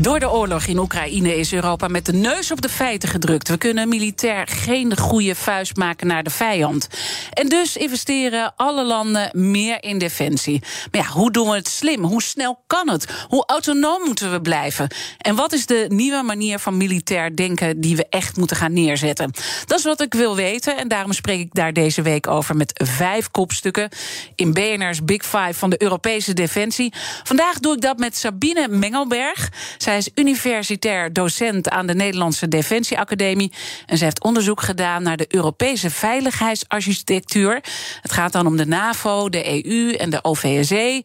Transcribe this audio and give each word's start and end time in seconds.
Door 0.00 0.20
de 0.20 0.30
oorlog 0.30 0.66
in 0.66 0.78
Oekraïne 0.78 1.36
is 1.36 1.52
Europa 1.52 1.88
met 1.88 2.06
de 2.06 2.12
neus 2.12 2.50
op 2.50 2.60
de 2.60 2.68
feiten 2.68 3.08
gedrukt. 3.08 3.48
We 3.48 3.58
kunnen 3.58 3.88
militair 3.88 4.46
geen 4.46 4.96
goede 4.96 5.34
vuist 5.34 5.76
maken 5.76 6.06
naar 6.06 6.22
de 6.22 6.30
vijand. 6.30 6.88
En 7.30 7.48
dus 7.48 7.76
investeren 7.76 8.52
alle 8.56 8.84
landen 8.84 9.30
meer 9.32 9.82
in 9.82 9.98
defensie. 9.98 10.62
Maar 10.90 11.00
ja, 11.00 11.06
hoe 11.06 11.30
doen 11.30 11.48
we 11.48 11.54
het 11.54 11.68
slim? 11.68 12.04
Hoe 12.04 12.22
snel 12.22 12.62
kan 12.66 12.88
het? 12.88 13.06
Hoe 13.28 13.44
autonoom 13.46 14.02
moeten 14.04 14.30
we 14.32 14.40
blijven? 14.40 14.88
En 15.18 15.34
wat 15.34 15.52
is 15.52 15.66
de 15.66 15.84
nieuwe 15.88 16.22
manier 16.22 16.58
van 16.58 16.76
militair 16.76 17.36
denken 17.36 17.80
die 17.80 17.96
we 17.96 18.06
echt 18.08 18.36
moeten 18.36 18.56
gaan 18.56 18.72
neerzetten? 18.72 19.32
Dat 19.66 19.78
is 19.78 19.84
wat 19.84 20.00
ik 20.00 20.14
wil 20.14 20.36
weten 20.36 20.76
en 20.76 20.88
daarom 20.88 21.12
spreek 21.12 21.40
ik 21.40 21.54
daar 21.54 21.72
deze 21.72 22.02
week 22.02 22.26
over 22.26 22.56
met 22.56 22.72
vijf 22.84 23.30
kopstukken 23.30 23.88
in 24.34 24.52
BNR's 24.52 25.04
Big 25.04 25.22
Five 25.22 25.54
van 25.54 25.70
de 25.70 25.82
Europese 25.82 26.32
defensie. 26.32 26.92
Vandaag 27.22 27.58
doe 27.58 27.74
ik 27.74 27.80
dat 27.80 27.98
met 27.98 28.16
Sabine 28.16 28.68
Mengelberg. 28.68 29.48
Is 29.96 30.10
universitair 30.14 31.12
docent 31.12 31.68
aan 31.68 31.86
de 31.86 31.94
Nederlandse 31.94 32.48
Defensieacademie. 32.48 33.52
En 33.86 33.98
ze 33.98 34.04
heeft 34.04 34.22
onderzoek 34.22 34.60
gedaan 34.60 35.02
naar 35.02 35.16
de 35.16 35.26
Europese 35.28 35.90
veiligheidsarchitectuur. 35.90 37.60
Het 38.00 38.12
gaat 38.12 38.32
dan 38.32 38.46
om 38.46 38.56
de 38.56 38.66
NAVO, 38.66 39.28
de 39.28 39.64
EU 39.66 39.92
en 39.92 40.10
de 40.10 40.24
OVSE. 40.24 41.04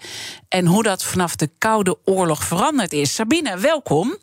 En 0.49 0.65
hoe 0.65 0.83
dat 0.83 1.03
vanaf 1.03 1.35
de 1.35 1.49
Koude 1.57 1.97
Oorlog 2.03 2.43
veranderd 2.43 2.93
is. 2.93 3.13
Sabine, 3.13 3.57
welkom. 3.57 4.17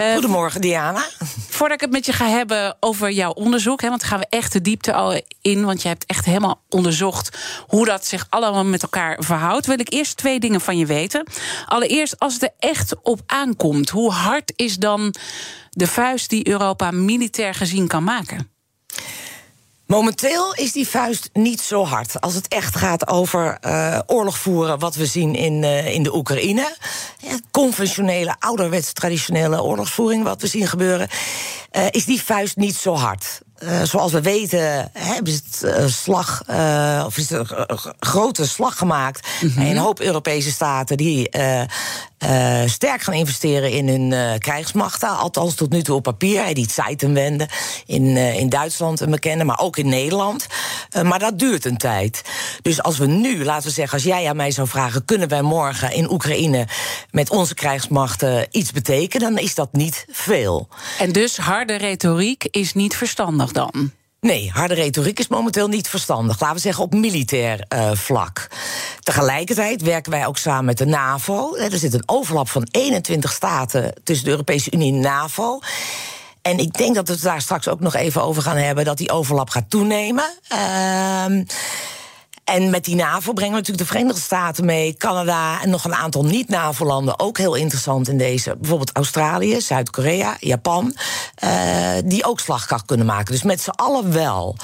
Uh, 0.00 0.12
Goedemorgen, 0.12 0.60
Diana. 0.60 1.04
Voordat 1.48 1.76
ik 1.76 1.80
het 1.80 1.90
met 1.90 2.06
je 2.06 2.12
ga 2.12 2.28
hebben 2.28 2.76
over 2.80 3.10
jouw 3.10 3.30
onderzoek, 3.30 3.80
hè, 3.80 3.88
want 3.88 4.00
dan 4.00 4.10
gaan 4.10 4.18
we 4.18 4.26
echt 4.28 4.52
de 4.52 4.60
diepte 4.60 4.92
al 4.92 5.20
in, 5.40 5.64
want 5.64 5.82
je 5.82 5.88
hebt 5.88 6.06
echt 6.06 6.24
helemaal 6.24 6.62
onderzocht 6.68 7.38
hoe 7.66 7.84
dat 7.84 8.06
zich 8.06 8.26
allemaal 8.28 8.64
met 8.64 8.82
elkaar 8.82 9.16
verhoudt, 9.24 9.66
wil 9.66 9.80
ik 9.80 9.92
eerst 9.92 10.16
twee 10.16 10.40
dingen 10.40 10.60
van 10.60 10.78
je 10.78 10.86
weten. 10.86 11.26
Allereerst, 11.66 12.18
als 12.18 12.32
het 12.32 12.42
er 12.42 12.54
echt 12.58 12.94
op 13.02 13.20
aankomt, 13.26 13.90
hoe 13.90 14.10
hard 14.10 14.52
is 14.56 14.76
dan 14.76 15.14
de 15.70 15.86
vuist 15.86 16.30
die 16.30 16.48
Europa 16.48 16.90
militair 16.90 17.54
gezien 17.54 17.86
kan 17.86 18.04
maken? 18.04 18.50
Momenteel 19.86 20.54
is 20.54 20.72
die 20.72 20.88
vuist 20.88 21.30
niet 21.32 21.60
zo 21.60 21.84
hard. 21.84 22.20
Als 22.20 22.34
het 22.34 22.48
echt 22.48 22.76
gaat 22.76 23.08
over 23.08 23.58
uh, 23.66 23.98
oorlog 24.06 24.38
voeren, 24.38 24.78
wat 24.78 24.94
we 24.94 25.06
zien 25.06 25.34
in, 25.34 25.62
uh, 25.62 25.94
in 25.94 26.02
de 26.02 26.16
Oekraïne. 26.16 26.76
Ja, 27.18 27.38
conventionele, 27.50 28.36
ouderwetse, 28.38 28.92
traditionele 28.92 29.62
oorlogsvoering, 29.62 30.24
wat 30.24 30.40
we 30.40 30.46
zien 30.46 30.66
gebeuren. 30.66 31.08
Uh, 31.72 31.86
is 31.90 32.04
die 32.04 32.22
vuist 32.22 32.56
niet 32.56 32.76
zo 32.76 32.94
hard. 32.94 33.40
Zoals 33.82 34.12
we 34.12 34.20
weten 34.20 34.90
hebben 34.92 35.32
ze 35.32 35.66
het 35.66 35.90
slag, 35.90 36.42
of 37.06 37.16
is 37.16 37.30
er 37.30 37.64
een 37.66 37.94
grote 38.00 38.46
slag 38.46 38.78
gemaakt. 38.78 39.28
Mm 39.40 39.48
-hmm. 39.48 39.66
Een 39.66 39.76
hoop 39.76 40.00
Europese 40.00 40.50
staten 40.50 40.96
die 40.96 41.28
sterk 42.66 43.02
gaan 43.02 43.14
investeren 43.14 43.70
in 43.70 43.88
hun 43.88 44.38
krijgsmachten. 44.38 45.08
Althans 45.08 45.54
tot 45.54 45.70
nu 45.70 45.82
toe 45.82 45.96
op 45.96 46.02
papier. 46.02 46.54
Die 46.54 46.70
Zeitenwende 46.70 47.48
in, 47.86 48.16
in 48.16 48.48
Duitsland 48.48 49.00
een 49.00 49.10
bekende, 49.10 49.44
maar 49.44 49.60
ook 49.60 49.76
in 49.76 49.88
Nederland. 49.88 50.46
maar 51.02 51.18
dat 51.18 51.38
duurt 51.38 51.64
een 51.64 51.76
tijd. 51.76 52.22
Dus 52.62 52.82
als 52.82 52.98
we 52.98 53.06
nu, 53.06 53.44
laten 53.44 53.68
we 53.68 53.74
zeggen, 53.74 53.94
als 53.94 54.06
jij 54.06 54.28
aan 54.28 54.36
mij 54.36 54.50
zou 54.50 54.68
vragen... 54.68 55.04
kunnen 55.04 55.28
wij 55.28 55.42
morgen 55.42 55.92
in 55.92 56.12
Oekraïne 56.12 56.66
met 57.10 57.30
onze 57.30 57.54
krijgsmachten 57.54 58.46
iets 58.50 58.72
betekenen... 58.72 59.34
dan 59.34 59.44
is 59.44 59.54
dat 59.54 59.72
niet 59.72 60.04
veel. 60.10 60.68
En 60.98 61.12
dus 61.12 61.36
harde 61.36 61.76
retoriek 61.76 62.44
is 62.44 62.74
niet 62.74 62.96
verstandig 62.96 63.52
dan? 63.52 63.92
Nee, 64.26 64.50
harde 64.52 64.74
retoriek 64.74 65.18
is 65.18 65.28
momenteel 65.28 65.68
niet 65.68 65.88
verstandig. 65.88 66.40
Laten 66.40 66.56
we 66.56 66.62
zeggen 66.62 66.84
op 66.84 66.94
militair 66.94 67.64
uh, 67.74 67.90
vlak. 67.92 68.46
Tegelijkertijd 69.00 69.82
werken 69.82 70.12
wij 70.12 70.26
ook 70.26 70.38
samen 70.38 70.64
met 70.64 70.78
de 70.78 70.86
NAVO. 70.86 71.56
Er 71.56 71.78
zit 71.78 71.94
een 71.94 72.02
overlap 72.06 72.48
van 72.48 72.66
21 72.70 73.32
staten 73.32 73.94
tussen 74.04 74.24
de 74.24 74.30
Europese 74.30 74.70
Unie 74.72 74.92
en 74.92 75.00
NAVO. 75.00 75.58
En 76.42 76.58
ik 76.58 76.78
denk 76.78 76.94
dat 76.94 77.06
we 77.06 77.12
het 77.12 77.22
daar 77.22 77.40
straks 77.40 77.68
ook 77.68 77.80
nog 77.80 77.94
even 77.94 78.22
over 78.22 78.42
gaan 78.42 78.56
hebben, 78.56 78.84
dat 78.84 78.98
die 78.98 79.10
overlap 79.10 79.50
gaat 79.50 79.70
toenemen. 79.70 80.30
Uh, 80.52 81.44
en 82.46 82.70
met 82.70 82.84
die 82.84 82.94
NAVO 82.94 83.32
brengen 83.32 83.52
we 83.52 83.58
natuurlijk 83.58 83.88
de 83.88 83.94
Verenigde 83.94 84.20
Staten 84.20 84.64
mee, 84.64 84.94
Canada 84.96 85.62
en 85.62 85.70
nog 85.70 85.84
een 85.84 85.94
aantal 85.94 86.24
niet-NAVO-landen 86.24 87.18
ook 87.18 87.38
heel 87.38 87.54
interessant 87.54 88.08
in 88.08 88.18
deze. 88.18 88.56
Bijvoorbeeld 88.58 88.92
Australië, 88.92 89.60
Zuid-Korea, 89.60 90.36
Japan, 90.40 90.96
uh, 91.44 91.90
die 92.04 92.24
ook 92.24 92.40
slagkracht 92.40 92.86
kunnen 92.86 93.06
maken. 93.06 93.32
Dus 93.32 93.42
met 93.42 93.60
z'n 93.60 93.70
allen 93.70 94.12
wel. 94.12 94.56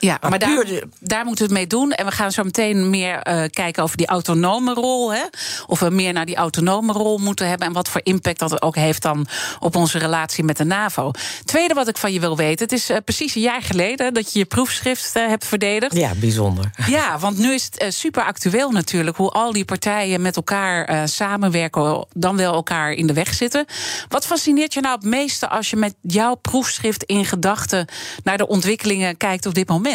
Ja, 0.00 0.18
maar, 0.20 0.30
maar 0.30 0.38
daar, 0.38 0.64
daar, 1.00 1.24
moeten 1.24 1.44
we 1.46 1.52
het 1.52 1.60
mee 1.60 1.66
doen. 1.66 1.92
En 1.92 2.04
we 2.04 2.12
gaan 2.12 2.32
zo 2.32 2.42
meteen 2.42 2.90
meer 2.90 3.28
uh, 3.28 3.42
kijken 3.50 3.82
over 3.82 3.96
die 3.96 4.06
autonome 4.06 4.74
rol. 4.74 5.12
Hè? 5.12 5.22
Of 5.66 5.80
we 5.80 5.90
meer 5.90 6.12
naar 6.12 6.26
die 6.26 6.36
autonome 6.36 6.92
rol 6.92 7.18
moeten 7.18 7.48
hebben. 7.48 7.66
En 7.66 7.72
wat 7.72 7.88
voor 7.88 8.00
impact 8.04 8.38
dat 8.38 8.62
ook 8.62 8.76
heeft 8.76 9.02
dan 9.02 9.26
op 9.58 9.76
onze 9.76 9.98
relatie 9.98 10.44
met 10.44 10.56
de 10.56 10.64
NAVO. 10.64 11.10
Tweede 11.44 11.74
wat 11.74 11.88
ik 11.88 11.96
van 11.96 12.12
je 12.12 12.20
wil 12.20 12.36
weten. 12.36 12.64
Het 12.64 12.74
is 12.74 12.90
uh, 12.90 12.96
precies 13.04 13.34
een 13.34 13.40
jaar 13.40 13.62
geleden 13.62 14.14
dat 14.14 14.32
je 14.32 14.38
je 14.38 14.44
proefschrift 14.44 15.16
uh, 15.16 15.26
hebt 15.26 15.46
verdedigd. 15.46 15.96
Ja, 15.96 16.14
bijzonder. 16.14 16.70
Ja, 16.86 17.18
want 17.18 17.38
nu 17.38 17.52
is 17.52 17.68
het 17.74 17.94
super 17.94 18.22
actueel 18.22 18.70
natuurlijk. 18.70 19.16
Hoe 19.16 19.30
al 19.30 19.52
die 19.52 19.64
partijen 19.64 20.22
met 20.22 20.36
elkaar 20.36 21.08
samenwerken. 21.08 22.06
Dan 22.12 22.36
wel 22.36 22.54
elkaar 22.54 22.92
in 22.92 23.06
de 23.06 23.12
weg 23.12 23.34
zitten. 23.34 23.64
Wat 24.08 24.26
fascineert 24.26 24.74
je 24.74 24.80
nou 24.80 24.94
het 24.94 25.04
meeste 25.04 25.48
als 25.48 25.70
je 25.70 25.76
met 25.76 25.94
jouw 26.02 26.34
proefschrift 26.34 27.02
in 27.02 27.24
gedachten 27.24 27.86
naar 28.22 28.36
de 28.36 28.46
ontwikkelingen 28.46 29.16
kijkt 29.16 29.46
op 29.46 29.54
dit 29.54 29.68
moment? 29.68 29.87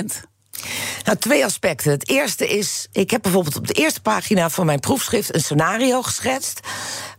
Nou, 1.03 1.17
twee 1.17 1.45
aspecten. 1.45 1.91
Het 1.91 2.09
eerste 2.09 2.47
is, 2.47 2.87
ik 2.91 3.11
heb 3.11 3.21
bijvoorbeeld 3.21 3.55
op 3.55 3.67
de 3.67 3.73
eerste 3.73 4.01
pagina 4.01 4.49
van 4.49 4.65
mijn 4.65 4.79
proefschrift 4.79 5.35
een 5.35 5.41
scenario 5.41 6.01
geschetst. 6.01 6.59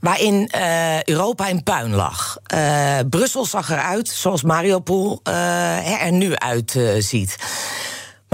waarin 0.01 0.51
uh, 0.55 1.03
Europa 1.03 1.47
in 1.47 1.62
puin 1.62 1.95
lag. 1.95 2.37
Uh, 2.55 2.99
Brussel 3.11 3.45
zag 3.45 3.71
eruit 3.71 4.09
zoals 4.09 4.43
Mariupol 4.43 5.21
uh, 5.29 6.03
er 6.03 6.12
nu 6.12 6.37
uitziet. 6.37 7.37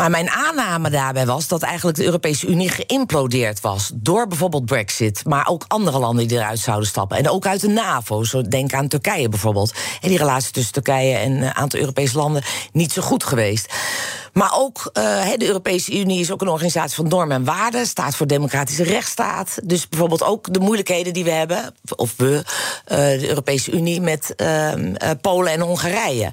Maar 0.00 0.10
mijn 0.10 0.30
aanname 0.30 0.90
daarbij 0.90 1.26
was 1.26 1.48
dat 1.48 1.62
eigenlijk 1.62 1.96
de 1.96 2.04
Europese 2.04 2.46
Unie 2.46 2.68
geïmplodeerd 2.68 3.60
was. 3.60 3.90
Door 3.94 4.26
bijvoorbeeld 4.26 4.64
Brexit, 4.64 5.24
maar 5.24 5.48
ook 5.48 5.64
andere 5.68 5.98
landen 5.98 6.28
die 6.28 6.38
eruit 6.38 6.58
zouden 6.58 6.88
stappen. 6.88 7.16
En 7.16 7.28
ook 7.28 7.46
uit 7.46 7.60
de 7.60 7.68
NAVO. 7.68 8.24
Zo 8.24 8.42
denk 8.42 8.72
aan 8.72 8.88
Turkije 8.88 9.28
bijvoorbeeld. 9.28 9.74
En 10.00 10.08
die 10.08 10.18
relatie 10.18 10.52
tussen 10.52 10.72
Turkije 10.72 11.16
en 11.16 11.42
een 11.42 11.54
aantal 11.54 11.80
Europese 11.80 12.16
landen 12.16 12.42
niet 12.72 12.92
zo 12.92 13.02
goed 13.02 13.24
geweest. 13.24 13.74
Maar 14.32 14.50
ook 14.54 14.90
uh, 14.92 15.32
de 15.36 15.46
Europese 15.46 15.98
Unie 15.98 16.20
is 16.20 16.30
ook 16.30 16.40
een 16.40 16.48
organisatie 16.48 16.96
van 16.96 17.08
normen 17.08 17.36
en 17.36 17.44
waarden, 17.44 17.86
staat 17.86 18.16
voor 18.16 18.26
democratische 18.26 18.82
rechtsstaat. 18.82 19.58
Dus 19.64 19.88
bijvoorbeeld 19.88 20.24
ook 20.24 20.52
de 20.52 20.60
moeilijkheden 20.60 21.12
die 21.12 21.24
we 21.24 21.30
hebben, 21.30 21.74
of 21.96 22.14
we, 22.16 22.42
uh, 22.88 22.96
de 22.96 23.28
Europese 23.28 23.70
Unie, 23.70 24.00
met 24.00 24.34
uh, 24.36 24.72
Polen 25.20 25.52
en 25.52 25.60
Hongarije. 25.60 26.32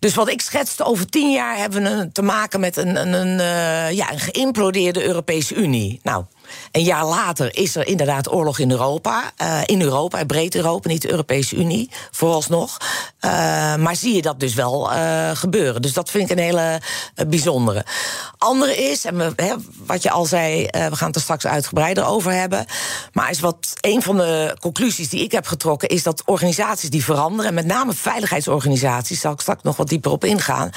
Dus 0.00 0.14
wat 0.14 0.28
ik 0.28 0.40
schetste, 0.40 0.84
over 0.84 1.06
tien 1.06 1.30
jaar 1.30 1.56
hebben 1.56 1.82
we 1.82 2.12
te 2.12 2.22
maken 2.22 2.60
met 2.60 2.76
een, 2.76 2.96
een, 2.96 3.12
een, 3.12 3.38
uh, 3.38 3.96
ja, 3.96 4.12
een 4.12 4.18
geïmplodeerde 4.18 5.04
Europese 5.04 5.54
Unie. 5.54 6.00
Nou, 6.02 6.24
een 6.72 6.82
jaar 6.82 7.04
later 7.04 7.56
is 7.56 7.76
er 7.76 7.86
inderdaad 7.86 8.32
oorlog 8.32 8.58
in 8.58 8.70
Europa. 8.70 9.30
Uh, 9.42 9.60
in 9.64 9.82
Europa, 9.82 10.24
breed 10.24 10.54
Europa, 10.54 10.88
niet 10.88 11.02
de 11.02 11.10
Europese 11.10 11.56
Unie, 11.56 11.90
vooralsnog. 12.10 12.76
Uh, 13.20 13.30
maar 13.76 13.96
zie 13.96 14.14
je 14.14 14.22
dat 14.22 14.40
dus 14.40 14.54
wel 14.54 14.92
uh, 14.92 15.30
gebeuren. 15.34 15.82
Dus 15.82 15.92
dat 15.92 16.10
vind 16.10 16.30
ik 16.30 16.36
een 16.36 16.44
hele 16.44 16.80
bijzondere. 17.28 17.84
Andere 18.38 18.76
is, 18.76 19.04
en 19.04 19.16
we, 19.16 19.56
wat 19.86 20.02
je 20.02 20.10
al 20.10 20.24
zei, 20.24 20.66
we 20.70 20.96
gaan 20.96 21.06
het 21.06 21.16
er 21.16 21.22
straks 21.22 21.46
uitgebreider 21.46 22.06
over 22.06 22.32
hebben. 22.32 22.66
Maar 23.12 23.30
is 23.30 23.40
wat 23.40 23.74
een 23.80 24.02
van 24.02 24.16
de 24.16 24.56
conclusies 24.60 25.08
die 25.08 25.22
ik 25.22 25.32
heb 25.32 25.46
getrokken, 25.46 25.88
is 25.88 26.02
dat 26.02 26.22
organisaties 26.26 26.90
die 26.90 27.04
veranderen, 27.04 27.54
met 27.54 27.66
name 27.66 27.92
veiligheidsorganisaties, 27.92 29.20
zal 29.20 29.32
ik 29.32 29.40
straks 29.40 29.62
nog 29.62 29.76
wat 29.76 29.88
dieper 29.88 30.10
op 30.10 30.24
ingaan. 30.24 30.70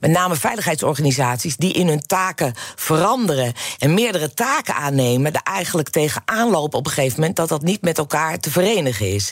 Met 0.00 0.10
name 0.10 0.36
veiligheidsorganisaties 0.36 1.56
die 1.56 1.72
in 1.72 1.88
hun 1.88 2.06
taken 2.06 2.54
veranderen 2.76 3.52
en 3.78 3.94
meerdere 3.94 4.34
taken 4.34 4.74
aannemen 4.74 5.11
nemen, 5.12 5.32
er 5.32 5.40
eigenlijk 5.42 5.88
tegenaan 5.88 6.50
lopen 6.50 6.78
op 6.78 6.86
een 6.86 6.92
gegeven 6.92 7.18
moment 7.20 7.36
dat 7.36 7.48
dat 7.48 7.62
niet 7.62 7.82
met 7.82 7.98
elkaar 7.98 8.38
te 8.38 8.50
verenigen 8.50 9.14
is. 9.14 9.30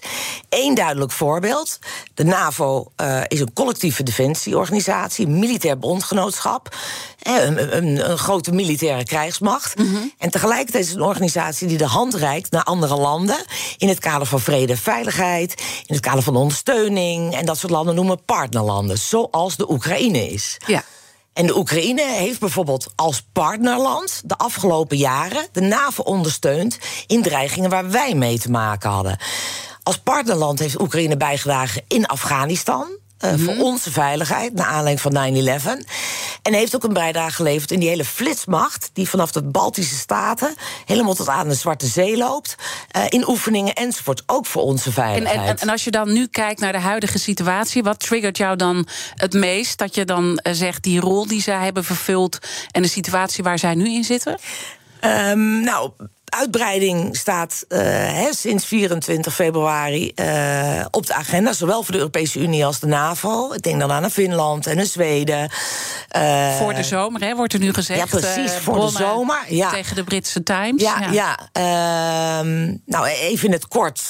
Eén 0.48 0.74
duidelijk 0.74 1.12
voorbeeld: 1.12 1.78
de 2.14 2.24
NAVO 2.24 2.92
uh, 2.96 3.20
is 3.28 3.40
een 3.40 3.52
collectieve 3.52 4.02
defensieorganisatie, 4.02 5.26
een 5.26 5.38
militair 5.38 5.78
bondgenootschap, 5.78 6.76
een, 7.22 7.76
een, 7.76 8.10
een 8.10 8.18
grote 8.18 8.52
militaire 8.52 9.04
krijgsmacht. 9.04 9.78
Mm 9.78 9.94
-hmm. 9.94 10.12
En 10.18 10.30
tegelijkertijd 10.30 10.84
is 10.84 10.90
het 10.90 10.98
een 10.98 11.04
organisatie 11.04 11.68
die 11.68 11.78
de 11.78 11.86
hand 11.86 12.14
reikt 12.14 12.50
naar 12.50 12.62
andere 12.62 12.96
landen 12.96 13.44
in 13.78 13.88
het 13.88 13.98
kader 13.98 14.26
van 14.26 14.40
vrede 14.40 14.72
en 14.72 14.78
veiligheid, 14.78 15.54
in 15.86 15.94
het 15.94 16.00
kader 16.00 16.22
van 16.22 16.36
ondersteuning 16.36 17.34
en 17.34 17.46
dat 17.46 17.58
soort 17.58 17.72
landen 17.72 17.94
noemen 17.94 18.24
partnerlanden, 18.24 18.98
zoals 18.98 19.56
de 19.56 19.70
Oekraïne 19.70 20.30
is. 20.30 20.56
Ja. 20.66 20.84
En 21.32 21.46
de 21.46 21.56
Oekraïne 21.56 22.02
heeft 22.02 22.40
bijvoorbeeld 22.40 22.92
als 22.96 23.22
partnerland 23.32 24.22
de 24.24 24.36
afgelopen 24.36 24.96
jaren 24.96 25.46
de 25.52 25.60
NAVO 25.60 26.02
ondersteund 26.02 26.78
in 27.06 27.22
dreigingen 27.22 27.70
waar 27.70 27.90
wij 27.90 28.14
mee 28.14 28.38
te 28.38 28.50
maken 28.50 28.90
hadden. 28.90 29.18
Als 29.82 29.98
partnerland 29.98 30.58
heeft 30.58 30.80
Oekraïne 30.80 31.16
bijgedragen 31.16 31.82
in 31.88 32.06
Afghanistan. 32.06 32.98
Uh, 33.24 33.32
Voor 33.36 33.56
onze 33.56 33.90
veiligheid, 33.90 34.54
naar 34.54 34.66
aanleiding 34.66 35.00
van 35.00 35.80
9-11. 35.82 35.86
En 36.42 36.54
heeft 36.54 36.74
ook 36.74 36.84
een 36.84 36.92
bijdrage 36.92 37.34
geleverd 37.34 37.70
in 37.70 37.80
die 37.80 37.88
hele 37.88 38.04
flitsmacht... 38.04 38.90
die 38.92 39.08
vanaf 39.08 39.32
de 39.32 39.42
Baltische 39.42 39.94
Staten 39.94 40.54
helemaal 40.86 41.14
tot 41.14 41.28
aan 41.28 41.48
de 41.48 41.54
Zwarte 41.54 41.86
Zee 41.86 42.16
loopt... 42.16 42.54
Uh, 42.96 43.04
in 43.08 43.28
oefeningen 43.28 43.74
enzovoort, 43.74 44.22
ook 44.26 44.46
voor 44.46 44.62
onze 44.62 44.92
veiligheid. 44.92 45.40
En, 45.40 45.46
en, 45.46 45.58
en, 45.58 45.68
als 45.68 45.84
je 45.84 45.90
dan 45.90 46.12
nu 46.12 46.26
kijkt 46.26 46.60
naar 46.60 46.72
de 46.72 46.78
huidige 46.78 47.18
situatie... 47.18 47.82
wat 47.82 48.00
triggert 48.00 48.36
jou 48.36 48.56
dan 48.56 48.86
het 49.14 49.32
meest? 49.32 49.78
Dat 49.78 49.94
je 49.94 50.04
dan 50.04 50.40
uh, 50.42 50.52
zegt, 50.52 50.82
die 50.82 51.00
rol 51.00 51.26
die 51.26 51.42
zij 51.42 51.64
hebben 51.64 51.84
vervuld... 51.84 52.38
en 52.70 52.82
de 52.82 52.88
situatie 52.88 53.44
waar 53.44 53.58
zij 53.58 53.74
nu 53.74 53.94
in 53.94 54.04
zitten? 54.04 54.38
Um, 55.04 55.60
nou, 55.60 55.90
uitbreiding 56.30 57.16
staat 57.16 57.64
uh, 57.68 57.78
he, 57.82 58.28
sinds 58.32 58.64
24 58.64 59.34
februari 59.34 60.12
uh, 60.14 60.84
op 60.90 61.06
de 61.06 61.14
agenda, 61.14 61.52
zowel 61.52 61.82
voor 61.82 61.92
de 61.92 61.98
Europese 61.98 62.40
Unie 62.40 62.66
als 62.66 62.80
de 62.80 62.86
NAVO. 62.86 63.52
Ik 63.52 63.62
denk 63.62 63.80
dan 63.80 63.92
aan 63.92 64.10
Finland 64.10 64.66
en 64.66 64.86
Zweden. 64.86 65.50
Uh, 66.16 66.56
voor 66.56 66.74
de 66.74 66.82
zomer, 66.82 67.20
hè, 67.20 67.36
wordt 67.36 67.52
er 67.52 67.58
nu 67.58 67.72
gezegd. 67.72 67.98
Ja, 67.98 68.18
precies, 68.18 68.52
voor 68.52 68.80
de 68.80 68.90
zomer. 68.90 69.44
Ja. 69.48 69.70
Tegen 69.70 69.96
de 69.96 70.04
Britse 70.04 70.42
Times. 70.42 70.82
Ja, 70.82 71.00
ja. 71.00 71.38
ja 71.52 72.42
nou, 72.84 73.06
even 73.06 73.46
in 73.46 73.52
het 73.52 73.68
kort 73.68 74.00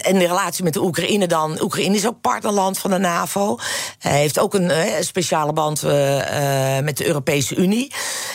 en 0.00 0.18
de 0.18 0.26
relatie 0.26 0.64
met 0.64 0.72
de 0.72 0.82
Oekraïne 0.82 1.26
dan. 1.26 1.62
Oekraïne 1.62 1.96
is 1.96 2.06
ook 2.06 2.20
partnerland 2.20 2.78
van 2.78 2.90
de 2.90 2.98
NAVO. 2.98 3.58
Heeft 3.98 4.38
ook 4.38 4.54
een 4.54 4.70
uh, 4.70 4.82
speciale 5.00 5.52
band 5.52 5.84
uh, 5.84 6.16
uh, 6.16 6.84
met 6.84 6.96
de 6.96 7.06
Europese 7.06 7.56
Unie. 7.56 7.92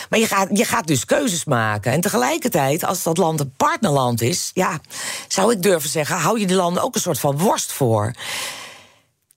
Maar 0.08 0.18
je 0.18 0.26
gaat, 0.26 0.48
je 0.52 0.64
gaat 0.64 0.86
dus 0.86 1.04
keuzes 1.04 1.44
maken. 1.44 1.92
En 1.92 2.00
tegelijkertijd, 2.00 2.84
als 2.84 3.02
dat 3.02 3.16
land 3.16 3.40
een 3.40 3.52
partnerland 3.56 4.22
is, 4.22 4.50
ja, 4.54 4.80
zou 5.28 5.52
ik 5.52 5.62
durven 5.62 5.90
zeggen, 5.90 6.16
hou 6.16 6.40
je 6.40 6.46
die 6.46 6.56
landen 6.56 6.82
ook 6.82 6.94
een 6.94 7.00
soort 7.00 7.20
van 7.20 7.38
worst 7.38 7.72
voor. 7.72 8.12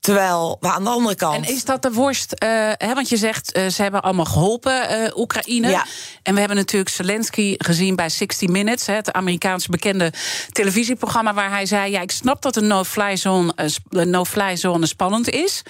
Terwijl 0.04 0.58
we 0.60 0.72
aan 0.72 0.84
de 0.84 0.90
andere 0.90 1.16
kant. 1.16 1.46
En 1.46 1.54
is 1.54 1.66
dat 1.66 1.82
de 1.82 1.92
worst? 1.92 2.34
Uh, 2.44 2.50
hè, 2.78 2.94
want 2.94 3.10
je 3.10 3.18
zegt, 3.18 3.58
uh, 3.58 3.68
ze 3.68 3.82
hebben 3.82 4.02
allemaal 4.02 4.26
geholpen, 4.26 5.02
uh, 5.02 5.18
Oekraïne. 5.18 5.70
Ja. 5.70 5.86
En 6.24 6.34
we 6.34 6.40
hebben 6.40 6.58
natuurlijk 6.58 6.92
Zelensky 6.92 7.56
gezien 7.58 7.96
bij 7.96 8.10
60 8.10 8.50
Minutes, 8.50 8.86
hè, 8.86 8.94
het 8.94 9.12
Amerikaanse 9.12 9.70
bekende 9.70 10.14
televisieprogramma, 10.52 11.34
waar 11.34 11.50
hij 11.50 11.66
zei: 11.66 11.92
Ja, 11.92 12.02
ik 12.02 12.12
snap 12.12 12.42
dat 12.42 12.56
een 12.56 12.68
no-fly 12.68 13.16
zone, 13.16 13.54
no 13.90 14.26
zone 14.54 14.86
spannend 14.86 15.30
is. 15.30 15.62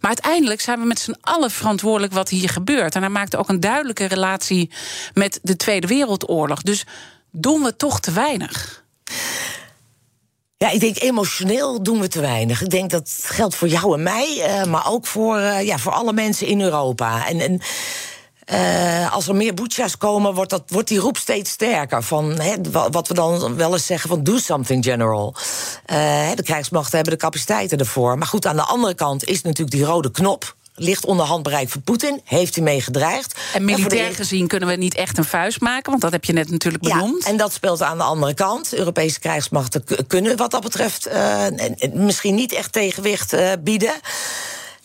Maar 0.00 0.10
uiteindelijk 0.10 0.60
zijn 0.60 0.80
we 0.80 0.86
met 0.86 0.98
z'n 0.98 1.16
allen 1.20 1.50
verantwoordelijk 1.50 2.12
wat 2.12 2.28
hier 2.28 2.48
gebeurt. 2.48 2.94
En 2.94 3.00
hij 3.00 3.10
maakte 3.10 3.36
ook 3.36 3.48
een 3.48 3.60
duidelijke 3.60 4.04
relatie 4.04 4.70
met 5.14 5.38
de 5.42 5.56
Tweede 5.56 5.86
Wereldoorlog. 5.86 6.62
Dus 6.62 6.84
doen 7.30 7.62
we 7.62 7.76
toch 7.76 8.00
te 8.00 8.12
weinig? 8.12 8.84
Ja, 10.62 10.70
ik 10.70 10.80
denk 10.80 11.00
emotioneel 11.00 11.82
doen 11.82 12.00
we 12.00 12.08
te 12.08 12.20
weinig. 12.20 12.62
Ik 12.62 12.70
denk 12.70 12.90
dat 12.90 13.10
geldt 13.22 13.54
voor 13.54 13.68
jou 13.68 13.94
en 13.94 14.02
mij, 14.02 14.36
uh, 14.36 14.64
maar 14.64 14.90
ook 14.90 15.06
voor, 15.06 15.38
uh, 15.38 15.62
ja, 15.62 15.78
voor 15.78 15.92
alle 15.92 16.12
mensen 16.12 16.46
in 16.46 16.60
Europa. 16.60 17.28
En, 17.28 17.40
en 17.40 17.60
uh, 18.52 19.12
als 19.12 19.28
er 19.28 19.34
meer 19.34 19.54
boetjas 19.54 19.96
komen, 19.96 20.34
wordt, 20.34 20.50
dat, 20.50 20.62
wordt 20.66 20.88
die 20.88 20.98
roep 20.98 21.16
steeds 21.16 21.50
sterker. 21.50 22.02
Van 22.02 22.40
wat 22.90 23.08
we 23.08 23.14
dan 23.14 23.56
wel 23.56 23.72
eens 23.72 23.86
zeggen 23.86 24.08
van 24.08 24.22
do 24.22 24.38
something 24.38 24.84
general. 24.84 25.34
de 26.34 26.42
krijgsmachten 26.42 26.94
hebben 26.94 27.12
de 27.12 27.24
capaciteiten 27.24 27.78
ervoor. 27.78 28.18
Maar 28.18 28.26
goed, 28.26 28.46
aan 28.46 28.56
de 28.56 28.62
andere 28.62 28.94
kant 28.94 29.24
is 29.24 29.42
natuurlijk 29.42 29.76
die 29.76 29.84
rode 29.84 30.10
knop 30.10 30.56
ligt 30.74 31.04
onder 31.04 31.26
handbereik 31.26 31.68
van 31.68 31.82
Poetin. 31.82 32.20
Heeft 32.24 32.54
hij 32.54 32.64
mee 32.64 32.80
gedreigd. 32.80 33.40
En 33.54 33.64
militair 33.64 34.06
en 34.06 34.14
gezien 34.14 34.46
kunnen 34.46 34.68
we 34.68 34.74
niet 34.74 34.94
echt 34.94 35.18
een 35.18 35.24
vuist 35.24 35.60
maken, 35.60 35.90
want 35.90 36.02
dat 36.02 36.12
heb 36.12 36.24
je 36.24 36.32
net 36.32 36.50
natuurlijk 36.50 36.82
benoemd. 36.82 37.24
Ja, 37.24 37.30
en 37.30 37.36
dat 37.36 37.52
speelt 37.52 37.82
aan 37.82 37.98
de 37.98 38.04
andere 38.04 38.34
kant. 38.34 38.74
Europese 38.74 39.20
krijgsmachten 39.20 39.84
kunnen 40.06 40.36
wat 40.36 40.50
dat 40.50 40.62
betreft 40.62 41.08
uh, 41.08 41.46
misschien 41.92 42.34
niet 42.34 42.52
echt 42.52 42.72
tegenwicht 42.72 43.32
uh, 43.32 43.52
bieden. 43.60 43.94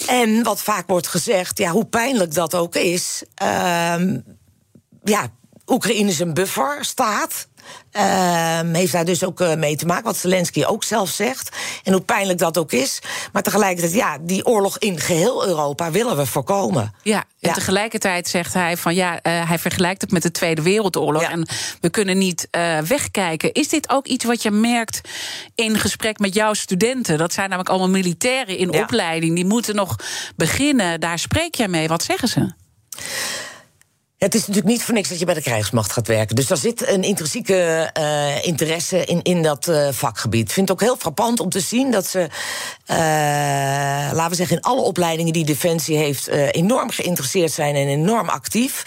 En 0.08 0.44
wat 0.44 0.62
vaak 0.62 0.88
wordt 0.88 1.08
gezegd, 1.08 1.58
ja, 1.58 1.72
hoe 1.72 1.86
pijnlijk 1.86 2.34
dat 2.34 2.56
ook 2.56 2.76
is. 2.76 3.24
Uh, 3.44 3.96
ja, 5.04 5.30
Oekraïne 5.68 6.10
is 6.10 6.20
een 6.20 6.34
bufferstaat. 6.34 7.48
Uh, 7.92 8.60
heeft 8.72 8.92
daar 8.92 9.06
dus 9.06 9.24
ook 9.24 9.40
uh, 9.40 9.54
mee 9.54 9.76
te 9.76 9.86
maken, 9.86 10.04
wat 10.04 10.18
Zelensky 10.18 10.64
ook 10.64 10.84
zelf 10.84 11.10
zegt. 11.10 11.56
En 11.84 11.94
hoe 11.94 12.02
pijnlijk 12.02 12.40
dat 12.40 12.58
ook 12.58 12.72
is. 12.72 13.00
Maar 13.32 13.42
tegelijkertijd, 13.42 13.94
ja, 13.94 14.18
die 14.22 14.46
oorlog 14.46 14.78
in 14.78 15.00
geheel 15.00 15.48
Europa 15.48 15.92
willen 15.92 16.18
we 16.18 16.26
voorkomen. 16.26 16.94
Ja, 17.04 17.18
en 17.18 17.50
ja. 17.50 17.54
tegelijkertijd 17.54 18.28
zegt 18.28 18.54
hij 18.54 18.78
van 18.78 18.96
ja, 18.96 19.14
uh, 19.14 19.20
hij 19.48 19.60
vergelijkt 19.60 20.02
het 20.02 20.12
met 20.12 20.22
de 20.22 20.32
Tweede 20.32 20.62
Wereldoorlog. 20.62 21.22
Ja. 21.22 21.30
En 21.30 21.48
we 21.82 21.90
kunnen 21.90 22.18
niet 22.18 22.48
wegkijken. 22.88 23.54
Is 23.54 23.70
dit 23.70 23.90
ook 23.90 24.08
iets 24.08 24.26
wat 24.26 24.42
je 24.42 24.52
merkt 24.52 25.02
in 25.56 25.80
gesprek 25.80 26.20
met 26.20 26.34
jouw 26.34 26.54
studenten? 26.54 27.18
Dat 27.18 27.34
zijn 27.34 27.50
namelijk 27.50 27.70
allemaal 27.70 27.90
militairen 27.90 28.58
in 28.58 28.72
ja. 28.72 28.82
opleiding. 28.82 29.36
Die 29.36 29.46
moeten 29.46 29.76
nog 29.76 29.96
beginnen. 30.36 31.00
Daar 31.00 31.20
spreek 31.20 31.56
jij 31.56 31.68
mee. 31.68 31.88
Wat 31.88 32.04
zeggen 32.04 32.28
ze? 32.28 32.52
Het 34.18 34.36
is 34.36 34.40
natuurlijk 34.40 34.68
niet 34.68 34.84
voor 34.84 34.94
niks 34.94 35.10
dat 35.10 35.20
je 35.20 35.26
bij 35.26 35.34
de 35.34 35.42
krijgsmacht 35.42 35.92
gaat 35.92 36.08
werken. 36.08 36.36
Dus 36.36 36.48
daar 36.48 36.58
zit 36.58 36.88
een 36.88 37.04
intrinsieke 37.04 37.90
uh, 38.00 38.46
interesse 38.46 39.06
in, 39.06 39.22
in 39.22 39.44
dat 39.44 39.68
uh, 39.68 39.88
vakgebied. 39.92 40.48
Ik 40.48 40.54
vind 40.54 40.70
het 40.70 40.78
ook 40.78 40.88
heel 40.88 40.98
frappant 40.98 41.40
om 41.40 41.50
te 41.50 41.60
zien 41.60 41.92
dat 41.92 42.08
ze, 42.08 42.20
uh, 42.20 42.98
laten 44.14 44.30
we 44.30 44.36
zeggen, 44.36 44.56
in 44.56 44.62
alle 44.62 44.82
opleidingen 44.82 45.34
die 45.34 45.46
Defensie 45.46 45.98
heeft, 45.98 46.28
enorm 46.28 46.90
geïnteresseerd 46.90 47.52
zijn 47.52 47.76
en 47.76 47.88
enorm 47.88 48.30
actief. 48.30 48.84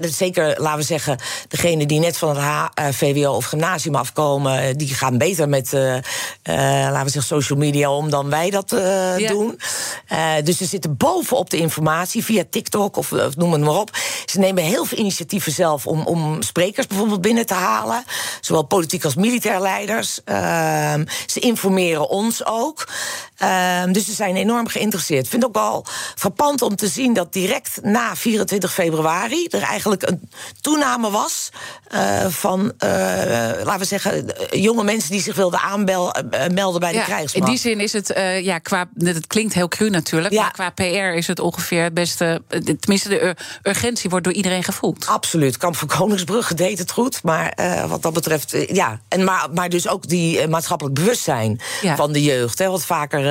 zeker, 0.00 0.60
laten 0.60 0.78
we 0.78 0.84
zeggen, 0.84 1.18
degenen 1.48 1.88
die 1.88 2.00
net 2.00 2.16
van 2.16 2.36
het 2.74 2.94
VWO 2.94 3.32
of 3.32 3.44
gymnasium 3.44 3.94
afkomen, 3.94 4.78
die 4.78 4.94
gaan 4.94 5.18
beter 5.18 5.48
met, 5.48 5.72
laten 5.72 7.04
we 7.04 7.10
zeggen, 7.10 7.22
social 7.22 7.58
media 7.58 7.90
om 7.90 8.10
dan 8.10 8.30
wij 8.30 8.50
dat 8.50 8.70
ja. 9.18 9.28
doen. 9.28 9.60
dus 10.44 10.56
ze 10.56 10.64
zitten 10.64 10.96
bovenop 10.96 11.50
de 11.50 11.56
informatie 11.56 12.24
via 12.24 12.44
TikTok 12.50 12.96
of, 12.96 13.12
of 13.12 13.36
noem 13.36 13.52
het 13.52 13.60
maar 13.60 13.78
op. 13.78 13.90
Ze 14.34 14.40
nemen 14.40 14.62
heel 14.62 14.84
veel 14.84 14.98
initiatieven 14.98 15.52
zelf 15.52 15.86
om, 15.86 16.06
om 16.06 16.42
sprekers 16.42 16.86
bijvoorbeeld 16.86 17.20
binnen 17.20 17.46
te 17.46 17.54
halen. 17.54 18.04
Zowel 18.40 18.62
politiek 18.62 19.04
als 19.04 19.14
militair 19.14 19.60
leiders. 19.60 20.20
Uh, 20.24 20.94
ze 21.26 21.40
informeren 21.40 22.08
ons 22.08 22.44
ook. 22.44 22.88
Uh, 23.42 23.82
dus 23.92 24.04
ze 24.04 24.12
zijn 24.12 24.36
enorm 24.36 24.68
geïnteresseerd. 24.68 25.24
Ik 25.24 25.30
vind 25.30 25.42
het 25.42 25.56
ook 25.56 25.62
wel 25.62 25.86
frappant 26.14 26.62
om 26.62 26.76
te 26.76 26.88
zien 26.88 27.12
dat 27.12 27.32
direct 27.32 27.78
na 27.82 28.16
24 28.16 28.72
februari 28.72 29.46
er 29.46 29.62
eigenlijk 29.62 30.08
een 30.08 30.30
toename 30.60 31.10
was 31.10 31.50
uh, 31.94 32.26
van, 32.26 32.60
uh, 32.60 32.90
laten 33.62 33.78
we 33.78 33.84
zeggen, 33.84 34.32
jonge 34.50 34.84
mensen 34.84 35.10
die 35.10 35.22
zich 35.22 35.34
wilden 35.34 35.60
aanmelden 35.60 36.80
bij 36.80 36.92
ja, 36.92 36.98
de 36.98 37.04
krijgsmacht. 37.04 37.34
In 37.34 37.44
die 37.44 37.58
zin 37.58 37.80
is 37.80 37.92
het, 37.92 38.12
ja, 38.42 38.58
qua, 38.58 38.88
het 38.98 39.26
klinkt 39.26 39.54
heel 39.54 39.68
cru 39.68 39.90
natuurlijk, 39.90 40.34
ja. 40.34 40.42
maar 40.42 40.52
qua 40.52 40.70
PR 40.70 41.16
is 41.16 41.26
het 41.26 41.38
ongeveer 41.40 41.82
het 41.82 41.94
beste, 41.94 42.42
tenminste 42.80 43.08
de 43.08 43.36
urgentie 43.62 44.10
wordt 44.10 44.23
door 44.24 44.32
iedereen 44.32 44.64
gevoeld. 44.64 45.06
Absoluut. 45.06 45.56
Kamp 45.56 45.76
van 45.76 45.88
Koningsbrugge 45.88 46.54
deed 46.54 46.78
het 46.78 46.90
goed. 46.90 47.22
Maar 47.22 47.58
uh, 47.60 47.84
wat 47.84 48.02
dat 48.02 48.12
betreft, 48.12 48.54
uh, 48.54 48.68
ja. 48.68 49.00
En 49.08 49.24
maar, 49.24 49.48
maar 49.54 49.68
dus 49.68 49.88
ook 49.88 50.08
die 50.08 50.42
uh, 50.42 50.46
maatschappelijk 50.46 50.94
bewustzijn 50.94 51.60
ja. 51.82 51.96
van 51.96 52.12
de 52.12 52.22
jeugd. 52.22 52.58
Hè, 52.58 52.68
wat 52.68 52.84
vaker. 52.84 53.26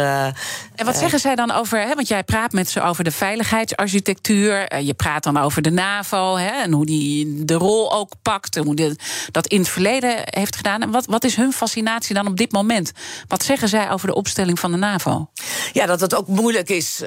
en 0.75 0.85
wat 0.85 0.97
zeggen 0.97 1.19
zij 1.19 1.35
dan 1.35 1.51
over, 1.51 1.79
hè, 1.81 1.93
want 1.93 2.07
jij 2.07 2.23
praat 2.23 2.51
met 2.51 2.69
ze 2.69 2.81
over 2.81 3.03
de 3.03 3.11
veiligheidsarchitectuur. 3.11 4.81
je 4.83 4.93
praat 4.93 5.23
dan 5.23 5.37
over 5.37 5.61
de 5.61 5.71
NAVO 5.71 6.35
hè, 6.35 6.61
en 6.61 6.71
hoe 6.71 6.85
die 6.85 7.45
de 7.45 7.53
rol 7.53 7.93
ook 7.93 8.11
pakt. 8.21 8.55
En 8.55 8.63
hoe 8.63 8.75
die, 8.75 8.95
dat 9.31 9.47
in 9.47 9.59
het 9.59 9.69
verleden 9.69 10.15
heeft 10.23 10.55
gedaan. 10.55 10.81
En 10.81 10.91
wat, 10.91 11.05
wat 11.05 11.23
is 11.23 11.35
hun 11.35 11.53
fascinatie 11.53 12.15
dan 12.15 12.27
op 12.27 12.37
dit 12.37 12.51
moment? 12.51 12.91
Wat 13.27 13.43
zeggen 13.43 13.69
zij 13.69 13.91
over 13.91 14.07
de 14.07 14.15
opstelling 14.15 14.59
van 14.59 14.71
de 14.71 14.77
NAVO? 14.77 15.29
Ja, 15.73 15.85
dat 15.85 15.99
het 15.99 16.15
ook 16.15 16.27
moeilijk 16.27 16.69
is 16.69 17.03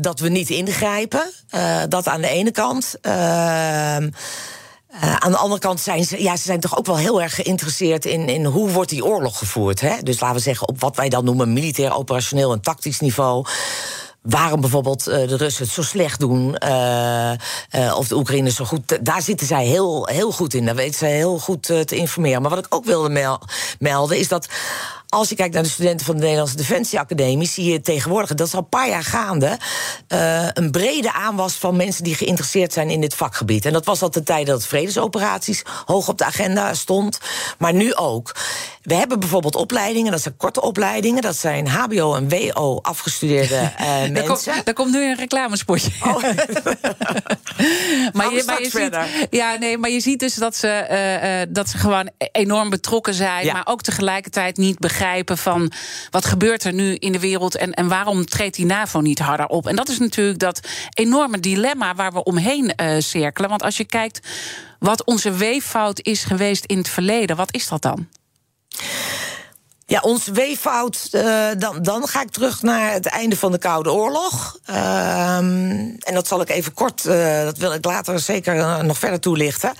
dat 0.00 0.20
we 0.20 0.28
niet 0.28 0.50
ingrijpen. 0.50 1.32
dat 1.88 2.08
aan 2.08 2.20
de 2.20 2.28
ene 2.28 2.50
kant. 2.50 2.94
Uh, 3.02 3.13
uh, 3.14 3.96
aan 5.18 5.30
de 5.30 5.36
andere 5.36 5.60
kant 5.60 5.80
zijn 5.80 6.04
ze, 6.04 6.22
ja, 6.22 6.36
ze 6.36 6.42
zijn 6.42 6.60
toch 6.60 6.78
ook 6.78 6.86
wel 6.86 6.96
heel 6.96 7.22
erg 7.22 7.34
geïnteresseerd 7.34 8.04
in, 8.04 8.28
in 8.28 8.44
hoe 8.44 8.70
wordt 8.70 8.90
die 8.90 9.04
oorlog 9.04 9.38
gevoerd. 9.38 9.80
Hè? 9.80 10.02
Dus 10.02 10.20
laten 10.20 10.36
we 10.36 10.42
zeggen, 10.42 10.68
op 10.68 10.80
wat 10.80 10.96
wij 10.96 11.08
dan 11.08 11.24
noemen 11.24 11.52
militair, 11.52 11.96
operationeel 11.96 12.52
en 12.52 12.60
tactisch 12.60 13.00
niveau. 13.00 13.46
waarom 14.22 14.60
bijvoorbeeld 14.60 15.08
uh, 15.08 15.28
de 15.28 15.36
Russen 15.36 15.64
het 15.64 15.72
zo 15.72 15.82
slecht 15.82 16.20
doen. 16.20 16.56
Uh, 16.64 17.32
of 17.96 18.08
de 18.08 18.16
Oekraïners 18.16 18.54
zo 18.54 18.64
goed. 18.64 18.98
Daar 19.00 19.22
zitten 19.22 19.46
zij 19.46 19.66
heel, 19.66 20.06
heel 20.06 20.32
goed 20.32 20.54
in. 20.54 20.64
Daar 20.64 20.74
weten 20.74 20.98
zij 20.98 21.12
heel 21.12 21.38
goed 21.38 21.62
te 21.62 21.96
informeren. 21.96 22.42
Maar 22.42 22.50
wat 22.50 22.66
ik 22.66 22.74
ook 22.74 22.84
wilde 22.84 23.08
mel 23.08 23.40
melden 23.78 24.18
is 24.18 24.28
dat 24.28 24.48
als 25.14 25.28
je 25.28 25.34
kijkt 25.34 25.54
naar 25.54 25.62
de 25.62 25.68
studenten 25.68 26.06
van 26.06 26.14
de 26.14 26.20
Nederlandse 26.20 26.56
Defensieacademie, 26.56 27.48
zie 27.48 27.72
je 27.72 27.80
tegenwoordig, 27.80 28.34
dat 28.34 28.46
is 28.46 28.54
al 28.54 28.58
een 28.58 28.68
paar 28.68 28.88
jaar 28.88 29.04
gaande, 29.04 29.58
uh, 30.08 30.48
een 30.52 30.70
brede 30.70 31.12
aanwas 31.12 31.54
van 31.54 31.76
mensen 31.76 32.04
die 32.04 32.14
geïnteresseerd 32.14 32.72
zijn 32.72 32.90
in 32.90 33.00
dit 33.00 33.14
vakgebied. 33.14 33.64
En 33.64 33.72
dat 33.72 33.84
was 33.84 34.02
al 34.02 34.10
de 34.10 34.22
tijd 34.22 34.46
dat 34.46 34.66
vredesoperaties 34.66 35.62
hoog 35.84 36.08
op 36.08 36.18
de 36.18 36.24
agenda 36.24 36.74
stond, 36.74 37.18
maar 37.58 37.74
nu 37.74 37.94
ook. 37.94 38.34
We 38.82 38.94
hebben 38.94 39.20
bijvoorbeeld 39.20 39.56
opleidingen, 39.56 40.12
dat 40.12 40.22
zijn 40.22 40.36
korte 40.36 40.60
opleidingen, 40.60 41.22
dat 41.22 41.36
zijn 41.36 41.68
HBO 41.68 42.14
en 42.14 42.28
WO 42.28 42.78
afgestudeerde 42.82 43.54
uh, 43.80 43.86
mensen. 43.86 44.14
Daar 44.14 44.24
komt, 44.24 44.64
daar 44.64 44.74
komt 44.74 44.92
nu 44.92 45.08
een 45.10 45.16
reclamespotje. 45.16 45.90
Oh. 46.00 46.22
maar, 48.12 48.32
je, 48.32 48.42
maar 48.46 48.62
je 48.62 48.70
ziet, 48.70 48.98
ja, 49.30 49.56
nee, 49.56 49.78
maar 49.78 49.90
je 49.90 50.00
ziet 50.00 50.20
dus 50.20 50.34
dat 50.34 50.56
ze, 50.56 51.46
uh, 51.48 51.54
dat 51.54 51.68
ze 51.68 51.78
gewoon 51.78 52.10
enorm 52.32 52.70
betrokken 52.70 53.14
zijn, 53.14 53.44
ja. 53.44 53.52
maar 53.52 53.66
ook 53.66 53.82
tegelijkertijd 53.82 54.56
niet 54.56 54.78
begrijpen 54.78 55.02
van 55.24 55.72
wat 56.10 56.24
gebeurt 56.24 56.64
er 56.64 56.72
nu 56.72 56.94
in 56.94 57.12
de 57.12 57.20
wereld 57.20 57.56
en, 57.56 57.72
en 57.72 57.88
waarom 57.88 58.26
treedt 58.26 58.56
die 58.56 58.66
NAVO 58.66 59.00
niet 59.00 59.18
harder 59.18 59.46
op? 59.46 59.66
En 59.66 59.76
dat 59.76 59.88
is 59.88 59.98
natuurlijk 59.98 60.38
dat 60.38 60.60
enorme 60.94 61.40
dilemma 61.40 61.94
waar 61.94 62.12
we 62.12 62.22
omheen 62.22 62.72
uh, 62.76 62.96
cirkelen. 62.98 63.48
Want 63.50 63.62
als 63.62 63.76
je 63.76 63.84
kijkt 63.84 64.20
wat 64.78 65.04
onze 65.04 65.32
weeffout 65.32 66.00
is 66.00 66.24
geweest 66.24 66.64
in 66.64 66.78
het 66.78 66.88
verleden, 66.88 67.36
wat 67.36 67.54
is 67.54 67.68
dat 67.68 67.82
dan? 67.82 68.08
Ja, 69.86 70.00
ons 70.00 70.26
weeffout, 70.26 71.08
uh, 71.12 71.48
dan, 71.58 71.82
dan 71.82 72.08
ga 72.08 72.22
ik 72.22 72.30
terug 72.30 72.62
naar 72.62 72.92
het 72.92 73.06
einde 73.06 73.36
van 73.36 73.52
de 73.52 73.58
Koude 73.58 73.92
Oorlog. 73.92 74.58
Uh, 74.70 75.36
en 75.36 76.14
dat 76.14 76.26
zal 76.26 76.40
ik 76.40 76.48
even 76.48 76.74
kort, 76.74 77.04
uh, 77.04 77.42
dat 77.44 77.58
wil 77.58 77.72
ik 77.72 77.84
later 77.84 78.20
zeker 78.20 78.84
nog 78.84 78.98
verder 78.98 79.20
toelichten. 79.20 79.72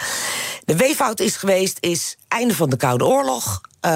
De 0.65 0.77
weeffout 0.77 1.21
is 1.21 1.37
geweest, 1.37 1.77
is 1.81 2.17
einde 2.35 2.55
van 2.55 2.71
de 2.71 2.77
Koude 2.77 3.07
Oorlog. 3.07 3.61
Uh, 3.87 3.91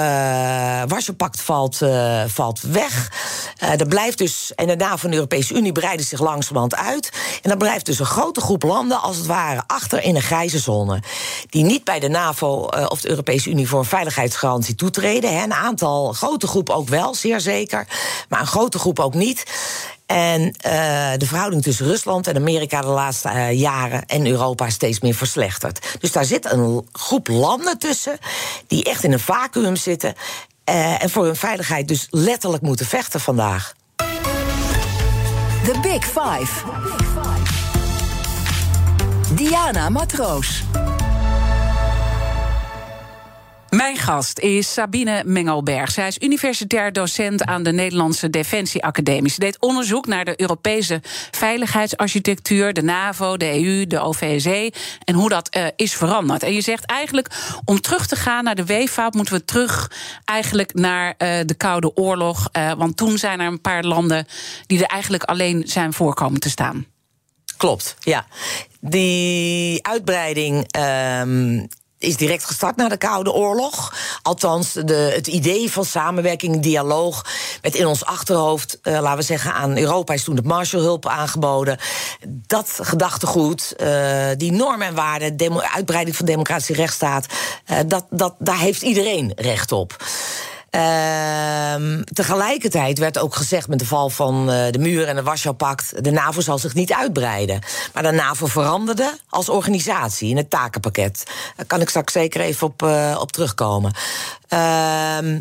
Warschau-pact 0.86 1.40
valt, 1.40 1.80
uh, 1.82 2.22
valt 2.26 2.60
weg. 2.60 3.12
Uh, 3.62 3.80
er 3.80 3.86
blijft 3.86 4.18
dus, 4.18 4.52
en 4.54 4.66
de 4.66 4.76
NAVO 4.76 4.96
van 4.96 5.10
de 5.10 5.16
Europese 5.16 5.54
Unie 5.54 5.72
breiden 5.72 6.06
zich 6.06 6.20
langzamerhand 6.20 6.76
uit. 6.76 7.12
En 7.42 7.48
dan 7.48 7.58
blijft 7.58 7.86
dus 7.86 7.98
een 7.98 8.06
grote 8.06 8.40
groep 8.40 8.62
landen, 8.62 9.00
als 9.00 9.16
het 9.16 9.26
ware, 9.26 9.62
achter 9.66 10.02
in 10.02 10.16
een 10.16 10.22
grijze 10.22 10.58
zone. 10.58 11.02
Die 11.50 11.64
niet 11.64 11.84
bij 11.84 12.00
de 12.00 12.08
NAVO 12.08 12.68
of 12.88 13.00
de 13.00 13.08
Europese 13.08 13.50
Unie 13.50 13.68
voor 13.68 13.78
een 13.78 13.84
veiligheidsgarantie 13.84 14.74
toetreden. 14.74 15.36
Hè. 15.36 15.42
Een 15.42 15.54
aantal, 15.54 16.12
grote 16.12 16.46
groep 16.46 16.70
ook 16.70 16.88
wel, 16.88 17.14
zeer 17.14 17.40
zeker. 17.40 17.86
Maar 18.28 18.40
een 18.40 18.46
grote 18.46 18.78
groep 18.78 18.98
ook 19.00 19.14
niet. 19.14 19.44
En 20.08 20.40
uh, 20.40 20.52
de 21.16 21.26
verhouding 21.26 21.62
tussen 21.62 21.86
Rusland 21.86 22.26
en 22.26 22.36
Amerika 22.36 22.80
de 22.80 22.86
laatste 22.86 23.28
uh, 23.28 23.52
jaren 23.52 24.06
en 24.06 24.26
Europa 24.26 24.70
steeds 24.70 25.00
meer 25.00 25.14
verslechterd. 25.14 25.96
Dus 26.00 26.12
daar 26.12 26.24
zit 26.24 26.52
een 26.52 26.88
groep 26.92 27.28
landen 27.28 27.78
tussen 27.78 28.18
die 28.66 28.84
echt 28.84 29.04
in 29.04 29.12
een 29.12 29.20
vacuüm 29.20 29.76
zitten 29.76 30.14
uh, 30.68 31.02
en 31.02 31.10
voor 31.10 31.24
hun 31.24 31.36
veiligheid 31.36 31.88
dus 31.88 32.06
letterlijk 32.10 32.62
moeten 32.62 32.86
vechten 32.86 33.20
vandaag. 33.20 33.74
The 35.64 35.78
Big 35.82 36.04
Five. 36.04 36.64
Diana 39.34 39.88
Matroos. 39.88 40.62
Mijn 43.70 43.96
gast 43.96 44.38
is 44.38 44.72
Sabine 44.72 45.22
Mengelberg. 45.24 45.90
Zij 45.90 46.08
is 46.08 46.18
universitair 46.18 46.92
docent 46.92 47.44
aan 47.44 47.62
de 47.62 47.72
Nederlandse 47.72 48.30
Defensieacademie. 48.30 49.30
Ze 49.30 49.40
deed 49.40 49.60
onderzoek 49.60 50.06
naar 50.06 50.24
de 50.24 50.40
Europese 50.40 51.00
veiligheidsarchitectuur, 51.30 52.72
de 52.72 52.82
NAVO, 52.82 53.36
de 53.36 53.64
EU, 53.64 53.86
de 53.86 54.00
OVSE 54.00 54.72
en 55.04 55.14
hoe 55.14 55.28
dat 55.28 55.56
uh, 55.56 55.66
is 55.76 55.94
veranderd. 55.94 56.42
En 56.42 56.52
je 56.52 56.60
zegt 56.60 56.84
eigenlijk 56.84 57.28
om 57.64 57.80
terug 57.80 58.06
te 58.06 58.16
gaan 58.16 58.44
naar 58.44 58.54
de 58.54 58.64
weeffout 58.64 59.14
moeten 59.14 59.34
we 59.34 59.44
terug 59.44 59.90
eigenlijk 60.24 60.74
naar 60.74 61.06
uh, 61.06 61.28
de 61.44 61.54
Koude 61.56 61.96
Oorlog. 61.96 62.48
Uh, 62.52 62.72
want 62.72 62.96
toen 62.96 63.18
zijn 63.18 63.40
er 63.40 63.46
een 63.46 63.60
paar 63.60 63.84
landen 63.84 64.26
die 64.66 64.78
er 64.78 64.90
eigenlijk 64.90 65.22
alleen 65.22 65.62
zijn 65.66 65.92
voorkomen 65.92 66.40
te 66.40 66.50
staan. 66.50 66.86
Klopt, 67.56 67.96
ja. 68.00 68.26
Die 68.80 69.86
uitbreiding 69.86 70.76
um, 70.78 71.68
is 71.98 72.16
direct 72.16 72.44
gestart 72.44 72.76
na 72.76 72.88
de 72.88 72.96
Koude 72.96 73.32
Oorlog. 73.32 73.94
Althans, 74.22 74.72
de, 74.72 75.12
het 75.14 75.26
idee 75.26 75.72
van 75.72 75.84
samenwerking, 75.84 76.60
dialoog. 76.60 77.24
met 77.62 77.74
in 77.74 77.86
ons 77.86 78.04
achterhoofd, 78.04 78.78
uh, 78.82 79.00
laten 79.00 79.18
we 79.18 79.24
zeggen, 79.24 79.52
aan 79.54 79.78
Europa 79.78 80.14
is 80.14 80.24
toen 80.24 80.36
de 80.36 80.42
Marshallhulp 80.42 81.06
aangeboden. 81.06 81.78
Dat 82.28 82.78
gedachtegoed, 82.82 83.74
uh, 83.80 84.26
die 84.36 84.52
normen 84.52 84.86
en 84.86 84.94
waarden, 84.94 85.62
uitbreiding 85.72 86.16
van 86.16 86.26
democratische 86.26 86.74
rechtsstaat. 86.74 87.26
Uh, 87.70 87.78
dat, 87.86 88.06
dat, 88.10 88.34
daar 88.38 88.58
heeft 88.58 88.82
iedereen 88.82 89.32
recht 89.36 89.72
op. 89.72 89.96
Uh, 90.70 92.00
tegelijkertijd 92.12 92.98
werd 92.98 93.18
ook 93.18 93.34
gezegd 93.34 93.68
met 93.68 93.78
de 93.78 93.86
val 93.86 94.10
van 94.10 94.50
uh, 94.50 94.70
de 94.70 94.78
muur 94.78 95.06
en 95.06 95.16
het 95.16 95.24
Warschau-pact... 95.24 96.04
de 96.04 96.10
NAVO 96.10 96.40
zal 96.40 96.58
zich 96.58 96.74
niet 96.74 96.92
uitbreiden. 96.92 97.60
Maar 97.94 98.02
de 98.02 98.10
NAVO 98.10 98.46
veranderde 98.46 99.18
als 99.28 99.48
organisatie 99.48 100.30
in 100.30 100.36
het 100.36 100.50
takenpakket. 100.50 101.22
Daar 101.56 101.66
kan 101.66 101.80
ik 101.80 101.88
straks 101.88 102.12
zeker 102.12 102.40
even 102.40 102.66
op, 102.66 102.82
uh, 102.82 103.16
op 103.20 103.32
terugkomen. 103.32 103.92
Ehm 104.48 105.40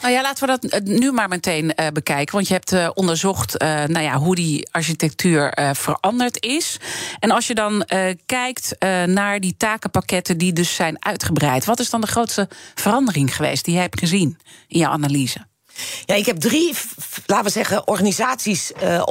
nou 0.00 0.12
ja, 0.14 0.22
laten 0.22 0.46
we 0.46 0.58
dat 0.58 0.70
eh, 0.72 0.80
nu 0.80 1.12
maar 1.12 1.28
meteen 1.28 1.64
uh, 1.64 1.86
bekijken. 1.92 2.34
Want 2.34 2.48
je 2.48 2.54
hebt 2.54 2.72
uh, 2.72 2.88
onderzocht 2.94 3.58
nou 3.58 4.00
ja, 4.00 4.16
hoe 4.16 4.34
die 4.34 4.68
architectuur 4.70 5.58
veranderd 5.72 6.44
is. 6.44 6.76
En 7.18 7.30
als 7.30 7.46
je 7.46 7.54
dan 7.54 7.84
kijkt 8.26 8.76
naar 9.06 9.40
die 9.40 9.56
takenpakketten 9.56 10.38
die 10.38 10.52
dus 10.52 10.74
zijn 10.74 11.04
uitgebreid, 11.04 11.64
wat 11.64 11.80
is 11.80 11.90
dan 11.90 12.00
de 12.00 12.06
grootste 12.06 12.48
verandering 12.74 13.36
geweest 13.36 13.64
die 13.64 13.74
je 13.74 13.80
hebt 13.80 13.98
gezien 13.98 14.38
in 14.68 14.78
je 14.78 14.88
analyse? 14.88 15.46
Ja, 16.04 16.14
ik 16.14 16.26
heb 16.26 16.40
drie, 16.40 16.74
laten 17.26 17.44
we 17.44 17.50
zeggen, 17.50 17.88
organisaties 17.88 18.72
uh, 18.82 19.02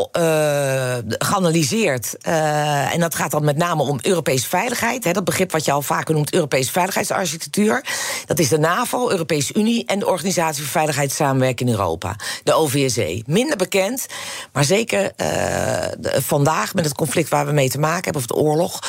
geanalyseerd. 1.07 2.15
Uh, 2.27 2.93
en 2.93 3.00
dat 3.00 3.15
gaat 3.15 3.31
dan 3.31 3.43
met 3.43 3.57
name 3.57 3.84
om 3.84 4.00
Europese 4.01 4.48
veiligheid. 4.48 5.03
Hè, 5.03 5.12
dat 5.12 5.24
begrip 5.24 5.51
wat 5.51 5.65
je 5.65 5.72
al 5.72 5.81
vaker 5.81 6.13
noemt, 6.13 6.34
Europese 6.34 6.72
veiligheidsarchitectuur. 6.72 7.86
Dat 8.25 8.39
is 8.39 8.50
de 8.50 8.57
NAVO, 8.57 9.10
Europese 9.10 9.53
Unie 9.53 9.86
en 9.86 10.00
de 10.00 10.07
Organisatie 10.07 10.62
voor 10.62 10.72
Veiligheidssamenwerking 10.72 11.69
in 11.69 11.75
Europa, 11.75 12.15
de 12.43 12.53
OVSE. 12.53 13.24
Minder 13.25 13.57
bekend, 13.57 14.05
maar 14.51 14.63
zeker 14.63 15.12
vandaag 16.01 16.74
met 16.74 16.86
het 16.86 16.95
conflict 16.95 17.29
waar 17.29 17.45
we 17.45 17.51
mee 17.51 17.69
te 17.69 17.79
maken 17.79 18.03
hebben, 18.03 18.22
of 18.22 18.27
de 18.27 18.36
oorlog. 18.36 18.79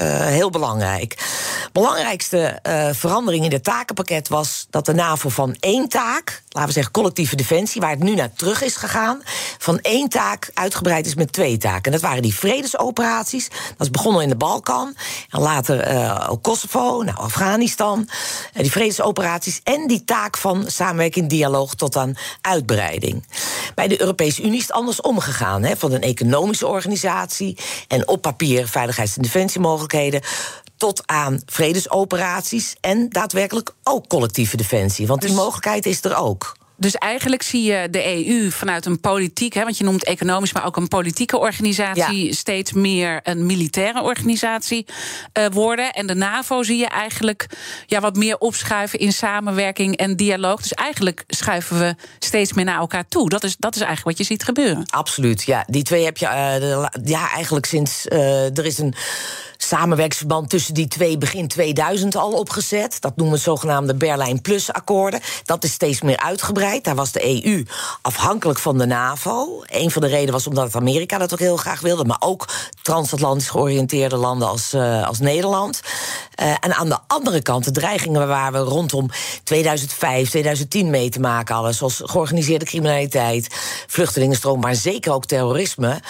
Uh, 0.00 0.26
heel 0.26 0.50
belangrijk. 0.50 1.18
Belangrijkste 1.72 2.58
uh, 2.62 2.88
verandering 2.92 3.44
in 3.44 3.52
het 3.52 3.64
takenpakket 3.64 4.28
was 4.28 4.66
dat 4.70 4.86
de 4.86 4.94
NAVO 4.94 5.28
van 5.28 5.56
één 5.60 5.88
taak, 5.88 6.42
laten 6.48 6.68
we 6.68 6.74
zeggen 6.74 6.92
collectieve 6.92 7.36
defensie, 7.36 7.80
waar 7.80 7.90
het 7.90 8.02
nu 8.02 8.14
naar 8.14 8.32
terug 8.32 8.62
is 8.62 8.76
gegaan, 8.76 9.22
van 9.58 9.78
één 9.78 10.08
taak 10.08 10.50
uitgebreid 10.54 11.06
is 11.06 11.14
met 11.14 11.32
twee 11.32 11.56
taken. 11.56 11.82
En 11.82 11.92
dat 11.92 12.00
waren 12.00 12.22
die 12.22 12.34
vredesoperaties. 12.34 13.48
Dat 13.48 13.86
is 13.86 13.90
begonnen 13.90 14.22
in 14.22 14.28
de 14.28 14.36
Balkan. 14.36 14.94
En 15.30 15.40
later 15.40 16.28
ook 16.28 16.42
Kosovo, 16.42 17.02
nou, 17.02 17.18
Afghanistan. 17.18 18.08
die 18.52 18.70
vredesoperaties. 18.70 19.60
En 19.64 19.86
die 19.86 20.04
taak 20.04 20.36
van 20.36 20.64
samenwerking, 20.66 21.28
dialoog 21.28 21.74
tot 21.74 21.96
aan 21.96 22.14
uitbreiding. 22.40 23.26
Bij 23.74 23.88
de 23.88 24.00
Europese 24.00 24.42
Unie 24.42 24.58
is 24.58 24.62
het 24.62 24.72
anders 24.72 25.00
omgegaan. 25.00 25.62
Hè, 25.62 25.76
van 25.76 25.92
een 25.92 26.02
economische 26.02 26.66
organisatie 26.66 27.58
en 27.88 28.08
op 28.08 28.22
papier 28.22 28.68
veiligheids- 28.68 29.16
en 29.16 29.22
tot 30.76 31.02
aan 31.06 31.42
vredesoperaties 31.46 32.76
en 32.80 33.08
daadwerkelijk 33.08 33.74
ook 33.82 34.06
collectieve 34.06 34.56
defensie. 34.56 35.06
Want 35.06 35.20
die 35.20 35.30
dus- 35.30 35.38
mogelijkheid 35.38 35.86
is 35.86 36.04
er 36.04 36.16
ook. 36.16 36.56
Dus 36.84 36.94
eigenlijk 36.94 37.42
zie 37.42 37.62
je 37.62 37.88
de 37.90 38.26
EU 38.26 38.50
vanuit 38.50 38.86
een 38.86 39.00
politiek, 39.00 39.54
hè, 39.54 39.62
want 39.62 39.78
je 39.78 39.84
noemt 39.84 40.04
economisch, 40.04 40.52
maar 40.52 40.66
ook 40.66 40.76
een 40.76 40.88
politieke 40.88 41.38
organisatie, 41.38 42.26
ja. 42.26 42.32
steeds 42.32 42.72
meer 42.72 43.20
een 43.22 43.46
militaire 43.46 44.02
organisatie 44.02 44.86
uh, 45.38 45.46
worden. 45.52 45.92
En 45.92 46.06
de 46.06 46.14
NAVO 46.14 46.62
zie 46.62 46.76
je 46.76 46.86
eigenlijk 46.86 47.46
ja, 47.86 48.00
wat 48.00 48.16
meer 48.16 48.38
opschuiven 48.38 48.98
in 48.98 49.12
samenwerking 49.12 49.96
en 49.96 50.16
dialoog. 50.16 50.60
Dus 50.60 50.72
eigenlijk 50.72 51.24
schuiven 51.26 51.78
we 51.78 51.94
steeds 52.18 52.52
meer 52.52 52.64
naar 52.64 52.78
elkaar 52.78 53.08
toe. 53.08 53.28
Dat 53.28 53.44
is, 53.44 53.56
dat 53.56 53.74
is 53.74 53.80
eigenlijk 53.80 54.16
wat 54.16 54.26
je 54.26 54.32
ziet 54.32 54.44
gebeuren. 54.44 54.84
Absoluut, 54.90 55.42
ja. 55.42 55.64
Die 55.66 55.82
twee 55.82 56.04
heb 56.04 56.16
je 56.16 56.26
uh, 56.26 57.04
ja, 57.04 57.30
eigenlijk 57.30 57.66
sinds 57.66 58.06
uh, 58.06 58.58
er 58.58 58.64
is 58.64 58.78
een 58.78 58.94
samenwerkingsverband 59.56 60.50
tussen 60.50 60.74
die 60.74 60.88
twee 60.88 61.18
begin 61.18 61.48
2000 61.48 62.16
al 62.16 62.32
opgezet. 62.32 63.00
Dat 63.00 63.16
noemen 63.16 63.34
we 63.34 63.40
zogenaamde 63.40 63.94
Berlijn 63.94 64.40
Plus-akkoorden. 64.40 65.20
Dat 65.44 65.64
is 65.64 65.72
steeds 65.72 66.02
meer 66.02 66.18
uitgebreid. 66.18 66.73
Daar 66.82 66.94
was 66.94 67.12
de 67.12 67.44
EU 67.44 67.64
afhankelijk 68.02 68.58
van 68.58 68.78
de 68.78 68.86
NAVO. 68.86 69.62
Een 69.66 69.90
van 69.90 70.02
de 70.02 70.08
redenen 70.08 70.32
was 70.32 70.46
omdat 70.46 70.76
Amerika 70.76 71.18
dat 71.18 71.32
ook 71.32 71.38
heel 71.38 71.56
graag 71.56 71.80
wilde, 71.80 72.04
maar 72.04 72.16
ook 72.20 72.48
transatlantisch 72.82 73.48
georiënteerde 73.48 74.16
landen 74.16 74.48
als, 74.48 74.74
uh, 74.74 75.06
als 75.06 75.18
Nederland. 75.18 75.80
Uh, 76.42 76.50
en 76.60 76.74
aan 76.74 76.88
de 76.88 76.98
andere 77.06 77.42
kant 77.42 77.64
de 77.64 77.70
dreigingen 77.70 78.28
waar 78.28 78.52
we 78.52 78.58
rondom 78.58 79.10
2005, 79.44 80.30
2010 80.30 80.90
mee 80.90 81.08
te 81.08 81.20
maken 81.20 81.54
hadden, 81.54 81.74
zoals 81.74 82.00
georganiseerde 82.04 82.64
criminaliteit, 82.64 83.54
vluchtelingenstroom, 83.86 84.60
maar 84.60 84.74
zeker 84.74 85.12
ook 85.12 85.24
terrorisme 85.24 86.00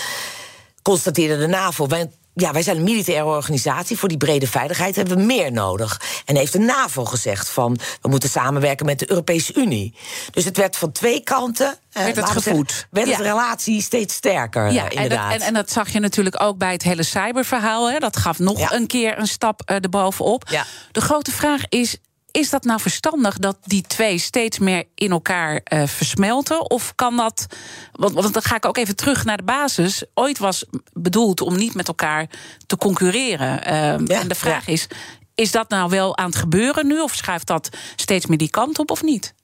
constateerde 0.82 1.38
de 1.38 1.46
NAVO 1.46 1.86
ja, 2.34 2.52
wij 2.52 2.62
zijn 2.62 2.76
een 2.76 2.82
militaire 2.82 3.24
organisatie. 3.24 3.98
Voor 3.98 4.08
die 4.08 4.18
brede 4.18 4.46
veiligheid 4.46 4.96
hebben 4.96 5.16
we 5.16 5.22
meer 5.22 5.52
nodig. 5.52 6.00
En 6.24 6.36
heeft 6.36 6.52
de 6.52 6.58
NAVO 6.58 7.04
gezegd 7.04 7.50
van 7.50 7.78
we 8.00 8.08
moeten 8.08 8.28
samenwerken 8.28 8.86
met 8.86 8.98
de 8.98 9.10
Europese 9.10 9.54
Unie. 9.54 9.94
Dus 10.30 10.44
het 10.44 10.56
werd 10.56 10.76
van 10.76 10.92
twee 10.92 11.20
kanten. 11.20 11.78
Eh, 11.92 12.02
werd 12.04 12.16
het 12.16 12.30
gevoed? 12.30 12.70
Zeggen, 12.70 12.88
werd 12.90 13.08
ja. 13.08 13.16
de 13.16 13.22
relatie 13.22 13.82
steeds 13.82 14.14
sterker. 14.14 14.72
Ja, 14.72 14.88
eh, 14.88 15.02
inderdaad. 15.02 15.32
En, 15.32 15.40
en, 15.40 15.46
en, 15.46 15.54
dat 15.54 15.70
zag 15.70 15.88
je 15.88 16.00
natuurlijk 16.00 16.42
ook 16.42 16.58
bij 16.58 16.72
het 16.72 16.82
hele 16.82 17.02
cyberverhaal. 17.02 17.90
Hè. 17.90 17.98
Dat 17.98 18.16
gaf 18.16 18.38
nog 18.38 18.72
een 18.72 18.86
keer 18.86 19.18
een 19.18 19.26
stap 19.26 19.70
uh, 19.70 19.76
erbovenop. 19.76 20.48
Ja. 20.48 20.64
De 20.92 21.00
grote 21.00 21.30
vraag 21.30 21.62
is: 21.68 21.96
is 22.36 22.50
dat 22.50 22.64
nou 22.64 22.80
verstandig 22.80 23.38
dat 23.38 23.56
die 23.64 23.82
twee 23.82 24.18
steeds 24.18 24.58
meer 24.58 24.84
in 24.94 25.10
elkaar 25.10 25.60
uh, 25.72 25.86
versmelten? 25.86 26.70
Of 26.70 26.94
kan 26.94 27.16
dat. 27.16 27.46
Want, 27.92 28.12
want 28.12 28.32
dan 28.32 28.42
ga 28.42 28.56
ik 28.56 28.66
ook 28.66 28.76
even 28.76 28.96
terug 28.96 29.24
naar 29.24 29.36
de 29.36 29.42
basis. 29.42 30.04
Ooit 30.14 30.38
was 30.38 30.64
bedoeld 30.92 31.40
om 31.40 31.56
niet 31.56 31.74
met 31.74 31.88
elkaar 31.88 32.26
te 32.66 32.76
concurreren. 32.76 33.58
Uh, 33.58 34.06
ja, 34.06 34.20
en 34.20 34.28
de 34.28 34.34
vraag 34.34 34.66
ja. 34.66 34.72
is: 34.72 34.86
is 35.34 35.50
dat 35.50 35.68
nou 35.68 35.90
wel 35.90 36.16
aan 36.16 36.26
het 36.26 36.36
gebeuren 36.36 36.86
nu? 36.86 37.00
Of 37.00 37.14
schuift 37.14 37.46
dat 37.46 37.68
steeds 37.96 38.26
meer 38.26 38.38
die 38.38 38.50
kant 38.50 38.78
op 38.78 38.90
of 38.90 39.02
niet? 39.02 39.34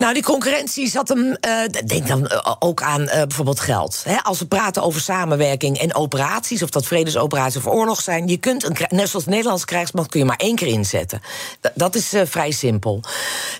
Nou, 0.00 0.14
die 0.14 0.22
concurrentie 0.22 0.88
zat 0.88 1.08
hem. 1.08 1.18
Uh, 1.18 1.82
denk 1.86 2.06
dan 2.06 2.24
uh, 2.24 2.54
ook 2.58 2.82
aan 2.82 3.02
uh, 3.02 3.08
bijvoorbeeld 3.08 3.60
geld. 3.60 4.02
He, 4.04 4.22
als 4.22 4.38
we 4.38 4.46
praten 4.46 4.82
over 4.82 5.00
samenwerking 5.00 5.78
en 5.78 5.94
operaties, 5.94 6.62
of 6.62 6.70
dat 6.70 6.86
vredesoperaties 6.86 7.56
of 7.56 7.66
oorlog 7.66 8.00
zijn, 8.00 8.28
je 8.28 8.36
kunt 8.36 8.64
een, 8.64 8.76
net 8.88 9.08
zoals 9.08 9.26
Nederlands 9.26 9.64
krijgsmacht 9.64 10.08
kun 10.08 10.20
je 10.20 10.26
maar 10.26 10.36
één 10.36 10.54
keer 10.54 10.66
inzetten. 10.66 11.20
D 11.60 11.70
dat 11.74 11.94
is 11.94 12.12
vrij 12.24 12.50
simpel. 12.50 13.02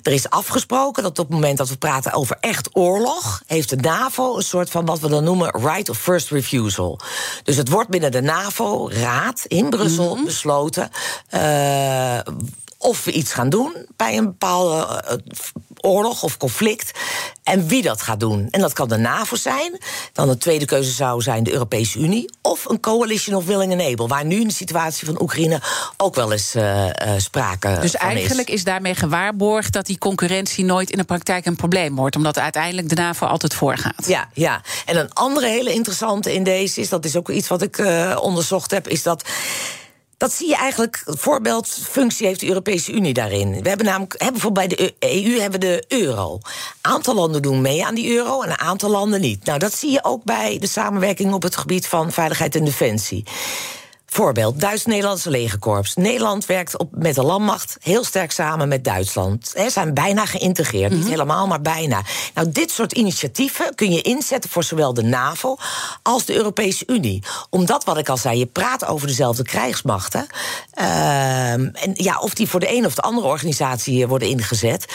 Er 0.02 0.12
is 0.12 0.30
afgesproken 0.30 1.02
dat 1.02 1.18
op 1.18 1.26
het 1.26 1.34
moment 1.34 1.58
dat 1.58 1.68
we 1.68 1.76
praten 1.76 2.12
over 2.12 2.36
echt 2.40 2.68
oorlog, 2.72 3.42
heeft 3.46 3.68
de 3.68 3.76
NAVO 3.76 4.36
een 4.36 4.42
soort 4.42 4.70
van 4.70 4.84
wat 4.84 5.00
we 5.00 5.08
dan 5.08 5.24
noemen 5.24 5.50
right 5.50 5.88
of 5.88 5.98
first 5.98 6.30
refusal. 6.30 7.00
Dus 7.44 7.56
het 7.56 7.68
wordt 7.68 7.90
binnen 7.90 8.12
de 8.12 8.22
NAVO-raad 8.22 9.44
in 9.46 9.70
Brussel 9.70 10.08
mm 10.08 10.14
-hmm. 10.14 10.24
besloten 10.24 10.90
of 12.78 13.04
we 13.04 13.12
iets 13.12 13.32
gaan 13.32 13.48
doen 13.48 13.86
bij 13.96 14.16
een 14.16 14.24
bepaalde 14.24 15.02
oorlog 15.82 16.22
of 16.22 16.36
conflict. 16.36 16.90
En 17.42 17.66
wie 17.66 17.82
dat 17.82 18.02
gaat 18.02 18.20
doen. 18.20 18.48
En 18.50 18.60
dat 18.60 18.72
kan 18.72 18.88
de 18.88 18.96
NAVO 18.96 19.36
zijn. 19.36 19.78
Dan 20.12 20.28
de 20.28 20.38
tweede 20.38 20.64
keuze 20.64 20.90
zou 20.90 21.22
zijn 21.22 21.42
de 21.42 21.52
Europese 21.52 21.98
Unie. 21.98 22.30
Of 22.42 22.64
een 22.64 22.80
coalition 22.80 23.36
of 23.36 23.44
willing 23.44 23.72
and 23.72 23.82
able. 23.82 24.06
Waar 24.06 24.24
nu 24.24 24.40
in 24.40 24.48
de 24.48 24.54
situatie 24.54 25.06
van 25.06 25.22
Oekraïne 25.22 25.60
ook 25.96 26.14
wel 26.14 26.32
eens 26.32 26.54
uh, 26.56 26.86
uh, 26.86 26.92
sprake 27.16 27.78
Dus 27.80 27.94
eigenlijk 27.96 28.48
is. 28.48 28.54
is 28.54 28.64
daarmee 28.64 28.94
gewaarborgd 28.94 29.72
dat 29.72 29.86
die 29.86 29.98
concurrentie 29.98 30.64
nooit 30.64 30.90
in 30.90 30.98
de 30.98 31.04
praktijk 31.04 31.46
een 31.46 31.56
probleem 31.56 31.96
wordt. 31.96 32.16
Omdat 32.16 32.38
uiteindelijk 32.38 32.88
de 32.88 32.94
NAVO 32.94 33.26
altijd 33.26 33.54
voorgaat. 33.54 34.06
Ja, 34.06 34.28
ja. 34.32 34.60
En 34.84 34.96
een 34.96 35.12
andere 35.12 35.46
hele 35.46 35.72
interessante 35.72 36.34
in 36.34 36.44
deze 36.44 36.80
is, 36.80 36.88
dat 36.88 37.04
is 37.04 37.16
ook 37.16 37.28
iets 37.30 37.48
wat 37.48 37.62
ik 37.62 37.78
uh, 37.78 38.18
onderzocht 38.20 38.70
heb, 38.70 38.88
is 38.88 39.02
dat 39.02 39.24
dat 40.20 40.32
zie 40.32 40.48
je 40.48 40.56
eigenlijk, 40.56 41.02
voorbeeldfunctie 41.06 42.26
heeft 42.26 42.40
de 42.40 42.48
Europese 42.48 42.92
Unie 42.92 43.14
daarin. 43.14 43.62
We 43.62 43.68
hebben 43.68 43.86
namelijk, 43.86 44.12
hebben 44.12 44.32
bijvoorbeeld 44.32 44.76
bij 44.76 44.76
de 44.76 44.94
EU 44.98 45.40
hebben 45.40 45.60
we 45.60 45.66
de 45.66 45.84
euro. 45.88 46.34
Een 46.34 46.90
aantal 46.90 47.14
landen 47.14 47.42
doen 47.42 47.60
mee 47.60 47.84
aan 47.86 47.94
die 47.94 48.16
euro 48.16 48.42
en 48.42 48.50
een 48.50 48.58
aantal 48.58 48.90
landen 48.90 49.20
niet. 49.20 49.44
Nou, 49.44 49.58
dat 49.58 49.74
zie 49.74 49.90
je 49.90 50.04
ook 50.04 50.24
bij 50.24 50.58
de 50.58 50.66
samenwerking 50.66 51.32
op 51.32 51.42
het 51.42 51.56
gebied 51.56 51.86
van 51.86 52.12
veiligheid 52.12 52.54
en 52.54 52.64
defensie. 52.64 53.24
Voorbeeld, 54.12 54.60
Duits-Nederlandse 54.60 55.30
legerkorps. 55.30 55.94
Nederland 55.94 56.46
werkt 56.46 56.78
op, 56.78 56.88
met 56.92 57.14
de 57.14 57.22
landmacht 57.22 57.76
heel 57.80 58.04
sterk 58.04 58.32
samen 58.32 58.68
met 58.68 58.84
Duitsland. 58.84 59.52
Ze 59.56 59.70
zijn 59.70 59.94
bijna 59.94 60.26
geïntegreerd, 60.26 60.82
mm 60.82 60.88
-hmm. 60.88 60.96
niet 60.96 61.04
mhm. 61.04 61.10
helemaal, 61.10 61.46
maar 61.46 61.60
bijna. 61.60 62.02
Nou, 62.34 62.50
dit 62.50 62.70
soort 62.70 62.92
initiatieven 62.92 63.74
kun 63.74 63.92
je 63.92 64.02
inzetten 64.02 64.50
voor 64.50 64.64
zowel 64.64 64.94
de 64.94 65.02
NAVO 65.02 65.56
als 66.02 66.24
de 66.24 66.34
Europese 66.34 66.84
Unie. 66.86 67.22
Omdat, 67.50 67.84
wat 67.84 67.98
ik 67.98 68.08
al 68.08 68.16
zei, 68.16 68.38
je 68.38 68.46
praat 68.46 68.86
over 68.86 69.06
dezelfde 69.06 69.42
krijgsmachten. 69.42 70.26
Uh, 70.80 71.52
en 71.52 71.92
ja, 71.94 72.18
of 72.18 72.34
die 72.34 72.48
voor 72.48 72.60
de 72.60 72.72
een 72.76 72.86
of 72.86 72.94
de 72.94 73.02
andere 73.02 73.26
organisatie 73.26 74.06
worden 74.06 74.28
ingezet 74.28 74.86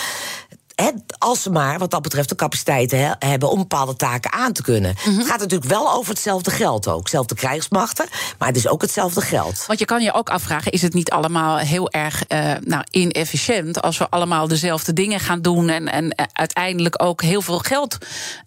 als 1.18 1.42
ze 1.42 1.50
maar, 1.50 1.80
wat 1.80 1.92
dat 1.92 2.02
betreft, 2.02 2.30
de 2.30 2.36
capaciteiten 2.36 3.16
hebben 3.20 3.50
om 3.50 3.58
bepaalde 3.58 3.96
taken 3.96 4.32
aan 4.32 4.54
te 4.54 4.62
kunnen. 4.62 4.96
Mhm. 5.06 5.18
Het 5.18 5.28
gaat 5.28 5.40
natuurlijk 5.40 5.70
wel 5.70 5.94
over 5.94 6.10
hetzelfde 6.10 6.52
geld 6.52 6.88
ook. 6.88 7.00
Hetzelfde 7.00 7.36
krijgsmachten, 7.36 8.06
maar 8.38 8.48
het 8.48 8.58
is 8.58 8.68
ook 8.68 8.82
hetzelfde 8.82 9.22
geld. 9.22 9.66
Want 9.68 9.80
je 9.80 9.86
kan 9.86 10.02
je 10.02 10.14
ook 10.14 10.30
afvragen: 10.30 10.72
is 10.72 10.82
het 10.82 10.94
niet 10.94 11.12
allemaal 11.12 11.58
heel 11.58 11.92
erg 11.92 12.24
uh, 12.28 12.52
nou, 12.62 12.84
inefficiënt 12.92 13.82
als 13.82 13.98
we 13.98 14.10
allemaal 14.10 14.48
dezelfde 14.48 14.94
dingen 14.94 15.20
gaan 15.20 15.42
doen 15.42 15.70
en, 15.70 15.92
en 15.92 16.04
uh, 16.06 16.26
uiteindelijk 16.34 17.04
ook 17.04 17.22
heel 17.22 17.42
veel 17.42 17.60
geld 17.60 17.98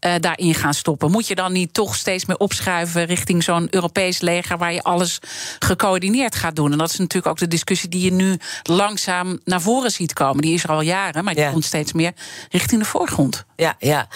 uh, 0.00 0.14
daarin 0.20 0.54
gaan 0.54 0.74
stoppen? 0.74 1.10
Moet 1.10 1.26
je 1.26 1.34
dan 1.34 1.52
niet 1.52 1.74
toch 1.74 1.96
steeds 1.96 2.24
meer 2.24 2.36
opschuiven 2.36 3.04
richting 3.04 3.42
zo'n 3.42 3.66
Europees 3.70 4.20
leger 4.20 4.58
waar 4.58 4.72
je 4.72 4.82
alles 4.82 5.18
gecoördineerd 5.58 6.34
gaat 6.34 6.56
doen? 6.56 6.72
En 6.72 6.78
dat 6.78 6.90
is 6.90 6.98
natuurlijk 6.98 7.26
ook 7.26 7.38
de 7.38 7.48
discussie 7.48 7.88
die 7.88 8.04
je 8.04 8.12
nu 8.12 8.38
langzaam 8.62 9.40
naar 9.44 9.60
voren 9.60 9.90
ziet 9.90 10.12
komen. 10.12 10.42
Die 10.42 10.54
is 10.54 10.62
er 10.62 10.70
al 10.70 10.80
jaren, 10.80 11.24
maar 11.24 11.34
die 11.34 11.50
komt 11.50 11.64
steeds 11.64 11.92
meer 11.92 12.12
richting 12.50 12.80
de 12.80 12.86
voorgrond. 12.86 13.44
Ja, 13.56 13.74
ja. 13.78 14.08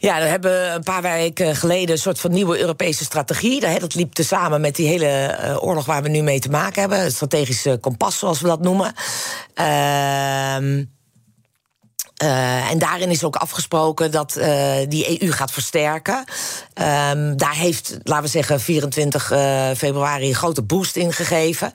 Ja, 0.00 0.18
we 0.18 0.24
hebben 0.24 0.74
een 0.74 0.82
paar 0.82 1.02
weken 1.02 1.56
geleden 1.56 1.90
een 1.90 1.98
soort 1.98 2.20
van 2.20 2.30
nieuwe 2.30 2.58
Europese 2.58 3.04
strategie. 3.04 3.78
Dat 3.78 3.94
liep 3.94 4.18
samen 4.20 4.60
met 4.60 4.76
die 4.76 4.88
hele 4.88 5.58
oorlog 5.60 5.84
waar 5.84 6.02
we 6.02 6.08
nu 6.08 6.22
mee 6.22 6.40
te 6.40 6.50
maken 6.50 6.80
hebben. 6.80 7.00
Het 7.00 7.14
strategische 7.14 7.78
kompas, 7.80 8.18
zoals 8.18 8.40
we 8.40 8.46
dat 8.46 8.60
noemen. 8.60 8.94
Uh, 9.54 10.84
Uh, 12.22 12.70
en 12.70 12.78
daarin 12.78 13.10
is 13.10 13.24
ook 13.24 13.36
afgesproken 13.36 14.10
dat 14.10 14.36
uh, 14.38 14.74
die 14.88 15.22
EU 15.22 15.32
gaat 15.32 15.50
versterken. 15.50 16.24
Um, 16.74 17.36
daar 17.36 17.54
heeft, 17.54 17.98
laten 18.02 18.24
we 18.24 18.30
zeggen, 18.30 18.60
24 18.60 19.32
uh, 19.32 19.70
februari 19.76 20.28
een 20.28 20.34
grote 20.34 20.62
boost 20.62 20.96
in 20.96 21.12
gegeven. 21.12 21.72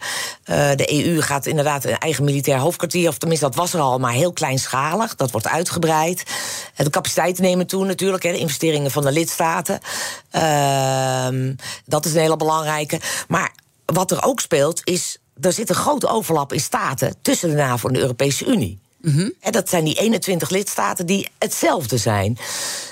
de 0.75 1.05
EU 1.05 1.21
gaat 1.21 1.45
inderdaad 1.45 1.85
een 1.85 1.97
eigen 1.97 2.23
militair 2.23 2.57
hoofdkwartier, 2.57 3.07
of 3.07 3.17
tenminste 3.17 3.45
dat 3.45 3.55
was 3.55 3.73
er 3.73 3.79
al, 3.79 3.99
maar 3.99 4.11
heel 4.11 4.33
kleinschalig. 4.33 5.15
Dat 5.15 5.31
wordt 5.31 5.47
uitgebreid. 5.47 6.23
de 6.75 6.89
capaciteiten 6.89 7.43
nemen 7.43 7.67
toe 7.67 7.85
natuurlijk, 7.85 8.23
hè, 8.23 8.31
de 8.31 8.37
investeringen 8.37 8.91
van 8.91 9.03
de 9.03 9.11
lidstaten. 9.11 9.79
Ehm, 10.29 11.53
dat 11.85 12.05
is 12.05 12.13
een 12.13 12.21
hele 12.21 12.37
belangrijke. 12.37 12.99
Maar 13.27 13.53
wat 13.85 14.11
er 14.11 14.23
ook 14.23 14.39
speelt, 14.39 14.81
is 14.83 15.17
er 15.41 15.53
zit 15.53 15.69
een 15.69 15.75
grote 15.75 16.07
overlap 16.07 16.53
in 16.53 16.59
staten 16.59 17.15
tussen 17.21 17.49
de 17.49 17.55
NAVO 17.55 17.87
en 17.87 17.93
de 17.93 17.99
Europese 17.99 18.45
Unie. 18.45 18.82
En 19.39 19.51
dat 19.51 19.69
zijn 19.69 19.83
die 19.83 19.99
21 19.99 20.49
lidstaten 20.49 21.05
die 21.05 21.29
hetzelfde 21.37 21.97
zijn. 21.97 22.37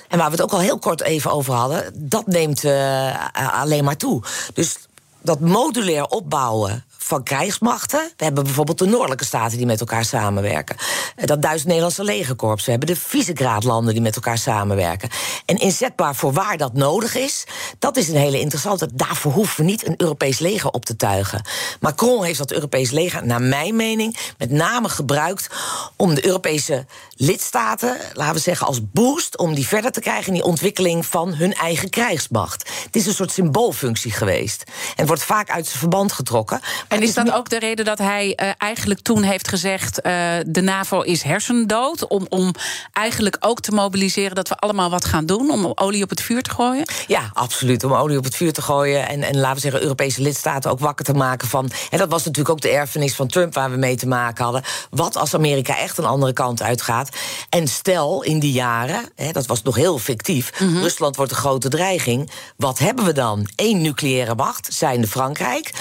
En 0.08 0.17
waar 0.17 0.26
we 0.26 0.36
het 0.36 0.41
ook 0.41 0.52
al 0.52 0.60
heel 0.60 0.80
kort 0.80 1.02
even 1.02 1.32
over 1.32 1.54
hadden, 1.54 1.93
dat 1.95 2.28
neemt 2.28 2.63
uh, 2.63 3.28
alleen 3.34 3.84
maar 3.84 3.97
toe. 3.97 4.24
Dus 4.54 4.78
dat 5.21 5.39
modulair 5.39 6.06
opbouwen 6.06 6.86
van 7.04 7.24
krijgsmachten. 7.24 8.12
We 8.18 8.24
hebben 8.24 8.44
bijvoorbeeld 8.44 8.78
de 8.78 8.86
noordelijke 8.86 9.26
staten 9.26 9.58
die 9.58 9.66
met 9.66 9.80
elkaar 9.80 10.06
samenwerken. 10.06 10.76
Eh, 11.16 11.26
dat 11.26 11.42
Duits-Nederlandse 11.42 12.04
legerkorps. 12.04 12.66
We 12.66 12.72
hebben 12.72 12.90
de 12.90 12.96
Visegrad-landen 12.96 13.94
die 13.94 14.02
met 14.02 14.16
elkaar 14.16 14.38
samenwerken. 14.38 15.10
En 15.46 15.58
inzetbaar 15.58 16.16
voor 16.16 16.34
waar 16.34 16.58
dat 16.58 16.74
nodig 16.74 17.16
is, 17.16 17.44
dat 17.80 17.98
is 17.98 18.08
een 18.08 18.16
hele 18.16 18.40
interessante. 18.40 18.90
Daarvoor 18.94 19.32
hoeven 19.32 19.58
we 19.58 19.64
niet 19.64 19.88
een 19.88 19.94
Europees 19.98 20.40
leger 20.40 20.70
op 20.70 20.86
te 20.86 20.96
tuigen. 20.96 21.42
Macron 21.80 22.24
heeft 22.24 22.38
dat 22.38 22.52
Europees 22.52 22.92
leger, 22.92 23.26
naar 23.26 23.42
mijn 23.42 23.76
mening, 23.76 24.18
met 24.38 24.52
name 24.52 24.90
gebruikt 24.90 25.50
om 25.96 26.16
de 26.16 26.26
Europese 26.26 26.86
lidstaten, 27.16 27.98
laten 28.14 28.36
we 28.36 28.40
zeggen, 28.40 28.68
als 28.68 28.80
boost 28.92 29.38
om 29.38 29.56
die 29.56 29.68
verder 29.68 29.92
te 29.92 30.00
krijgen 30.00 30.28
in 30.28 30.34
die 30.34 30.44
ontwikkeling 30.44 31.06
van 31.06 31.34
hun 31.34 31.54
eigen 31.54 31.90
krijgsmacht. 31.90 32.70
Het 32.86 32.96
is 32.96 33.06
een 33.06 33.14
soort 33.14 33.32
symboolfunctie 33.32 34.12
geweest. 34.12 34.64
En 34.96 35.06
wordt 35.06 35.24
vaak 35.24 35.50
uit 35.50 35.66
zijn 35.68 35.80
verband 35.80 36.12
getrokken. 36.12 36.60
En 36.92 37.02
is 37.02 37.14
dat 37.14 37.32
ook 37.32 37.50
de 37.50 37.60
reden 37.60 37.86
dat 37.86 37.98
hij 37.98 38.38
uh, 38.42 38.50
eigenlijk 38.58 39.00
toen 39.00 39.24
heeft 39.24 39.48
gezegd: 39.48 40.00
uh, 40.06 40.14
de 40.46 40.62
NAVO 40.62 41.02
is 41.02 41.22
hersendood? 41.22 42.08
Om, 42.08 42.26
om 42.30 42.52
eigenlijk 42.94 43.38
ook 43.40 43.60
te 43.60 43.72
mobiliseren 43.72 44.36
dat 44.36 44.50
we 44.50 44.56
allemaal 44.56 44.90
wat 44.90 45.06
gaan 45.06 45.26
doen 45.26 45.52
om 45.52 45.72
olie 45.76 46.04
op 46.04 46.10
het 46.10 46.22
vuur 46.22 46.42
te 46.42 46.50
gooien? 46.50 46.86
Ja, 47.08 47.30
absoluut. 47.34 47.84
Om 47.84 47.94
olie 47.94 48.18
op 48.18 48.24
het 48.24 48.36
vuur 48.36 48.54
te 48.54 48.62
gooien. 48.62 49.08
En, 49.08 49.24
en 49.24 49.38
laten 49.38 49.56
we 49.56 49.62
zeggen, 49.62 49.82
Europese 49.82 50.22
lidstaten 50.22 50.72
ook 50.72 50.80
wakker 50.80 51.06
te 51.06 51.14
maken 51.14 51.48
van. 51.48 51.72
En 51.90 51.98
dat 51.98 52.10
was 52.10 52.24
natuurlijk 52.24 52.50
ook 52.50 52.62
de 52.62 52.70
erfenis 52.70 53.16
van 53.16 53.28
Trump 53.28 53.54
waar 53.54 53.72
we 53.72 53.78
mee 53.78 53.96
te 53.96 54.08
maken 54.08 54.44
hadden. 54.44 54.64
Wat 54.90 55.18
als 55.18 55.34
Amerika 55.34 55.78
echt 55.78 55.98
een 55.98 56.06
andere 56.06 56.34
kant 56.34 56.62
uitgaat? 56.62 57.10
En 57.50 57.68
stel 57.68 58.24
in 58.24 58.40
die 58.40 58.52
jaren, 58.52 59.10
hè, 59.16 59.32
dat 59.32 59.46
was 59.46 59.62
nog 59.62 59.76
heel 59.76 59.98
fictief, 59.98 60.60
mm 60.60 60.68
-hmm. 60.68 60.82
Rusland 60.82 61.16
wordt 61.16 61.32
een 61.32 61.38
grote 61.38 61.70
dreiging. 61.70 62.32
Wat 62.58 62.80
hebben 62.80 63.06
we 63.06 63.14
dan? 63.14 63.50
Eén 63.56 63.82
nucleaire 63.82 64.36
macht, 64.36 64.68
zijnde 64.74 65.08
Frankrijk. 65.08 65.72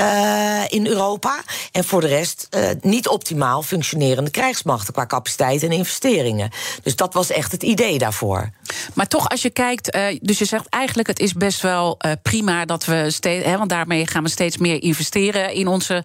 Uh, 0.00 0.55
in 0.68 0.86
Europa. 0.86 1.42
En 1.72 1.84
voor 1.84 2.00
de 2.00 2.06
rest 2.06 2.48
uh, 2.50 2.68
niet 2.80 3.08
optimaal 3.08 3.62
functionerende 3.62 4.30
krijgsmachten 4.30 4.92
qua 4.92 5.06
capaciteit 5.06 5.62
en 5.62 5.72
investeringen. 5.72 6.50
Dus 6.82 6.96
dat 6.96 7.14
was 7.14 7.30
echt 7.30 7.52
het 7.52 7.62
idee 7.62 7.98
daarvoor. 7.98 8.50
Maar 8.94 9.08
toch, 9.08 9.28
als 9.28 9.42
je 9.42 9.50
kijkt, 9.50 9.94
uh, 9.96 10.06
dus 10.20 10.38
je 10.38 10.44
zegt 10.44 10.68
eigenlijk 10.68 11.08
het 11.08 11.18
is 11.18 11.32
best 11.32 11.60
wel 11.60 11.98
prima 12.22 12.64
dat 12.64 12.84
we 12.84 13.14
hè, 13.20 13.56
want 13.56 13.70
daarmee 13.70 14.06
gaan 14.06 14.22
we 14.22 14.28
steeds 14.28 14.56
meer 14.56 14.82
investeren 14.82 15.52
in 15.52 15.66
onze 15.66 16.04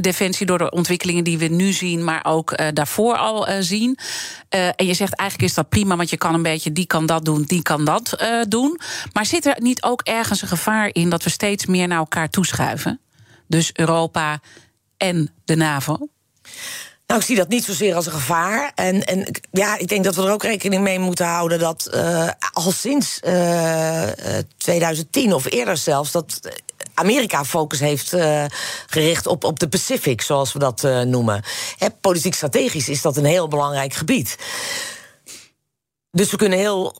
defensie 0.00 0.46
door 0.46 0.58
de 0.58 0.70
ontwikkelingen 0.70 1.24
die 1.24 1.38
we 1.38 1.46
nu 1.46 1.72
zien, 1.72 2.04
maar 2.04 2.24
ook 2.24 2.74
daarvoor 2.74 3.16
al 3.16 3.46
zien. 3.60 3.98
en 4.48 4.86
je 4.86 4.94
zegt 4.94 5.14
eigenlijk 5.14 5.50
is 5.50 5.56
dat 5.56 5.68
prima, 5.68 5.96
want 5.96 6.10
je 6.10 6.16
kan 6.16 6.34
een 6.34 6.42
beetje 6.42 6.72
die 6.72 6.86
kan 6.86 7.06
dat 7.06 7.24
doen, 7.24 7.42
die 7.42 7.62
kan 7.62 7.84
dat 7.84 8.16
doen. 8.48 8.80
Maar 9.12 9.26
zit 9.26 9.46
er 9.46 9.56
niet 9.58 9.82
ook 9.82 10.00
ergens 10.02 10.42
een 10.42 10.48
gevaar 10.48 10.90
in 10.92 11.10
dat 11.10 11.22
we 11.22 11.30
steeds 11.30 11.66
meer 11.66 11.88
naar 11.88 11.98
elkaar 11.98 12.30
toeschuiven? 12.30 13.00
Dus 13.52 13.70
Europa 13.72 14.40
en 14.96 15.30
de 15.44 15.54
NAVO? 15.54 16.08
Nou, 17.06 17.20
ik 17.20 17.26
zie 17.26 17.36
dat 17.36 17.48
niet 17.48 17.64
zozeer 17.64 17.94
als 17.94 18.06
een 18.06 18.12
gevaar. 18.12 18.72
En, 18.74 19.04
en 19.04 19.26
ja, 19.50 19.78
ik 19.78 19.88
denk 19.88 20.04
dat 20.04 20.14
we 20.14 20.22
er 20.22 20.32
ook 20.32 20.42
rekening 20.42 20.82
mee 20.82 20.98
moeten 20.98 21.26
houden 21.26 21.58
dat 21.58 21.90
uh, 21.94 22.28
al 22.52 22.70
sinds 22.70 23.20
uh, 23.24 24.08
2010 24.56 25.32
of 25.32 25.50
eerder 25.50 25.76
zelfs 25.76 26.12
dat. 26.12 26.40
Amerika 26.94 27.44
focus 27.44 27.80
heeft 27.80 28.16
gericht 28.86 29.26
op, 29.26 29.44
op 29.44 29.58
de 29.58 29.68
Pacific, 29.68 30.22
zoals 30.22 30.52
we 30.52 30.58
dat 30.58 30.82
noemen. 31.04 31.42
Politiek 32.00 32.34
strategisch 32.34 32.88
is 32.88 33.02
dat 33.02 33.16
een 33.16 33.24
heel 33.24 33.48
belangrijk 33.48 33.94
gebied. 33.94 34.36
Dus 36.10 36.30
we 36.30 36.36
kunnen 36.36 36.58
heel 36.58 36.96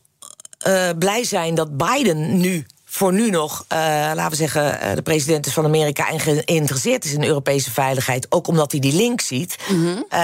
blij 0.99 1.25
zijn 1.25 1.55
dat 1.55 1.77
Biden 1.77 2.41
nu 2.41 2.67
voor 2.95 3.13
nu 3.13 3.31
nog, 3.31 3.65
uh, 3.73 3.79
laten 4.15 4.31
we 4.31 4.37
zeggen, 4.37 4.79
uh, 4.83 4.95
de 4.95 5.03
president 5.03 5.47
is 5.47 5.53
van 5.53 5.65
Amerika 5.65 6.09
en 6.09 6.21
geïnteresseerd 6.21 7.05
is 7.05 7.13
in 7.13 7.25
Europese 7.25 7.71
veiligheid. 7.71 8.27
Ook 8.29 8.47
omdat 8.47 8.71
hij 8.73 8.81
die 8.81 8.95
link 8.95 9.21
ziet. 9.21 9.57
Mm 9.69 9.85
-hmm. 9.85 9.97
uh, 9.97 10.19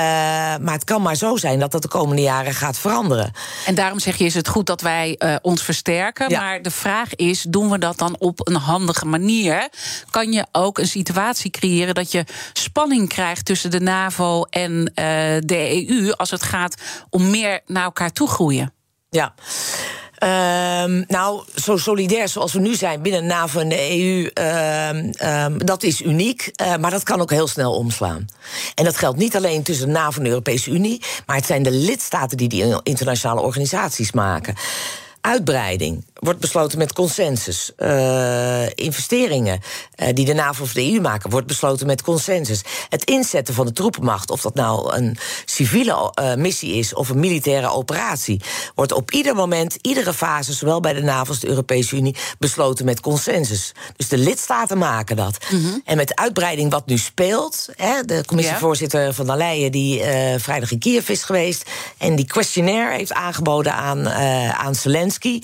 maar 0.64 0.72
het 0.72 0.84
kan 0.84 1.02
maar 1.02 1.16
zo 1.16 1.36
zijn 1.36 1.58
dat 1.58 1.72
dat 1.72 1.82
de 1.82 1.88
komende 1.88 2.22
jaren 2.22 2.54
gaat 2.54 2.78
veranderen. 2.78 3.32
En 3.66 3.74
daarom 3.74 3.98
zeg 3.98 4.16
je, 4.16 4.24
is 4.24 4.34
het 4.34 4.48
goed 4.48 4.66
dat 4.66 4.80
wij 4.80 5.20
ons 5.42 5.62
versterken. 5.62 6.30
Ja. 6.30 6.40
Maar 6.40 6.62
de 6.62 6.70
vraag 6.70 7.14
is, 7.14 7.42
doen 7.42 7.70
we 7.70 7.78
dat 7.78 7.98
dan 7.98 8.16
op 8.18 8.48
een 8.48 8.56
handige 8.56 9.06
manier? 9.06 9.68
Kan 10.10 10.32
je 10.32 10.46
ook 10.52 10.78
een 10.78 10.86
situatie 10.86 11.50
creëren 11.50 11.94
dat 11.94 12.12
je 12.12 12.24
spanning 12.52 13.08
krijgt 13.08 13.44
tussen 13.44 13.70
de 13.70 13.80
NAVO 13.80 14.42
en 14.42 14.92
de 15.44 15.86
EU 15.88 16.12
als 16.12 16.30
het 16.30 16.42
gaat 16.42 16.74
om 17.10 17.30
meer 17.30 17.60
naar 17.66 17.84
elkaar 17.84 18.12
toe 18.12 18.28
groeien? 18.28 18.72
Ja. 19.10 19.34
Um, 20.24 21.04
nou, 21.06 21.42
zo 21.54 21.76
solidair 21.76 22.28
zoals 22.28 22.52
we 22.52 22.60
nu 22.60 22.74
zijn 22.74 23.02
binnen 23.02 23.26
NAVO 23.26 23.60
en 23.60 23.68
de 23.68 23.98
EU, 23.98 24.30
um, 24.94 25.12
um, 25.28 25.66
dat 25.66 25.82
is 25.82 26.00
uniek. 26.02 26.52
Uh, 26.62 26.76
maar 26.76 26.90
dat 26.90 27.02
kan 27.02 27.20
ook 27.20 27.30
heel 27.30 27.46
snel 27.46 27.72
omslaan. 27.72 28.26
En 28.74 28.84
dat 28.84 28.96
geldt 28.96 29.18
niet 29.18 29.36
alleen 29.36 29.62
tussen 29.62 29.90
NAVO 29.90 30.16
en 30.18 30.22
de 30.22 30.28
Europese 30.28 30.70
Unie, 30.70 31.02
maar 31.26 31.36
het 31.36 31.46
zijn 31.46 31.62
de 31.62 31.70
lidstaten 31.70 32.36
die 32.36 32.48
die 32.48 32.80
internationale 32.82 33.40
organisaties 33.40 34.12
maken. 34.12 34.54
Uitbreiding 35.20 36.04
wordt 36.18 36.40
besloten 36.40 36.78
met 36.78 36.92
consensus. 36.92 37.72
Uh, 37.78 38.66
investeringen 38.74 39.60
uh, 39.96 40.08
die 40.12 40.24
de 40.24 40.32
NAVO 40.32 40.62
of 40.62 40.72
de 40.72 40.92
EU 40.92 41.00
maken, 41.00 41.30
wordt 41.30 41.46
besloten 41.46 41.86
met 41.86 42.02
consensus. 42.02 42.62
Het 42.88 43.04
inzetten 43.04 43.54
van 43.54 43.66
de 43.66 43.72
troepenmacht, 43.72 44.30
of 44.30 44.40
dat 44.40 44.54
nou 44.54 44.96
een 44.96 45.16
civiele 45.44 46.12
uh, 46.20 46.34
missie 46.34 46.74
is 46.74 46.94
of 46.94 47.08
een 47.08 47.18
militaire 47.18 47.68
operatie, 47.68 48.40
wordt 48.74 48.92
op 48.92 49.10
ieder 49.10 49.34
moment, 49.34 49.76
iedere 49.80 50.14
fase, 50.14 50.52
zowel 50.52 50.80
bij 50.80 50.92
de 50.92 51.02
NAVO 51.02 51.28
als 51.28 51.40
de 51.40 51.48
Europese 51.48 51.96
Unie, 51.96 52.16
besloten 52.38 52.84
met 52.84 53.00
consensus. 53.00 53.72
Dus 53.96 54.08
de 54.08 54.18
lidstaten 54.18 54.78
maken 54.78 55.16
dat. 55.16 55.38
Mm 55.50 55.62
-hmm. 55.62 55.82
En 55.84 55.96
met 55.96 56.14
uitbreiding 56.14 56.70
wat 56.70 56.86
nu 56.86 56.98
speelt, 56.98 57.68
hè, 57.76 58.02
de 58.04 58.24
commissievoorzitter 58.26 59.02
ja. 59.02 59.12
van 59.12 59.26
der 59.26 59.36
Leyen, 59.36 59.72
die 59.72 60.02
vrijdag 60.36 60.70
in 60.70 60.78
Kiev 60.78 61.08
is 61.08 61.22
geweest, 61.22 61.70
en 61.98 62.16
die 62.16 62.26
questionnaire 62.26 62.96
heeft 62.96 63.12
aangeboden 63.12 63.74
aan, 63.74 64.08
aan 64.58 64.74
Zelensky 64.74 65.17
Lebowski 65.18 65.42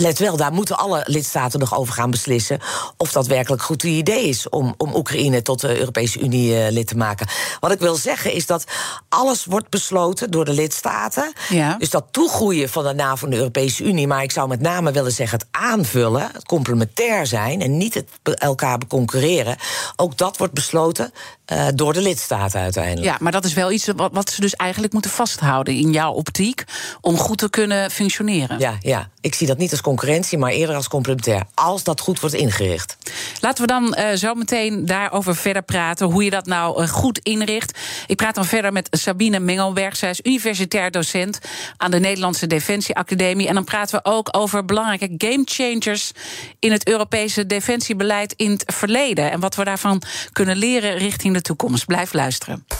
let 0.00 0.18
wel, 0.18 0.36
daar 0.36 0.52
moeten 0.52 0.78
alle 0.78 1.02
lidstaten 1.06 1.60
nog 1.60 1.76
over 1.78 1.94
gaan 1.94 2.10
beslissen. 2.10 2.60
of 2.96 3.12
dat 3.12 3.26
werkelijk 3.26 3.62
goed 3.62 3.82
idee 3.82 4.28
is 4.28 4.48
om, 4.48 4.74
om 4.76 4.94
Oekraïne 4.94 5.42
tot 5.42 5.60
de 5.60 5.78
Europese 5.78 6.20
Unie 6.20 6.50
uh, 6.50 6.70
lid 6.70 6.86
te 6.86 6.96
maken. 6.96 7.26
Wat 7.60 7.72
ik 7.72 7.78
wil 7.78 7.96
zeggen 7.96 8.32
is 8.32 8.46
dat 8.46 8.64
alles 9.08 9.44
wordt 9.44 9.68
besloten 9.68 10.30
door 10.30 10.44
de 10.44 10.52
lidstaten. 10.52 11.32
Ja. 11.48 11.76
Dus 11.78 11.90
dat 11.90 12.06
toegroeien 12.10 12.68
van 12.68 12.84
de 12.84 12.94
NAVO 12.94 13.24
en 13.24 13.30
de 13.30 13.36
Europese 13.36 13.84
Unie. 13.84 14.06
maar 14.06 14.22
ik 14.22 14.32
zou 14.32 14.48
met 14.48 14.60
name 14.60 14.92
willen 14.92 15.12
zeggen 15.12 15.38
het 15.38 15.48
aanvullen, 15.50 16.28
het 16.32 16.44
complementair 16.44 17.26
zijn. 17.26 17.60
en 17.60 17.76
niet 17.76 17.94
het 17.94 18.08
elkaar 18.22 18.78
concurreren. 18.88 19.56
ook 19.96 20.16
dat 20.16 20.36
wordt 20.36 20.54
besloten 20.54 21.12
uh, 21.52 21.66
door 21.74 21.92
de 21.92 22.00
lidstaten 22.00 22.60
uiteindelijk. 22.60 23.06
Ja, 23.06 23.16
maar 23.20 23.32
dat 23.32 23.44
is 23.44 23.54
wel 23.54 23.70
iets 23.70 23.86
wat, 23.96 24.10
wat 24.12 24.30
ze 24.30 24.40
dus 24.40 24.54
eigenlijk 24.54 24.92
moeten 24.92 25.10
vasthouden 25.10 25.74
in 25.74 25.90
jouw 25.90 26.12
optiek. 26.12 26.64
om 27.00 27.16
goed 27.16 27.38
te 27.38 27.50
kunnen 27.50 27.90
functioneren. 27.90 28.58
Ja, 28.58 28.76
ja. 28.80 29.08
ik 29.20 29.34
zie 29.34 29.46
dat 29.46 29.58
niet 29.58 29.70
als 29.70 29.80
concurrentie, 29.90 30.38
maar 30.38 30.50
eerder 30.50 30.76
als 30.76 30.88
complementair. 30.88 31.42
Als 31.54 31.84
dat 31.84 32.00
goed 32.00 32.20
wordt 32.20 32.34
ingericht. 32.34 32.96
Laten 33.40 33.62
we 33.62 33.72
dan 33.72 33.96
uh, 33.98 34.12
zo 34.12 34.34
meteen 34.34 34.86
daarover 34.86 35.36
verder 35.36 35.62
praten. 35.62 36.06
Hoe 36.06 36.24
je 36.24 36.30
dat 36.30 36.46
nou 36.46 36.82
uh, 36.82 36.88
goed 36.88 37.18
inricht. 37.18 37.78
Ik 38.06 38.16
praat 38.16 38.34
dan 38.34 38.44
verder 38.44 38.72
met 38.72 38.88
Sabine 38.90 39.38
Mengelberg. 39.38 39.96
Zij 39.96 40.10
is 40.10 40.20
universitair 40.22 40.90
docent 40.90 41.38
aan 41.76 41.90
de 41.90 41.98
Nederlandse 42.00 42.46
Defensieacademie. 42.46 43.48
En 43.48 43.54
dan 43.54 43.64
praten 43.64 44.00
we 44.02 44.10
ook 44.10 44.28
over 44.36 44.64
belangrijke 44.64 45.14
gamechangers 45.18 46.12
in 46.58 46.72
het 46.72 46.88
Europese 46.88 47.46
defensiebeleid 47.46 48.32
in 48.36 48.50
het 48.50 48.64
verleden. 48.66 49.30
En 49.30 49.40
wat 49.40 49.54
we 49.54 49.64
daarvan 49.64 50.02
kunnen 50.32 50.56
leren 50.56 50.98
richting 50.98 51.34
de 51.34 51.42
toekomst. 51.42 51.86
Blijf 51.86 52.12
luisteren. 52.12 52.79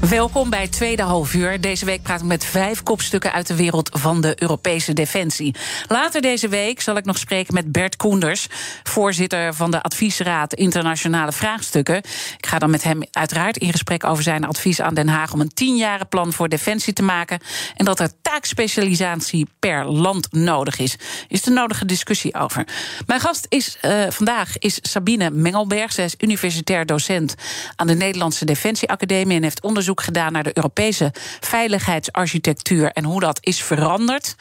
Welkom 0.00 0.50
bij 0.50 0.68
tweede 0.68 1.02
halfuur. 1.02 1.60
Deze 1.60 1.84
week 1.84 2.02
praat 2.02 2.20
ik 2.20 2.26
met 2.26 2.44
vijf 2.44 2.82
kopstukken 2.82 3.32
uit 3.32 3.46
de 3.46 3.56
wereld 3.56 3.90
van 3.92 4.20
de 4.20 4.42
Europese 4.42 4.92
defensie. 4.92 5.54
Later 5.88 6.20
deze 6.20 6.48
week 6.48 6.80
zal 6.80 6.96
ik 6.96 7.04
nog 7.04 7.18
spreken 7.18 7.54
met 7.54 7.72
Bert 7.72 7.96
Koenders, 7.96 8.46
voorzitter 8.82 9.54
van 9.54 9.70
de 9.70 9.82
Adviesraad 9.82 10.54
Internationale 10.54 11.32
Vraagstukken. 11.32 11.96
Ik 12.36 12.46
ga 12.46 12.58
dan 12.58 12.70
met 12.70 12.82
hem 12.82 13.00
uiteraard 13.12 13.56
in 13.56 13.70
gesprek 13.70 14.04
over 14.04 14.22
zijn 14.22 14.44
advies 14.44 14.80
aan 14.80 14.94
Den 14.94 15.08
Haag 15.08 15.32
om 15.32 15.40
een 15.40 15.54
tienjaren 15.54 16.08
plan 16.08 16.32
voor 16.32 16.48
defensie 16.48 16.92
te 16.92 17.02
maken. 17.02 17.40
En 17.76 17.84
dat 17.84 18.00
er 18.00 18.10
taakspecialisatie 18.22 19.46
per 19.58 19.84
land 19.84 20.32
nodig 20.32 20.78
is. 20.78 20.96
Is 21.28 21.42
de 21.42 21.50
nodige 21.50 21.84
discussie 21.84 22.34
over. 22.34 22.66
Mijn 23.06 23.20
gast 23.20 23.46
is 23.48 23.78
uh, 23.82 24.04
vandaag 24.08 24.58
is 24.58 24.78
Sabine 24.82 25.30
Mengelberg. 25.30 25.92
Zij 25.92 26.04
is 26.04 26.14
universitair 26.18 26.86
docent 26.86 27.34
aan 27.76 27.86
de 27.86 27.94
Nederlandse 27.94 28.44
Defensieacademie 28.44 29.36
en 29.36 29.42
heeft 29.42 29.62
onderzoek 29.62 29.86
gedaan 29.96 30.32
naar 30.32 30.42
de 30.42 30.56
Europese 30.56 31.12
veiligheidsarchitectuur 31.40 32.90
en 32.92 33.04
hoe 33.04 33.20
dat 33.20 33.38
is 33.40 33.62
veranderd. 33.62 34.34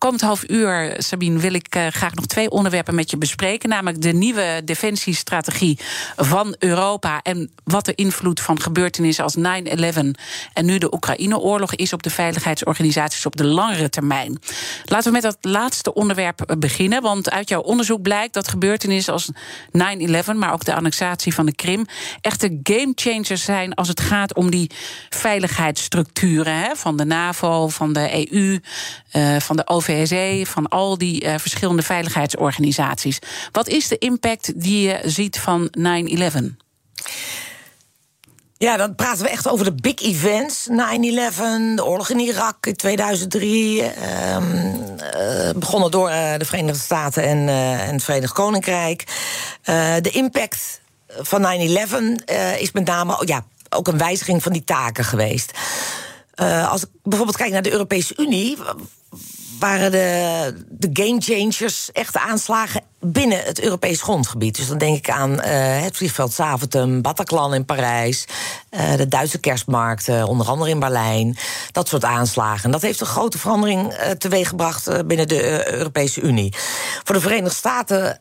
Komend 0.00 0.20
half 0.20 0.44
uur, 0.48 0.94
Sabine, 0.98 1.38
wil 1.38 1.54
ik 1.54 1.76
uh, 1.76 1.86
graag 1.86 2.14
nog 2.14 2.26
twee 2.26 2.50
onderwerpen 2.50 2.94
met 2.94 3.10
je 3.10 3.16
bespreken. 3.16 3.68
Namelijk 3.68 4.02
de 4.02 4.12
nieuwe 4.12 4.62
defensiestrategie 4.64 5.78
van 6.16 6.54
Europa. 6.58 7.20
En 7.22 7.50
wat 7.64 7.84
de 7.84 7.94
invloed 7.94 8.40
van 8.40 8.60
gebeurtenissen 8.60 9.24
als 9.24 9.36
9-11 9.36 9.40
en 10.52 10.64
nu 10.64 10.78
de 10.78 10.94
Oekraïne-oorlog 10.94 11.74
is 11.74 11.92
op 11.92 12.02
de 12.02 12.10
veiligheidsorganisaties 12.10 13.26
op 13.26 13.36
de 13.36 13.44
langere 13.44 13.88
termijn. 13.88 14.38
Laten 14.84 15.06
we 15.06 15.12
met 15.12 15.22
dat 15.22 15.38
laatste 15.40 15.94
onderwerp 15.94 16.54
beginnen. 16.58 17.02
Want 17.02 17.30
uit 17.30 17.48
jouw 17.48 17.60
onderzoek 17.60 18.02
blijkt 18.02 18.34
dat 18.34 18.48
gebeurtenissen 18.48 19.12
als 19.12 19.30
9-11, 19.32 20.34
maar 20.34 20.52
ook 20.52 20.64
de 20.64 20.74
annexatie 20.74 21.34
van 21.34 21.46
de 21.46 21.54
Krim, 21.54 21.86
echte 22.20 22.60
gamechangers 22.62 23.44
zijn 23.44 23.74
als 23.74 23.88
het 23.88 24.00
gaat 24.00 24.34
om 24.34 24.50
die 24.50 24.70
veiligheidsstructuren 25.08 26.56
hè, 26.56 26.76
van 26.76 26.96
de 26.96 27.04
NAVO, 27.04 27.68
van 27.68 27.92
de 27.92 28.30
EU, 28.32 28.58
uh, 29.12 29.40
van 29.40 29.56
de 29.56 29.64
OVSE, 29.90 30.42
van 30.46 30.68
al 30.68 30.98
die 30.98 31.24
uh, 31.24 31.34
verschillende 31.38 31.82
veiligheidsorganisaties. 31.82 33.18
Wat 33.52 33.68
is 33.68 33.88
de 33.88 33.98
impact 33.98 34.60
die 34.62 34.88
je 34.88 35.00
ziet 35.04 35.38
van 35.38 35.70
9-11? 35.78 35.82
Ja, 38.56 38.76
dan 38.76 38.94
praten 38.94 39.24
we 39.24 39.30
echt 39.30 39.48
over 39.48 39.64
de 39.64 39.74
big 39.74 40.00
events. 40.00 40.68
9-11, 40.68 40.74
de 41.74 41.84
oorlog 41.84 42.10
in 42.10 42.18
Irak 42.18 42.66
in 42.66 42.76
2003. 42.76 43.82
Uh, 43.82 44.36
uh, 44.36 45.50
begonnen 45.56 45.90
door 45.90 46.10
uh, 46.10 46.34
de 46.36 46.44
Verenigde 46.44 46.80
Staten 46.80 47.22
en, 47.22 47.48
en 47.48 47.92
het 47.92 48.04
Verenigd 48.04 48.32
Koninkrijk. 48.32 49.04
de 50.00 50.10
impact 50.12 50.80
van 51.08 51.42
9-11 51.42 52.24
is 52.58 52.72
met 52.72 52.86
name 52.86 53.22
ja, 53.24 53.44
ook 53.68 53.88
een 53.88 53.98
wijziging 53.98 54.42
van 54.42 54.52
die 54.52 54.64
taken 54.64 55.04
geweest. 55.04 55.52
als 56.68 56.82
ik 56.82 56.88
bijvoorbeeld 57.02 57.36
kijk 57.36 57.52
naar 57.52 57.62
de 57.62 57.72
Europese 57.72 58.14
Unie 58.16 58.58
waren 59.60 59.90
de, 59.90 60.64
de 60.68 60.88
game 60.92 61.20
changers 61.20 61.92
echte 61.92 62.20
aanslagen 62.20 62.82
binnen 63.00 63.42
het 63.44 63.60
Europees 63.60 64.02
grondgebied. 64.02 64.56
Dus 64.56 64.68
dan 64.68 64.78
denk 64.78 64.96
ik 64.96 65.10
aan 65.10 65.30
uh, 65.30 65.38
het 65.82 65.96
vliegveld 65.96 66.32
Zaventem, 66.32 67.02
Bataclan 67.02 67.54
in 67.54 67.64
Parijs, 67.64 68.24
uh, 68.70 68.96
de 68.96 69.08
Duitse 69.08 69.38
kerstmarkten, 69.38 70.26
onder 70.26 70.46
andere 70.46 70.70
in 70.70 70.78
Berlijn. 70.78 71.36
Dat 71.72 71.88
soort 71.88 72.04
aanslagen. 72.04 72.70
Dat 72.70 72.82
heeft 72.82 73.00
een 73.00 73.06
grote 73.06 73.38
verandering 73.38 73.92
uh, 73.92 74.10
teweeggebracht 74.10 75.06
binnen 75.06 75.28
de 75.28 75.72
Europese 75.72 76.20
Unie. 76.20 76.54
Voor 77.04 77.14
de 77.14 77.20
Verenigde 77.20 77.54
Staten, 77.54 78.18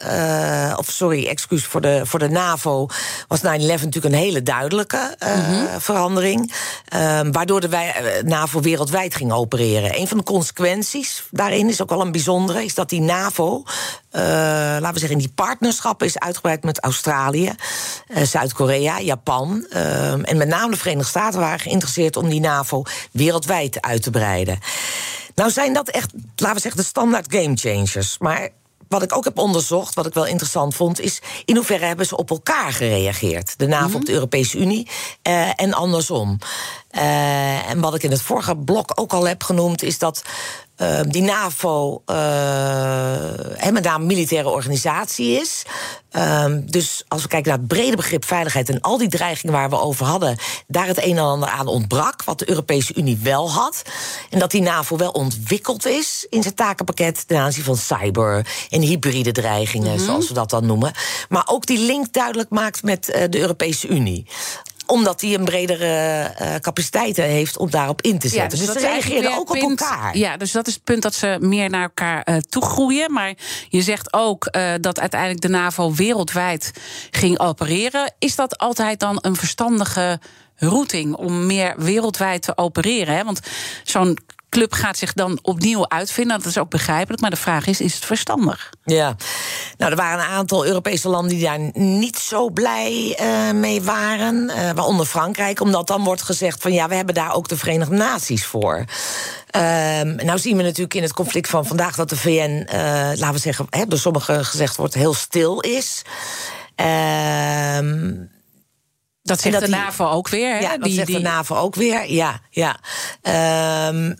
of 0.78 0.90
sorry, 0.90 1.28
excuus, 1.28 1.66
voor 1.66 1.82
de, 1.82 2.02
voor 2.04 2.20
de 2.20 2.30
NAVO 2.30 2.88
was 3.28 3.40
9-11 3.40 3.44
natuurlijk 3.44 4.06
een 4.06 4.14
hele 4.14 4.44
duidelijke 4.44 5.16
mm 5.20 5.44
-hmm. 5.44 5.68
verandering. 5.80 6.54
waardoor 7.32 7.60
de 7.60 8.22
NAVO 8.26 8.62
wereldwijd 8.62 9.16
ging 9.16 9.32
opereren. 9.32 10.00
Een 10.00 10.08
van 10.08 10.18
de 10.18 10.24
consequenties 10.24 11.24
daarin 11.32 11.70
is 11.70 11.82
ook 11.82 11.90
wel 11.90 12.02
een 12.02 12.12
bijzondere, 12.12 12.64
is 12.64 12.74
dat 12.74 12.90
die 12.90 13.02
NAVO 13.02 13.64
uh, 14.12 14.22
laten 14.22 14.94
we 14.94 15.00
zeggen, 15.00 15.18
in 15.18 15.24
die 15.24 15.34
partnerschappen 15.36 16.08
is 16.08 16.20
uitgebreid 16.20 16.64
met 16.64 16.80
Australië, 16.80 17.54
uh, 18.08 18.24
Zuid-Korea, 18.24 19.00
Japan. 19.00 19.66
Uh, 19.70 20.30
en 20.30 20.38
met 20.38 20.48
name 20.48 20.72
de 20.72 20.78
Verenigde 20.78 21.10
Staten 21.10 21.40
waren 21.40 21.60
geïnteresseerd 21.60 22.16
om 22.16 22.30
die 22.30 22.40
NAVO 22.40 22.84
wereldwijd 23.12 23.82
uit 23.82 24.04
te 24.04 24.10
breiden. 24.10 24.60
Nou 25.36 25.52
zijn 25.52 25.74
dat 25.74 25.90
echt, 25.90 26.12
laten 26.36 26.56
we 26.56 26.62
zeggen, 26.62 26.82
de 26.82 26.88
standaard 26.88 27.34
game 27.34 27.56
changers. 27.56 28.18
Maar 28.18 28.50
wat 28.90 29.04
ik 29.04 29.16
ook 29.16 29.24
heb 29.24 29.38
onderzocht, 29.38 29.96
wat 29.96 30.06
ik 30.06 30.14
wel 30.14 30.26
interessant 30.26 30.76
vond, 30.76 31.00
is 31.00 31.22
in 31.46 31.56
hoeverre 31.56 31.86
hebben 31.86 32.06
ze 32.06 32.18
op 32.18 32.30
elkaar 32.30 32.74
gereageerd. 32.74 33.54
De 33.58 33.68
NAVO 33.68 33.86
mm 33.86 33.92
-hmm. 33.92 34.00
op 34.00 34.06
de 34.06 34.14
Europese 34.14 34.58
Unie 34.58 34.88
uh, 35.28 35.50
en 35.56 35.74
andersom. 35.74 36.38
Uh, 36.92 37.70
en 37.70 37.80
wat 37.80 37.96
ik 37.96 38.04
in 38.04 38.12
het 38.12 38.22
vorige 38.22 38.58
blok 38.58 38.92
ook 38.96 39.14
al 39.14 39.28
heb 39.28 39.44
genoemd, 39.44 39.84
is 39.84 39.98
dat 39.98 40.22
uh, 40.82 41.00
die 41.08 41.22
NAVO 41.22 42.04
uh, 42.06 42.16
met 43.72 43.84
name 43.84 44.00
een 44.00 44.06
militaire 44.06 44.50
organisatie 44.50 45.40
is. 45.40 45.64
Uh, 46.12 46.46
dus 46.66 47.04
als 47.08 47.22
we 47.22 47.28
kijken 47.28 47.50
naar 47.50 47.60
het 47.60 47.68
brede 47.68 47.96
begrip 47.96 48.26
veiligheid 48.26 48.70
en 48.70 48.82
al 48.82 48.98
die 48.98 49.08
dreigingen 49.08 49.54
waar 49.54 49.70
we 49.70 49.80
over 49.80 50.06
hadden, 50.06 50.38
daar 50.68 50.88
het 50.88 51.04
een 51.04 51.18
en 51.18 51.24
ander 51.24 51.50
aan 51.50 51.68
ontbrak, 51.68 52.24
wat 52.24 52.40
de 52.40 52.50
Europese 52.50 52.94
Unie 52.96 53.20
wel 53.24 53.52
had. 53.52 53.82
En 54.30 54.40
dat 54.40 54.52
die 54.52 54.62
NAVO 54.62 54.98
wel 54.98 55.12
ontwikkeld 55.12 55.86
is 55.86 56.26
in 56.30 56.42
zijn 56.42 56.54
takenpakket 56.54 57.28
ten 57.28 57.38
aanzien 57.38 57.64
van 57.64 57.78
cyber 57.78 58.48
en 58.70 58.82
hybride 58.82 59.32
dreigingen, 59.32 59.92
mm 59.92 59.98
-hmm. 59.98 60.06
zoals 60.06 60.28
we 60.28 60.34
dat 60.34 60.50
dan 60.50 60.66
noemen. 60.66 60.94
Maar 61.30 61.44
ook 61.46 61.66
die 61.66 61.80
link 61.80 62.14
duidelijk 62.14 62.50
maakt 62.50 62.84
met 62.84 63.10
uh, 63.10 63.24
de 63.30 63.40
Europese 63.40 63.88
Unie 63.88 64.26
omdat 64.90 65.22
hij 65.22 65.34
een 65.34 65.46
bredere 65.46 66.32
uh, 66.42 66.56
capaciteiten 66.56 67.24
heeft 67.24 67.58
om 67.58 67.70
daarop 67.70 68.02
in 68.02 68.20
te 68.20 68.28
zetten. 68.28 68.60
Ja, 68.60 68.66
dus, 68.66 68.74
dus 68.74 68.84
ze 68.84 68.90
reageren 68.90 69.38
ook 69.38 69.52
punt, 69.52 69.64
op 69.64 69.70
elkaar. 69.70 70.18
Ja, 70.18 70.38
dus 70.38 70.52
dat 70.52 70.68
is 70.68 70.74
het 70.74 70.84
punt 70.84 71.02
dat 71.02 71.14
ze 71.14 71.38
meer 71.40 71.70
naar 71.70 71.82
elkaar 71.82 72.28
uh, 72.30 72.38
toegroeien. 72.38 73.14
Maar 73.14 73.34
je 73.70 73.82
zegt 73.82 74.14
ook 74.14 74.48
uh, 74.52 74.74
dat 74.82 75.00
uiteindelijk 75.00 75.42
de 75.42 75.50
NAVO 75.50 75.94
wereldwijd 75.94 76.72
ging 77.12 77.40
opereren. 77.40 78.14
Is 78.20 78.36
dat 78.36 78.58
altijd 78.58 79.00
dan 79.00 79.18
een 79.22 79.36
verstandige 79.36 80.20
routing 80.56 81.16
om 81.16 81.46
meer 81.46 81.74
wereldwijd 81.78 82.42
te 82.42 82.58
opereren? 82.58 83.16
Hè? 83.16 83.24
Want 83.24 83.40
zo'n 83.84 84.18
club 84.50 84.74
gaat 84.74 84.98
zich 84.98 85.14
dan 85.14 85.40
opnieuw 85.42 85.90
uitvinden. 85.90 86.38
Dat 86.38 86.46
is 86.46 86.58
ook 86.58 86.70
begrijpelijk. 86.70 87.22
Maar 87.22 87.30
de 87.30 87.36
vraag 87.36 87.68
is: 87.68 87.82
is 87.82 87.96
het 87.96 88.06
verstandig? 88.06 88.70
Ja, 88.84 89.16
nou, 89.78 89.92
er 89.92 89.98
waren 89.98 90.20
een 90.20 90.32
aantal 90.32 90.66
Europese 90.66 91.10
landen 91.10 91.36
die 91.36 91.44
daar 91.44 91.60
niet 91.74 92.18
zo 92.18 92.50
blij 92.50 93.20
uh, 93.22 93.52
mee 93.52 93.82
waren. 93.82 94.44
Uh, 94.50 94.72
waaronder 94.72 95.06
Frankrijk, 95.06 95.62
omdat 95.62 95.88
dan 95.88 96.04
wordt 96.04 96.22
gezegd: 96.22 96.62
van 96.62 96.74
ja, 96.74 96.88
we 96.88 96.96
hebben 96.96 97.16
daar 97.16 97.36
ook 97.36 97.48
de 97.48 97.58
Verenigde 97.58 97.96
Naties 97.96 98.46
voor. 98.46 98.86
Uh, 99.56 99.62
nou 100.02 100.40
zien 100.40 100.58
we 100.58 100.64
natuurlijk 100.64 100.94
in 100.94 101.04
het 101.04 101.14
conflict 101.14 101.50
van 101.50 101.66
vandaag 101.66 101.96
dat 101.96 102.10
de 102.10 102.18
VN, 102.18 102.68
uh, 102.74 102.76
laten 103.16 103.32
we 103.32 103.38
zeggen, 103.38 103.68
hè, 103.70 103.86
door 103.86 104.00
sommigen 104.00 104.46
gezegd 104.46 104.76
wordt, 104.76 104.94
heel 104.94 105.14
stil 105.14 105.60
is. 105.60 106.02
Ehm 106.76 108.28
dat 109.30 109.42
zegt 109.42 109.60
dat 109.60 109.64
de 109.64 109.70
NAVO 109.70 110.06
ook 110.06 110.28
weer. 110.28 110.54
Hè? 110.54 110.60
Ja, 110.60 110.70
dat 110.70 110.84
die, 110.84 110.94
zegt 110.94 111.08
die... 111.08 111.16
de 111.16 111.22
NAVO 111.22 111.56
ook 111.56 111.76
weer. 111.76 112.12
Ja, 112.12 112.40
ja. 112.50 112.80
Um, 113.88 114.20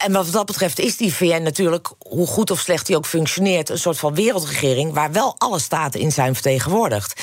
en 0.00 0.12
wat 0.12 0.32
dat 0.32 0.46
betreft 0.46 0.78
is 0.78 0.96
die 0.96 1.14
VN 1.14 1.42
natuurlijk, 1.42 1.88
hoe 1.98 2.26
goed 2.26 2.50
of 2.50 2.60
slecht 2.60 2.86
die 2.86 2.96
ook 2.96 3.06
functioneert, 3.06 3.68
een 3.68 3.78
soort 3.78 3.98
van 3.98 4.14
wereldregering 4.14 4.92
waar 4.94 5.12
wel 5.12 5.34
alle 5.38 5.58
staten 5.58 6.00
in 6.00 6.12
zijn 6.12 6.34
vertegenwoordigd. 6.34 7.20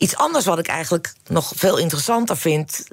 Iets 0.00 0.16
anders 0.16 0.44
wat 0.44 0.58
ik 0.58 0.66
eigenlijk 0.66 1.12
nog 1.26 1.52
veel 1.56 1.76
interessanter 1.76 2.36
vind, 2.36 2.84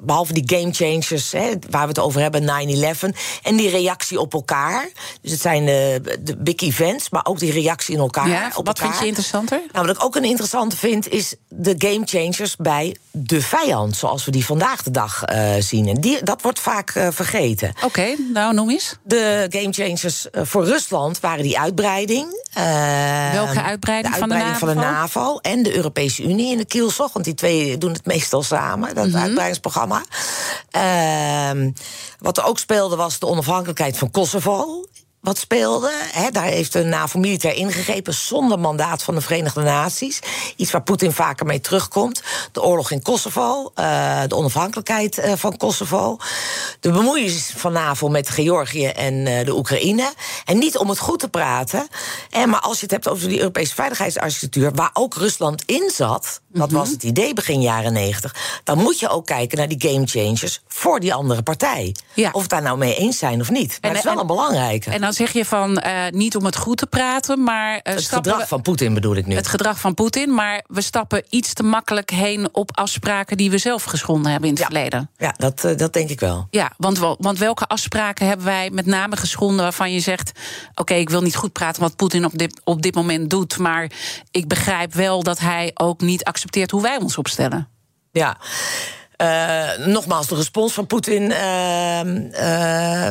behalve 0.00 0.32
die 0.32 0.42
game 0.46 0.72
changers, 0.72 1.32
hè, 1.32 1.52
waar 1.70 1.82
we 1.82 1.88
het 1.88 1.98
over 1.98 2.20
hebben, 2.20 2.42
9-11, 2.42 3.16
en 3.42 3.56
die 3.56 3.70
reactie 3.70 4.20
op 4.20 4.32
elkaar. 4.32 4.88
Dus 5.20 5.30
het 5.30 5.40
zijn 5.40 5.66
de, 5.66 6.00
de 6.20 6.36
big 6.36 6.60
events, 6.60 7.10
maar 7.10 7.26
ook 7.26 7.38
die 7.38 7.52
reactie 7.52 7.94
in 7.94 8.00
elkaar. 8.00 8.28
Ja, 8.28 8.46
op 8.46 8.66
wat 8.66 8.78
elkaar. 8.78 8.86
vind 8.86 8.98
je 8.98 9.06
interessanter? 9.06 9.60
Nou, 9.72 9.86
wat 9.86 9.96
ik 9.96 10.04
ook 10.04 10.16
een 10.16 10.24
interessante 10.24 10.76
vind, 10.76 11.08
is 11.08 11.34
de 11.48 11.74
game 11.78 12.02
changers 12.04 12.56
bij 12.56 12.96
de 13.10 13.40
vijand, 13.40 13.96
zoals 13.96 14.24
we 14.24 14.30
die 14.30 14.44
vandaag 14.44 14.82
de 14.82 14.90
dag 14.90 15.22
uh, 15.32 15.50
zien. 15.58 15.88
En 15.88 16.00
die, 16.00 16.22
dat 16.22 16.42
wordt 16.42 16.60
vaak 16.60 16.94
uh, 16.94 17.08
vergeten. 17.10 17.68
Oké, 17.68 17.84
okay, 17.84 18.16
nou 18.32 18.54
noem 18.54 18.70
eens. 18.70 18.96
De 19.02 19.46
game 19.48 19.72
changers 19.72 20.26
voor 20.32 20.64
Rusland 20.64 21.20
waren 21.20 21.42
die 21.42 21.58
uitbreiding. 21.58 22.44
Welke 23.32 23.62
uitbreiding, 23.62 24.14
de 24.14 24.20
uitbreiding 24.20 24.56
van, 24.56 24.68
de 24.68 24.74
van 24.74 24.82
de 24.82 24.90
NAVO 24.90 25.38
en 25.38 25.62
de 25.62 25.76
Europese 25.76 26.22
Unie 26.22 26.55
de 26.58 26.64
kielzog. 26.64 27.12
Want 27.12 27.24
die 27.24 27.34
twee 27.34 27.78
doen 27.78 27.92
het 27.92 28.06
meestal 28.06 28.42
samen, 28.42 28.94
dat 28.94 29.06
mm 29.06 29.12
-hmm. 29.12 29.20
uitbreidingsprogramma. 29.20 30.02
Uh, 30.76 31.70
wat 32.18 32.38
er 32.38 32.44
ook 32.44 32.58
speelde 32.58 32.96
was 32.96 33.18
de 33.18 33.26
onafhankelijkheid 33.26 33.98
van 33.98 34.10
Kosovo 34.10 34.84
wat 35.26 35.38
speelde. 35.38 35.90
He, 36.12 36.30
daar 36.30 36.44
heeft 36.44 36.72
de 36.72 36.84
NAVO 36.84 37.18
militair 37.18 37.54
ingegrepen 37.54 38.14
zonder 38.14 38.58
mandaat 38.58 39.02
van 39.02 39.14
de 39.14 39.20
Verenigde 39.20 39.62
Naties. 39.62 40.20
Iets 40.56 40.70
waar 40.70 40.82
Poetin 40.82 41.12
vaker 41.12 41.46
mee 41.46 41.60
terugkomt. 41.60 42.22
De 42.52 42.62
oorlog 42.62 42.90
in 42.90 43.02
Kosovo, 43.02 43.72
uh, 43.74 44.20
de 44.26 44.36
onafhankelijkheid 44.36 45.18
uh, 45.18 45.32
van 45.36 45.56
Kosovo. 45.56 46.16
De 46.80 46.90
bemoeienis 46.90 47.52
van 47.56 47.72
NAVO 47.72 48.08
met 48.08 48.28
Georgië 48.28 48.86
en 48.86 49.14
uh, 49.14 49.44
de 49.44 49.56
Oekraïne. 49.56 50.12
En 50.44 50.58
niet 50.58 50.78
om 50.78 50.88
het 50.88 50.98
goed 50.98 51.18
te 51.18 51.28
praten. 51.28 51.88
En, 52.30 52.48
maar 52.48 52.60
als 52.60 52.76
je 52.76 52.82
het 52.82 52.90
hebt 52.90 53.08
over 53.08 53.28
die 53.28 53.38
Europese 53.38 53.74
veiligheidsarchitectuur, 53.74 54.72
waar 54.74 54.90
ook 54.92 55.14
Rusland 55.14 55.62
in 55.64 55.90
zat, 55.94 56.40
dat 56.48 56.68
mm 56.68 56.74
-hmm. 56.74 56.84
was 56.84 56.90
het 56.90 57.02
idee 57.02 57.34
begin 57.34 57.60
jaren 57.60 57.92
negentig. 57.92 58.60
Dan 58.64 58.78
moet 58.78 58.98
je 58.98 59.08
ook 59.08 59.26
kijken 59.26 59.58
naar 59.58 59.68
die 59.68 59.90
game 59.90 60.06
changers 60.06 60.62
voor 60.68 61.00
die 61.00 61.14
andere 61.14 61.42
partij. 61.42 61.94
Ja. 62.14 62.30
Of 62.32 62.40
het 62.40 62.50
daar 62.50 62.62
nou 62.62 62.78
mee 62.78 62.96
eens 62.96 63.18
zijn 63.18 63.40
of 63.40 63.50
niet. 63.50 63.68
Maar 63.68 63.78
en, 63.80 63.88
het 63.88 63.98
is 63.98 64.04
wel 64.04 64.12
en, 64.12 64.20
een 64.20 64.26
belangrijke. 64.26 64.90
En 64.90 65.00
dan 65.00 65.14
zeg 65.16 65.32
je 65.32 65.44
van 65.44 65.82
uh, 65.86 65.92
niet 66.10 66.36
om 66.36 66.44
het 66.44 66.56
goed 66.56 66.76
te 66.76 66.86
praten, 66.86 67.42
maar. 67.42 67.74
Uh, 67.74 67.94
het 67.94 68.08
gedrag 68.08 68.38
we, 68.38 68.46
van 68.46 68.62
Poetin 68.62 68.94
bedoel 68.94 69.16
ik 69.16 69.26
nu. 69.26 69.34
Het 69.34 69.48
gedrag 69.48 69.80
van 69.80 69.94
Poetin, 69.94 70.34
maar 70.34 70.64
we 70.66 70.80
stappen 70.80 71.24
iets 71.30 71.52
te 71.52 71.62
makkelijk 71.62 72.10
heen 72.10 72.48
op 72.52 72.76
afspraken 72.76 73.36
die 73.36 73.50
we 73.50 73.58
zelf 73.58 73.84
geschonden 73.84 74.30
hebben 74.30 74.48
in 74.48 74.54
het 74.54 74.64
ja. 74.64 74.70
verleden. 74.70 75.10
Ja, 75.16 75.34
dat, 75.36 75.64
uh, 75.64 75.76
dat 75.76 75.92
denk 75.92 76.10
ik 76.10 76.20
wel. 76.20 76.46
Ja, 76.50 76.72
want, 76.76 76.98
want 77.18 77.38
welke 77.38 77.66
afspraken 77.66 78.26
hebben 78.26 78.46
wij 78.46 78.70
met 78.70 78.86
name 78.86 79.16
geschonden 79.16 79.62
waarvan 79.62 79.92
je 79.92 80.00
zegt: 80.00 80.32
oké, 80.70 80.80
okay, 80.80 80.98
ik 80.98 81.10
wil 81.10 81.22
niet 81.22 81.36
goed 81.36 81.52
praten 81.52 81.82
wat 81.82 81.96
Poetin 81.96 82.24
op 82.24 82.38
dit, 82.38 82.60
op 82.64 82.82
dit 82.82 82.94
moment 82.94 83.30
doet, 83.30 83.58
maar 83.58 83.90
ik 84.30 84.48
begrijp 84.48 84.94
wel 84.94 85.22
dat 85.22 85.38
hij 85.38 85.70
ook 85.74 86.00
niet 86.00 86.24
accepteert 86.24 86.70
hoe 86.70 86.82
wij 86.82 86.96
ons 86.96 87.18
opstellen. 87.18 87.68
Ja. 88.12 88.36
Uh, 89.22 89.86
nogmaals, 89.86 90.26
de 90.26 90.34
respons 90.34 90.72
van 90.72 90.86
Poetin 90.86 91.22
uh, 91.22 92.00
uh, 92.04 93.08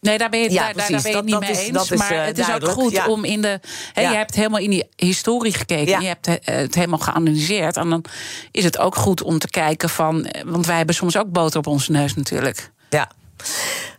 Nee, 0.00 0.18
daar 0.18 0.28
ben 0.28 0.40
je, 0.40 0.50
Ja, 0.50 0.54
daar, 0.64 0.66
daar- 0.66 0.74
ben 0.74 0.96
je 0.96 1.02
Dat- 1.02 1.12
het 1.14 1.24
niet 1.24 1.32
dat 1.32 1.40
mee 1.40 1.50
is- 1.50 1.58
eens. 1.68 1.90
is, 1.90 1.98
maar 1.98 2.10
eh, 2.10 2.24
het 2.24 2.38
is 2.38 2.52
ook 2.52 2.68
goed 2.68 2.92
Ja. 2.92 3.06
om 3.08 3.24
in 3.24 3.42
de. 3.42 3.60
Ja. 3.94 4.10
Je 4.10 4.16
hebt 4.16 4.34
helemaal 4.34 4.60
in 4.60 4.70
die 4.70 4.88
historie 4.96 5.52
gekeken. 5.52 6.00
Je 6.00 6.06
hebt 6.06 6.26
eh, 6.26 6.34
het 6.56 6.74
helemaal 6.74 6.98
geanalyseerd. 6.98 7.76
En 7.76 7.90
dan 7.90 8.04
is 8.50 8.64
het 8.64 8.78
ook 8.78 8.94
goed 8.96 9.22
om 9.22 9.38
te 9.38 9.48
kijken 9.50 9.88
van. 9.88 10.24
eh, 10.24 10.42
Want 10.46 10.66
wij 10.66 10.76
hebben 10.76 10.94
soms 10.94 11.16
ook 11.16 11.30
boter 11.32 11.58
op 11.58 11.66
onze 11.66 11.92
neus 11.92 12.14
natuurlijk. 12.14 12.70
Ja. 12.90 13.10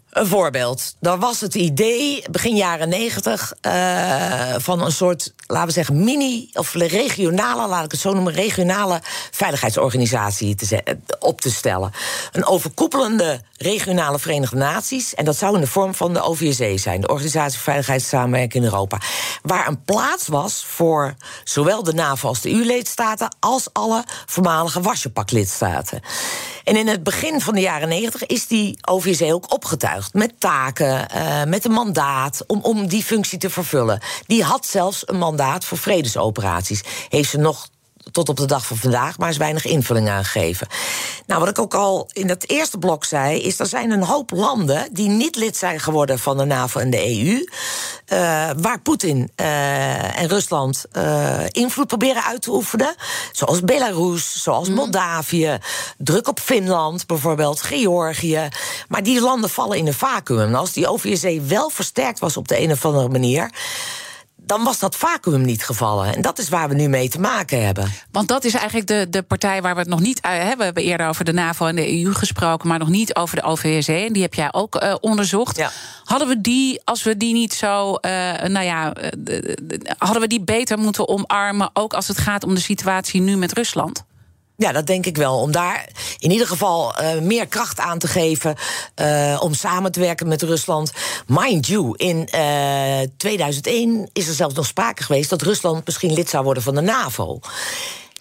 Een 0.09 0.27
voorbeeld. 0.27 0.95
Dan 0.99 1.19
was 1.19 1.41
het 1.41 1.55
idee, 1.55 2.23
begin 2.31 2.55
jaren 2.55 2.89
negentig, 2.89 3.53
eh, 3.61 4.55
van 4.57 4.81
een 4.81 4.91
soort, 4.91 5.33
laten 5.47 5.67
we 5.67 5.73
zeggen, 5.73 6.03
mini- 6.03 6.49
of 6.53 6.73
regionale, 6.73 7.67
laat 7.67 7.85
ik 7.85 7.91
het 7.91 7.99
zo 7.99 8.13
noemen, 8.13 8.33
regionale 8.33 9.01
veiligheidsorganisatie 9.31 10.55
op 11.19 11.41
te 11.41 11.51
stellen. 11.51 11.91
Een 12.31 12.45
overkoepelende 12.45 13.41
regionale 13.57 14.19
Verenigde 14.19 14.55
Naties. 14.55 15.15
En 15.15 15.25
dat 15.25 15.37
zou 15.37 15.55
in 15.55 15.61
de 15.61 15.67
vorm 15.67 15.93
van 15.93 16.13
de 16.13 16.21
OVSE 16.21 16.77
zijn, 16.77 17.01
de 17.01 17.07
Organisatie 17.07 17.53
voor 17.53 17.63
Veiligheidssamenwerking 17.63 18.63
in 18.63 18.69
Europa. 18.69 19.01
Waar 19.41 19.67
een 19.67 19.83
plaats 19.83 20.27
was 20.27 20.65
voor 20.67 21.15
zowel 21.43 21.83
de 21.83 21.93
NAVO 21.93 22.27
als 22.27 22.41
de 22.41 22.51
EU-lidstaten, 22.51 23.35
als 23.39 23.67
alle 23.73 24.03
voormalige 24.25 24.81
Wasjepak-lidstaten. 24.81 26.01
En 26.63 26.75
in 26.75 26.87
het 26.87 27.03
begin 27.03 27.41
van 27.41 27.53
de 27.53 27.61
jaren 27.61 27.87
negentig 27.87 28.25
is 28.25 28.47
die 28.47 28.77
OVSE 28.81 29.33
ook 29.33 29.53
opgetuigd. 29.53 29.98
Met 30.11 30.39
taken, 30.39 31.09
eh, 31.09 31.43
met 31.43 31.65
een 31.65 31.71
mandaat 31.71 32.43
om, 32.47 32.59
om 32.61 32.87
die 32.87 33.03
functie 33.03 33.37
te 33.37 33.49
vervullen. 33.49 34.01
Die 34.25 34.43
had 34.43 34.65
zelfs 34.65 35.03
een 35.05 35.17
mandaat 35.17 35.65
voor 35.65 35.77
vredesoperaties. 35.77 36.83
Heeft 37.09 37.29
ze 37.29 37.37
nog 37.37 37.67
tot 38.11 38.29
op 38.29 38.37
de 38.37 38.45
dag 38.45 38.65
van 38.65 38.77
vandaag, 38.77 39.17
maar 39.17 39.29
is 39.29 39.37
weinig 39.37 39.65
invulling 39.65 40.09
aangegeven. 40.09 40.67
Nou, 41.25 41.39
wat 41.39 41.49
ik 41.49 41.59
ook 41.59 41.73
al 41.73 42.09
in 42.13 42.29
het 42.29 42.49
eerste 42.49 42.77
blok 42.77 43.05
zei, 43.05 43.41
is 43.41 43.59
er 43.59 43.65
zijn 43.65 43.91
een 43.91 44.03
hoop 44.03 44.31
landen 44.31 44.87
die 44.91 45.09
niet 45.09 45.35
lid 45.35 45.57
zijn 45.57 45.79
geworden 45.79 46.19
van 46.19 46.37
de 46.37 46.45
NAVO 46.45 46.79
en 46.79 46.89
de 46.89 47.07
EU, 47.07 47.47
eh, 48.05 48.49
waar 48.57 48.81
Poetin 48.81 49.31
eh, 49.35 50.19
en 50.19 50.27
Rusland 50.27 50.85
eh, 50.91 51.39
invloed 51.49 51.87
proberen 51.87 52.23
uit 52.23 52.41
te 52.41 52.51
oefenen, 52.51 52.95
zoals 53.31 53.61
Belarus, 53.61 54.43
zoals 54.43 54.69
Moldavië, 54.69 55.57
druk 55.97 56.27
op 56.27 56.39
Finland 56.39 57.07
bijvoorbeeld, 57.07 57.61
Georgië. 57.61 58.47
Maar 58.87 59.03
die 59.03 59.21
landen 59.21 59.49
vallen 59.49 59.77
in 59.77 59.87
een 59.87 59.93
vacuüm. 59.93 60.39
En 60.39 60.55
als 60.55 60.73
die 60.73 60.87
OVSE 60.87 61.41
wel 61.41 61.69
versterkt 61.69 62.19
was 62.19 62.37
op 62.37 62.47
de 62.47 62.61
een 62.61 62.71
of 62.71 62.85
andere 62.85 63.09
manier 63.09 63.49
dan 64.49 64.63
was 64.63 64.79
dat 64.79 64.95
vacuüm 64.95 65.41
niet 65.41 65.65
gevallen. 65.65 66.15
En 66.15 66.21
dat 66.21 66.39
is 66.39 66.49
waar 66.49 66.69
we 66.69 66.75
nu 66.75 66.87
mee 66.87 67.09
te 67.09 67.19
maken 67.19 67.65
hebben. 67.65 67.91
Want 68.11 68.27
dat 68.27 68.43
is 68.43 68.53
eigenlijk 68.53 68.87
de, 68.87 69.07
de 69.09 69.21
partij 69.21 69.61
waar 69.61 69.73
we 69.73 69.79
het 69.79 69.89
nog 69.89 69.99
niet 69.99 70.19
hebben. 70.21 70.57
We 70.57 70.63
hebben 70.63 70.83
eerder 70.83 71.07
over 71.07 71.25
de 71.25 71.33
NAVO 71.33 71.65
en 71.65 71.75
de 71.75 72.03
EU 72.03 72.13
gesproken, 72.13 72.67
maar 72.67 72.79
nog 72.79 72.89
niet 72.89 73.15
over 73.15 73.35
de 73.35 73.41
OVSE. 73.43 73.93
En 73.93 74.13
die 74.13 74.21
heb 74.21 74.33
jij 74.33 74.53
ook 74.53 74.75
eh, 74.75 74.95
onderzocht. 75.01 75.57
Ja. 75.57 75.71
Hadden 76.03 76.27
we 76.27 76.41
die, 76.41 76.81
als 76.83 77.03
we 77.03 77.17
die 77.17 77.33
niet 77.33 77.53
zo, 77.53 77.95
eh, 77.95 78.11
nou 78.43 78.65
ja, 78.65 78.93
eh, 78.93 79.09
de- 79.17 79.57
de- 79.63 79.95
hadden 79.97 80.21
we 80.21 80.27
die 80.27 80.41
beter 80.41 80.77
moeten 80.77 81.07
omarmen, 81.07 81.69
ook 81.73 81.93
als 81.93 82.07
het 82.07 82.17
gaat 82.17 82.43
om 82.43 82.55
de 82.55 82.61
situatie 82.61 83.21
nu 83.21 83.37
met 83.37 83.53
Rusland? 83.53 84.03
Ja, 84.59 84.71
dat 84.71 84.87
denk 84.87 85.05
ik 85.05 85.17
wel. 85.17 85.37
Om 85.39 85.51
daar 85.51 85.89
in 86.17 86.31
ieder 86.31 86.47
geval 86.47 86.95
eh, 86.95 87.19
meer 87.19 87.47
kracht 87.47 87.79
aan 87.79 87.99
te 87.99 88.07
geven. 88.07 88.55
eh, 88.95 89.37
om 89.43 89.53
samen 89.53 89.91
te 89.91 89.99
werken 89.99 90.27
met 90.27 90.41
Rusland. 90.41 90.91
Mind 91.27 91.67
you, 91.67 91.93
in 91.97 92.27
eh 92.27 92.99
2001 93.17 94.09
is 94.13 94.27
er 94.27 94.33
zelfs 94.33 94.55
nog 94.55 94.65
sprake 94.65 95.03
geweest 95.03 95.29
dat 95.29 95.41
Rusland 95.41 95.85
misschien 95.85 96.13
lid 96.13 96.29
zou 96.29 96.43
worden 96.43 96.63
van 96.63 96.75
de 96.75 96.81
NAVO. 96.81 97.39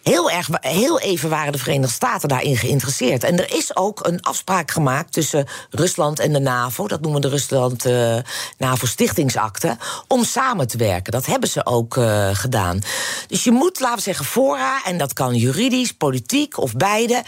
Heel, 0.03 0.31
erg, 0.31 0.49
heel 0.61 1.01
even 1.01 1.31
waren 1.31 1.53
de 1.53 1.59
Verenigde 1.59 1.95
Staten 1.95 2.29
daarin 2.29 2.57
geïnteresseerd. 2.57 3.25
En 3.25 3.39
er 3.39 3.57
is 3.57 3.77
ook 3.77 4.07
een 4.07 4.23
afspraak 4.23 4.71
gemaakt 4.71 5.13
tussen 5.13 5.47
Rusland 5.71 6.19
en 6.19 6.33
de 6.33 6.39
NAVO. 6.39 6.89
Dat 6.89 7.01
noemen 7.01 7.21
de 7.21 7.29
Rusland-NAVO-stichtingsakte. 7.29 9.77
om 10.07 10.25
samen 10.25 10.69
te 10.69 10.79
werken. 10.79 11.13
Dat 11.13 11.27
hebben 11.27 11.49
ze 11.49 11.67
ook 11.67 11.97
eh, 11.97 12.29
gedaan. 12.33 12.81
Dus 13.29 13.45
je 13.45 13.51
moet, 13.51 13.81
laten 13.81 13.97
we 13.97 14.03
zeggen, 14.03 14.25
fora. 14.25 14.85
en 14.85 14.99
dat 14.99 15.13
kan 15.13 15.35
juridisch, 15.35 15.93
politiek 15.93 16.59
of 16.59 16.73
beide. 16.73 17.23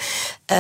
Eh, 0.50 0.56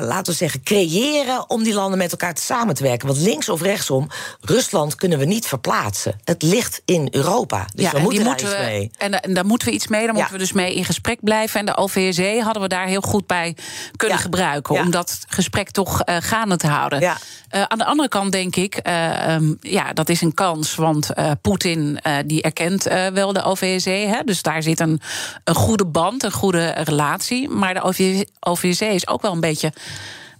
laten 0.00 0.32
we 0.32 0.38
zeggen, 0.38 0.62
creëren 0.62 1.50
om 1.50 1.62
die 1.62 1.74
landen 1.74 1.98
met 1.98 2.10
elkaar 2.10 2.34
te 2.34 2.42
samen 2.42 2.74
te 2.74 2.82
werken. 2.82 3.06
Want 3.06 3.20
links 3.20 3.48
of 3.48 3.62
rechtsom, 3.62 4.08
Rusland 4.40 4.94
kunnen 4.94 5.18
we 5.18 5.24
niet 5.24 5.46
verplaatsen. 5.46 6.20
Het 6.24 6.42
ligt 6.42 6.82
in 6.84 7.08
Europa. 7.10 7.66
Dus 7.74 7.90
we 7.90 7.96
en 7.96 8.02
moeten 8.02 8.24
daar 8.24 8.32
iets 8.32 8.42
we, 8.42 8.56
mee. 8.60 8.90
En, 8.98 9.10
da- 9.10 9.20
en 9.20 9.34
daar 9.34 9.46
moeten 9.46 9.68
we 9.68 9.74
iets 9.74 9.86
mee. 9.86 10.04
Daar 10.04 10.14
moeten 10.14 10.32
we 10.32 10.38
dus 10.38 10.52
mee 10.52 10.74
in 10.74 10.84
gesprek 10.84 11.18
blijven. 11.22 11.60
En 11.60 11.66
de 11.66 11.76
OVSE 11.76 12.40
hadden 12.44 12.62
we 12.62 12.68
daar 12.68 12.86
heel 12.86 13.00
goed 13.00 13.26
bij 13.26 13.56
kunnen 13.96 14.16
Ja. 14.16 14.22
gebruiken. 14.22 14.74
Ja. 14.74 14.82
Om 14.82 14.90
dat 14.90 15.24
gesprek 15.28 15.70
toch 15.70 16.00
eh, 16.02 16.16
gaande 16.20 16.56
te 16.56 16.66
houden. 16.66 17.00
Ja. 17.00 17.16
Eh, 17.48 17.62
aan 17.62 17.78
de 17.78 17.84
andere 17.84 18.08
kant 18.08 18.32
denk 18.32 18.56
ik, 18.56 18.74
eh, 18.74 19.34
ehm, 19.34 19.54
ja, 19.60 19.92
dat 19.92 20.08
is 20.08 20.20
een 20.20 20.34
kans. 20.34 20.74
Want 20.74 21.08
Poetin 21.42 21.98
die 22.26 22.42
erkent 22.42 22.82
wel 23.12 23.32
de 23.32 23.42
OVSE. 23.42 23.90
Hè, 23.90 24.20
dus 24.24 24.42
daar 24.42 24.62
zit 24.62 24.80
een, 24.80 25.00
een 25.44 25.54
goede 25.54 25.86
band, 25.86 26.22
een 26.22 26.32
goede 26.32 26.70
relatie. 26.70 27.48
Maar 27.48 27.74
de 27.74 27.82
OVSE, 27.82 28.26
OVSE 28.40 28.86
is 28.86 29.08
ook 29.08 29.22
wel 29.22 29.25
een 29.32 29.40
beetje 29.40 29.72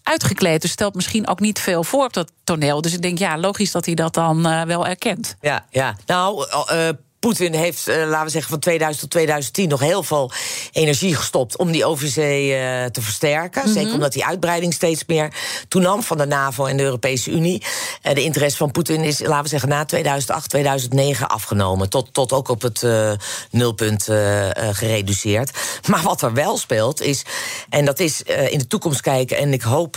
uitgekleed. 0.03 0.63
Dus 0.63 0.71
stelt 0.71 0.95
misschien 0.95 1.29
ook 1.29 1.41
niet 1.41 1.61
veel 1.61 1.85
voor 1.85 2.05
op 2.05 2.13
dat 2.13 2.33
toneel. 2.45 2.81
Dus 2.81 2.93
ik 2.93 3.03
denk, 3.03 3.19
ja, 3.19 3.39
logisch 3.39 3.71
dat 3.71 3.87
hij 3.87 3.95
dat 3.95 4.15
dan 4.15 4.47
eh, 4.47 4.63
wel 4.63 4.87
erkent. 4.87 5.37
Ja, 5.41 5.65
ja. 5.71 5.97
Nou, 6.07 6.47
eh, 6.49 6.89
Poetin 7.19 7.55
heeft, 7.55 7.89
eh, 7.89 7.97
laten 7.97 8.25
we 8.25 8.31
zeggen, 8.31 8.51
van 8.51 8.61
2000 8.61 9.01
tot 9.01 9.11
2010 9.11 9.69
nog 9.69 9.81
heel 9.81 10.03
veel 10.03 10.31
energie 10.73 11.15
gestopt 11.15 11.57
om 11.57 11.71
die 11.71 11.85
OVC 11.85 12.17
eh, 12.17 12.85
te 12.85 13.01
versterken. 13.03 13.69
Zeker 13.69 13.93
omdat 13.93 14.13
die 14.13 14.25
uitbreiding 14.25 14.73
steeds 14.73 15.05
meer 15.07 15.33
toenam 15.69 16.03
van 16.03 16.19
de 16.19 16.27
NAVO 16.27 16.65
en 16.65 16.77
de 16.77 16.83
Europese 16.83 17.31
Unie. 17.31 17.63
Eh, 18.03 18.15
de 18.15 18.23
interesse 18.23 18.57
van 18.57 18.71
Poetin 18.71 19.01
is, 19.01 19.21
laten 19.21 19.43
we 19.43 19.49
zeggen, 19.49 19.69
na 19.69 19.85
2008, 19.85 20.49
2009 20.49 21.29
afgenomen. 21.29 21.91
Tot, 21.91 22.09
tot 22.13 22.33
ook 22.33 22.49
op 22.49 22.63
het 22.63 22.87
nulpunt 23.51 24.03
gereduceerd. 24.71 25.51
Maar 25.89 26.03
wat 26.03 26.23
er 26.23 26.33
wel 26.33 26.59
speelt 26.59 27.01
is, 27.01 27.23
en 27.69 27.85
dat 27.85 28.01
is 28.01 28.23
in 28.23 28.59
de 28.59 28.67
toekomst 28.67 29.01
kijken, 29.01 29.37
en 29.37 29.53
ik 29.53 29.63
hoop 29.63 29.97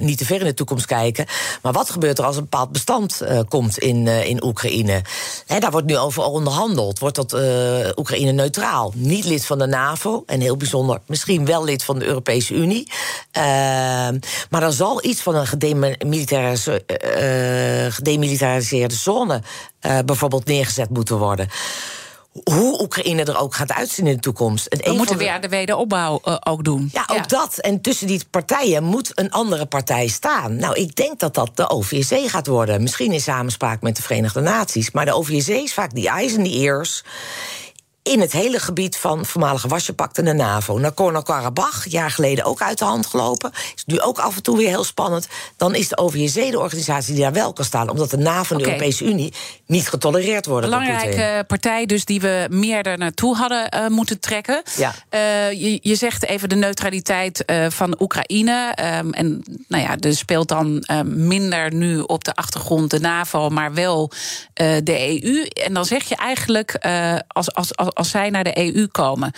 niet 0.00 0.18
te 0.18 0.24
ver 0.24 0.40
in 0.40 0.46
de 0.46 0.54
toekomst 0.54 0.86
kijken. 0.86 1.26
Maar 1.62 1.72
wat 1.72 1.90
gebeurt 1.90 2.18
er 2.18 2.24
als 2.24 2.36
een 2.36 2.42
bepaald 2.42 2.72
bestand 2.72 3.22
komt 3.48 3.78
in, 3.78 4.06
in 4.06 4.44
Oekraïne? 4.44 5.02
Daar 5.46 5.70
wordt 5.70 5.86
nu 5.86 5.96
over 5.96 6.22
Wordt 6.98 7.16
dat 7.16 7.32
eh, 7.32 7.88
Oekraïne 7.96 8.32
neutraal? 8.32 8.92
Niet 8.94 9.24
lid 9.24 9.46
van 9.46 9.58
de 9.58 9.66
NAVO 9.66 10.22
en 10.26 10.40
heel 10.40 10.56
bijzonder, 10.56 11.00
misschien 11.06 11.44
wel 11.44 11.64
lid 11.64 11.84
van 11.84 11.98
de 11.98 12.04
Europese 12.04 12.54
Unie. 12.54 12.90
Ehm, 13.30 14.18
maar 14.50 14.62
er 14.62 14.72
zal 14.72 15.04
iets 15.04 15.20
van 15.20 15.34
een 15.34 15.46
eh, 15.46 17.92
gedemilitariseerde 17.92 18.94
zone 18.94 19.42
eh, 19.80 19.98
bijvoorbeeld 20.04 20.46
neergezet 20.46 20.90
moeten 20.90 21.18
worden. 21.18 21.48
Hoe 22.44 22.80
Oekraïne 22.82 23.24
er 23.24 23.38
ook 23.38 23.54
gaat 23.54 23.72
uitzien 23.72 24.06
in 24.06 24.14
de 24.14 24.20
toekomst. 24.20 24.66
En 24.66 24.78
We 24.90 24.96
moeten 24.96 25.18
de- 25.18 25.24
weer 25.24 25.40
de 25.40 25.48
wederopbouw 25.48 26.20
eh, 26.24 26.36
ook 26.40 26.64
doen. 26.64 26.88
ja, 26.92 27.04
ook 27.06 27.28
dat. 27.28 27.58
En 27.58 27.80
tussen 27.80 28.06
die 28.06 28.22
partijen 28.30 28.84
moet 28.84 29.12
een 29.14 29.30
andere 29.30 29.66
partij 29.66 30.06
staan. 30.08 30.56
Nou, 30.56 30.74
ik 30.74 30.96
denk 30.96 31.18
dat 31.20 31.34
dat 31.34 31.50
de 31.54 31.70
OVSE 31.70 32.24
gaat 32.26 32.46
worden. 32.46 32.82
Misschien 32.82 33.12
in 33.12 33.20
samenspraak 33.20 33.80
met 33.82 33.96
de 33.96 34.02
Verenigde 34.02 34.40
Naties. 34.40 34.90
Maar 34.90 35.04
de 35.04 35.14
OVSE 35.14 35.62
is 35.62 35.74
vaak 35.74 35.94
die 35.94 36.08
eyes 36.08 36.34
en 36.34 36.42
die 36.42 36.58
ears 36.60 37.04
in 38.06 38.20
het 38.20 38.32
hele 38.32 38.58
gebied 38.58 38.96
van 38.96 39.26
voormalige 39.26 39.68
Wasjepak 39.68 40.16
en 40.16 40.24
de 40.24 40.32
NAVO. 40.32 40.78
Nagorno-Karabakh, 40.78 41.84
een 41.84 41.90
jaar 41.90 42.10
geleden 42.10 42.44
ook 42.44 42.60
uit 42.60 42.78
de 42.78 42.84
hand 42.84 43.06
gelopen. 43.06 43.50
Is 43.74 43.84
nu 43.84 44.00
ook 44.00 44.18
af 44.18 44.36
en 44.36 44.42
toe 44.42 44.56
weer 44.56 44.68
heel 44.68 44.84
spannend. 44.84 45.28
Dan 45.56 45.74
is 45.74 45.88
de 45.88 45.98
OVSE 45.98 46.48
de 46.50 46.58
organisatie 46.58 47.14
die 47.14 47.22
daar 47.22 47.32
wel 47.32 47.52
kan 47.52 47.64
staan. 47.64 47.90
Omdat 47.90 48.10
de 48.10 48.16
NAVO 48.16 48.54
en 48.54 48.62
de. 48.62 48.66
Europese 48.66 49.04
Unie 49.04 49.32
niet 49.66 49.88
getolereerd 49.88 50.46
worden. 50.46 50.70
Belangrijke 50.70 51.44
partij 51.46 51.86
dus 51.86 52.04
die 52.04 52.20
we 52.20 52.46
meer 52.50 52.86
er 52.86 52.98
naartoe 52.98 53.36
hadden 53.36 53.68
eh, 53.68 53.86
moeten 53.86 54.20
trekken. 54.20 54.62
Ja. 54.76 54.94
Eh, 55.08 55.52
je, 55.52 55.78
je 55.82 55.94
zegt 55.94 56.24
even 56.24 56.48
de 56.48 56.54
neutraliteit 56.54 57.44
eh, 57.44 57.66
van 57.70 57.96
Oekraïne. 58.00 58.72
Ehm, 58.74 59.10
en 59.10 59.42
nou 59.68 59.82
ja, 59.82 59.96
er 59.98 60.16
speelt 60.16 60.48
dan 60.48 60.80
eh, 60.80 61.00
minder 61.00 61.74
nu 61.74 62.00
op 62.00 62.24
de 62.24 62.34
achtergrond 62.34 62.90
de 62.90 63.00
NAVO, 63.00 63.48
maar 63.48 63.74
wel 63.74 64.10
de 64.82 65.22
EU. 65.22 65.42
En 65.44 65.74
dan 65.74 65.84
zeg 65.84 66.04
je 66.04 66.16
eigenlijk, 66.16 66.74
als, 67.28 67.54
als, 67.54 67.76
als, 67.76 67.94
als 67.96 68.10
zij 68.10 68.30
naar 68.30 68.44
de 68.44 68.74
EU 68.74 68.86
komen. 68.86 69.32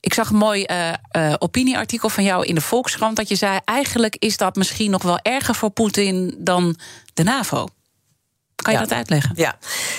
Ik 0.00 0.14
zag 0.14 0.30
een 0.30 0.36
mooi 0.36 0.64
eh, 0.64 0.92
eh, 1.10 1.34
opinieartikel 1.38 2.08
van 2.08 2.24
jou 2.24 2.46
in 2.46 2.54
de 2.54 2.60
Volkskrant. 2.60 3.16
Dat 3.16 3.28
je 3.28 3.34
zei: 3.34 3.58
eigenlijk 3.64 4.16
is 4.16 4.36
dat 4.36 4.56
misschien 4.56 4.90
nog 4.90 5.02
wel 5.02 5.18
erger 5.22 5.54
voor 5.54 5.70
Poetin 5.70 6.34
dan 6.38 6.76
de 7.14 7.22
NAVO. 7.22 7.68
Kan 8.62 8.72
je 8.72 8.78
Ja. 8.78 8.84
dat 8.86 8.96
uitleggen? 8.96 9.32
Ja, 9.34 9.56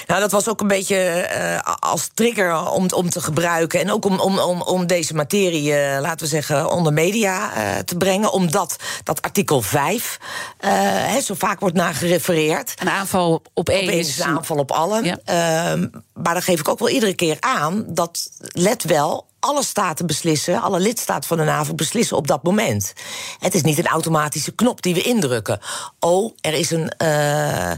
nou 0.08 0.20
dat 0.20 0.32
was 0.32 0.48
ook 0.50 0.62
een 0.62 0.68
beetje 0.68 0.96
eh, 0.98 1.74
als 1.80 2.10
trigger 2.14 2.70
om, 2.70 2.90
om 2.96 3.10
te 3.10 3.22
gebruiken. 3.22 3.80
En 3.80 3.92
ook 3.92 4.06
om, 4.06 4.20
om, 4.20 4.40
om, 4.40 4.62
om 4.62 4.88
deze 4.88 5.14
materie, 5.14 5.74
eh, 5.74 6.02
laten 6.02 6.20
we 6.20 6.28
zeggen, 6.28 6.72
onder 6.72 6.94
media 6.94 7.54
eh, 7.54 7.78
te 7.80 7.96
brengen. 7.98 8.32
Omdat 8.32 8.76
dat 9.04 9.22
artikel 9.22 9.62
5 9.62 10.20
eh, 10.58 10.72
hè, 10.84 11.22
zo 11.22 11.34
vaak 11.38 11.60
wordt 11.60 11.76
naar 11.76 11.94
gerefereerd. 11.94 12.74
Een 12.80 12.90
aanval 12.90 13.42
op 13.54 13.70
één 13.70 13.90
is 13.90 14.08
is 14.08 14.20
een 14.20 14.26
aanval 14.38 14.58
op 14.58 14.72
allen. 14.72 15.04
Ja. 15.04 15.18
Ehm, 15.26 15.88
maar 16.14 16.34
dan 16.34 16.42
geef 16.44 16.60
ik 16.60 16.68
ook 16.68 16.80
wel 16.80 16.90
iedere 16.90 17.14
keer 17.16 17.38
aan 17.40 17.86
dat, 17.88 18.30
let 18.40 18.84
wel, 18.84 19.28
alle 19.42 19.64
staten 19.64 20.08
beslissen, 20.08 20.62
alle 20.62 20.80
lidstaten 20.80 21.28
van 21.28 21.38
de 21.38 21.44
NAVO 21.44 21.74
beslissen 21.74 22.18
op 22.18 22.28
dat 22.28 22.44
moment. 22.44 22.94
Het 23.40 23.54
is 23.54 23.62
niet 23.62 23.78
een 23.78 23.88
automatische 23.88 24.52
knop 24.52 24.82
die 24.82 24.94
we 24.94 25.02
indrukken. 25.02 25.60
Oh, 26.00 26.36
er 26.42 26.54
is 26.54 26.72
een. 26.72 26.94
Uh, 26.98 27.72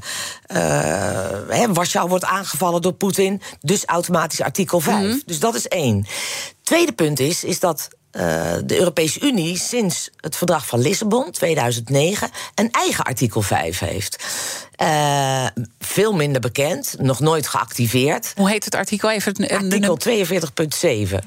uh, 0.47 1.65
Warschau 1.73 2.09
wordt 2.09 2.25
aangevallen 2.25 2.81
door 2.81 2.93
Poetin, 2.93 3.41
dus 3.59 3.85
automatisch 3.85 4.41
artikel 4.41 4.79
5. 4.79 5.07
Mhm. 5.07 5.19
Dus 5.25 5.39
dat 5.39 5.55
is 5.55 5.67
één. 5.67 6.05
Tweede 6.63 6.91
punt 6.91 7.19
is, 7.19 7.43
is 7.43 7.59
dat 7.59 7.89
uh, 8.13 8.53
de 8.65 8.77
Europese 8.77 9.19
Unie 9.19 9.57
sinds 9.57 10.09
het 10.19 10.35
verdrag 10.35 10.67
van 10.67 10.79
Lissabon 10.79 11.31
2009 11.31 12.29
een 12.55 12.71
eigen 12.71 13.03
artikel 13.03 13.41
5 13.41 13.79
heeft. 13.79 14.23
Uh, 14.81 15.45
veel 15.79 16.13
minder 16.13 16.41
bekend, 16.41 16.95
nog 16.99 17.19
nooit 17.19 17.47
geactiveerd. 17.47 18.33
Hoe 18.35 18.49
heet 18.49 18.65
het 18.65 18.75
artikel? 18.75 19.11
Even 19.11 19.35
artikel 19.35 19.99
42.7. 20.09 20.15
42.7. 20.15 21.23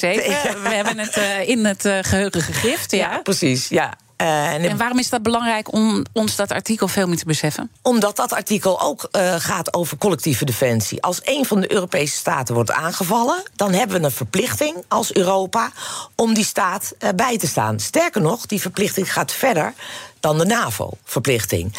Ja. 0.00 0.42
We 0.62 0.68
hebben 0.68 0.98
het 0.98 1.16
uh, 1.16 1.48
in 1.48 1.64
het 1.64 1.80
geheugen 1.80 2.42
gegrift. 2.42 2.90
Ja, 2.90 2.98
ja 2.98 3.18
precies. 3.18 3.68
Ja. 3.68 3.94
Uh, 4.16 4.52
en, 4.52 4.76
waarom 4.76 4.98
is 4.98 5.08
dat 5.08 5.22
belangrijk 5.22 5.72
om 5.72 6.04
ons 6.12 6.36
dat 6.36 6.52
artikel 6.52 6.88
veel 6.88 7.06
meer 7.06 7.16
te 7.16 7.24
beseffen? 7.24 7.70
Omdat 7.82 8.16
dat 8.16 8.32
artikel 8.32 8.80
ook 8.80 9.08
uh, 9.12 9.34
gaat 9.38 9.74
over 9.74 9.96
collectieve 9.96 10.44
defensie. 10.44 11.02
Als 11.02 11.20
een 11.22 11.44
van 11.44 11.60
de 11.60 11.72
Europese 11.72 12.16
staten 12.16 12.54
wordt 12.54 12.70
aangevallen, 12.70 13.42
dan 13.56 13.72
hebben 13.72 14.00
we 14.00 14.04
een 14.04 14.12
verplichting 14.12 14.76
als 14.88 15.14
Europa 15.14 15.70
om 16.14 16.34
die 16.34 16.44
staat 16.44 16.94
uh, 16.98 17.08
bij 17.16 17.38
te 17.38 17.46
staan. 17.46 17.80
Sterker 17.80 18.20
nog, 18.20 18.46
die 18.46 18.60
verplichting 18.60 19.12
gaat 19.12 19.32
verder 19.32 19.74
dan 20.20 20.38
de 20.38 20.44
NAVO-verplichting. 20.44 21.72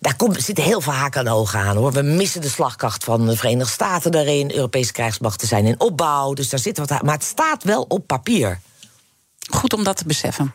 Daar 0.00 0.16
komt, 0.16 0.42
zitten 0.42 0.64
heel 0.64 0.80
veel 0.80 0.92
haken 0.92 1.20
en 1.20 1.32
ogen 1.32 1.58
aan 1.58 1.76
hoor. 1.76 1.92
We 1.92 2.02
missen 2.02 2.40
de 2.40 2.48
slagkracht 2.48 3.04
van 3.04 3.26
de 3.26 3.36
Verenigde 3.36 3.72
Staten 3.72 4.10
daarin. 4.10 4.52
Europese 4.52 4.92
krijgsmachten 4.92 5.48
zijn 5.48 5.66
in 5.66 5.80
opbouw. 5.80 6.32
Dus 6.32 6.48
daar 6.48 6.60
zit 6.60 6.78
wat 6.78 6.90
aan. 6.90 7.04
Maar 7.04 7.14
het 7.14 7.24
staat 7.24 7.64
wel 7.64 7.84
op 7.88 8.06
papier. 8.06 8.60
Goed 9.50 9.72
om 9.72 9.84
dat 9.84 9.96
te 9.96 10.06
beseffen. 10.06 10.54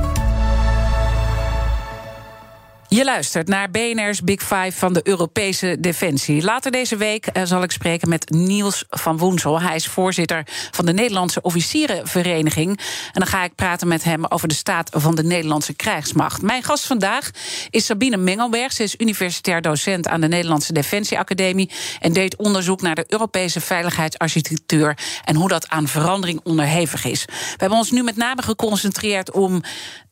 Je 2.93 3.03
luistert 3.03 3.47
naar 3.47 3.69
BNR's 3.69 4.21
Big 4.21 4.41
Five 4.41 4.71
van 4.71 4.93
de 4.93 5.07
Europese 5.07 5.77
Defensie. 5.79 6.43
Later 6.43 6.71
deze 6.71 6.95
week 6.97 7.25
eh, 7.25 7.43
zal 7.43 7.63
ik 7.63 7.71
spreken 7.71 8.09
met 8.09 8.29
Niels 8.29 8.85
van 8.89 9.17
Woensel. 9.17 9.61
Hij 9.61 9.75
is 9.75 9.87
voorzitter 9.87 10.43
van 10.71 10.85
de 10.85 10.93
Nederlandse 10.93 11.41
Officierenvereniging. 11.41 12.69
En 12.77 13.19
dan 13.19 13.25
ga 13.25 13.43
ik 13.43 13.55
praten 13.55 13.87
met 13.87 14.03
hem 14.03 14.25
over 14.25 14.47
de 14.47 14.53
staat 14.53 14.89
van 14.93 15.15
de 15.15 15.23
Nederlandse 15.23 15.73
krijgsmacht. 15.73 16.41
Mijn 16.41 16.63
gast 16.63 16.85
vandaag 16.85 17.31
is 17.69 17.85
Sabine 17.85 18.17
Mengelberg. 18.17 18.71
Ze 18.71 18.83
is 18.83 18.95
universitair 18.97 19.61
docent 19.61 20.07
aan 20.07 20.21
de 20.21 20.27
Nederlandse 20.27 20.73
Defensieacademie... 20.73 21.71
en 21.99 22.13
deed 22.13 22.35
onderzoek 22.35 22.81
naar 22.81 22.95
de 22.95 23.05
Europese 23.07 23.61
veiligheidsarchitectuur... 23.61 24.97
en 25.23 25.35
hoe 25.35 25.49
dat 25.49 25.69
aan 25.69 25.87
verandering 25.87 26.39
onderhevig 26.43 27.05
is. 27.05 27.25
We 27.25 27.55
hebben 27.57 27.77
ons 27.77 27.91
nu 27.91 28.03
met 28.03 28.15
name 28.15 28.41
geconcentreerd 28.41 29.31
om 29.31 29.61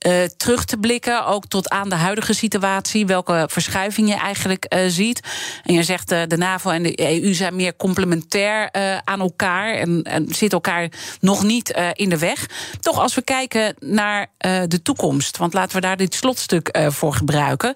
uh, 0.07 0.23
terug 0.37 0.65
te 0.65 0.77
blikken... 0.77 1.25
ook 1.25 1.45
tot 1.45 1.69
aan 1.69 1.89
de 1.89 1.95
huidige 1.95 2.33
situatie 2.33 3.05
welke 3.05 3.47
verschuiving 3.51 4.07
je 4.07 4.15
eigenlijk 4.15 4.65
uh, 4.73 4.79
ziet. 4.87 5.19
En 5.63 5.73
je 5.73 5.83
zegt 5.83 6.11
uh, 6.11 6.21
de 6.27 6.37
NAVO 6.37 6.69
en 6.69 6.83
de 6.83 7.21
EU 7.23 7.33
zijn 7.33 7.55
meer 7.55 7.75
complementair 7.75 8.71
aan 9.03 9.19
elkaar 9.19 9.73
en, 9.73 10.03
en 10.03 10.25
zitten 10.27 10.49
elkaar 10.49 10.89
nog 11.19 11.43
niet 11.43 11.79
in 11.93 12.09
de 12.09 12.17
weg. 12.17 12.45
Toch 12.79 12.99
als 12.99 13.15
we 13.15 13.21
kijken 13.21 13.75
naar 13.79 14.27
de 14.67 14.81
toekomst, 14.83 15.37
want 15.37 15.53
laten 15.53 15.75
we 15.75 15.81
daar 15.81 15.97
dit 15.97 16.15
slotstuk 16.15 16.79
voor 16.87 17.13
gebruiken. 17.13 17.73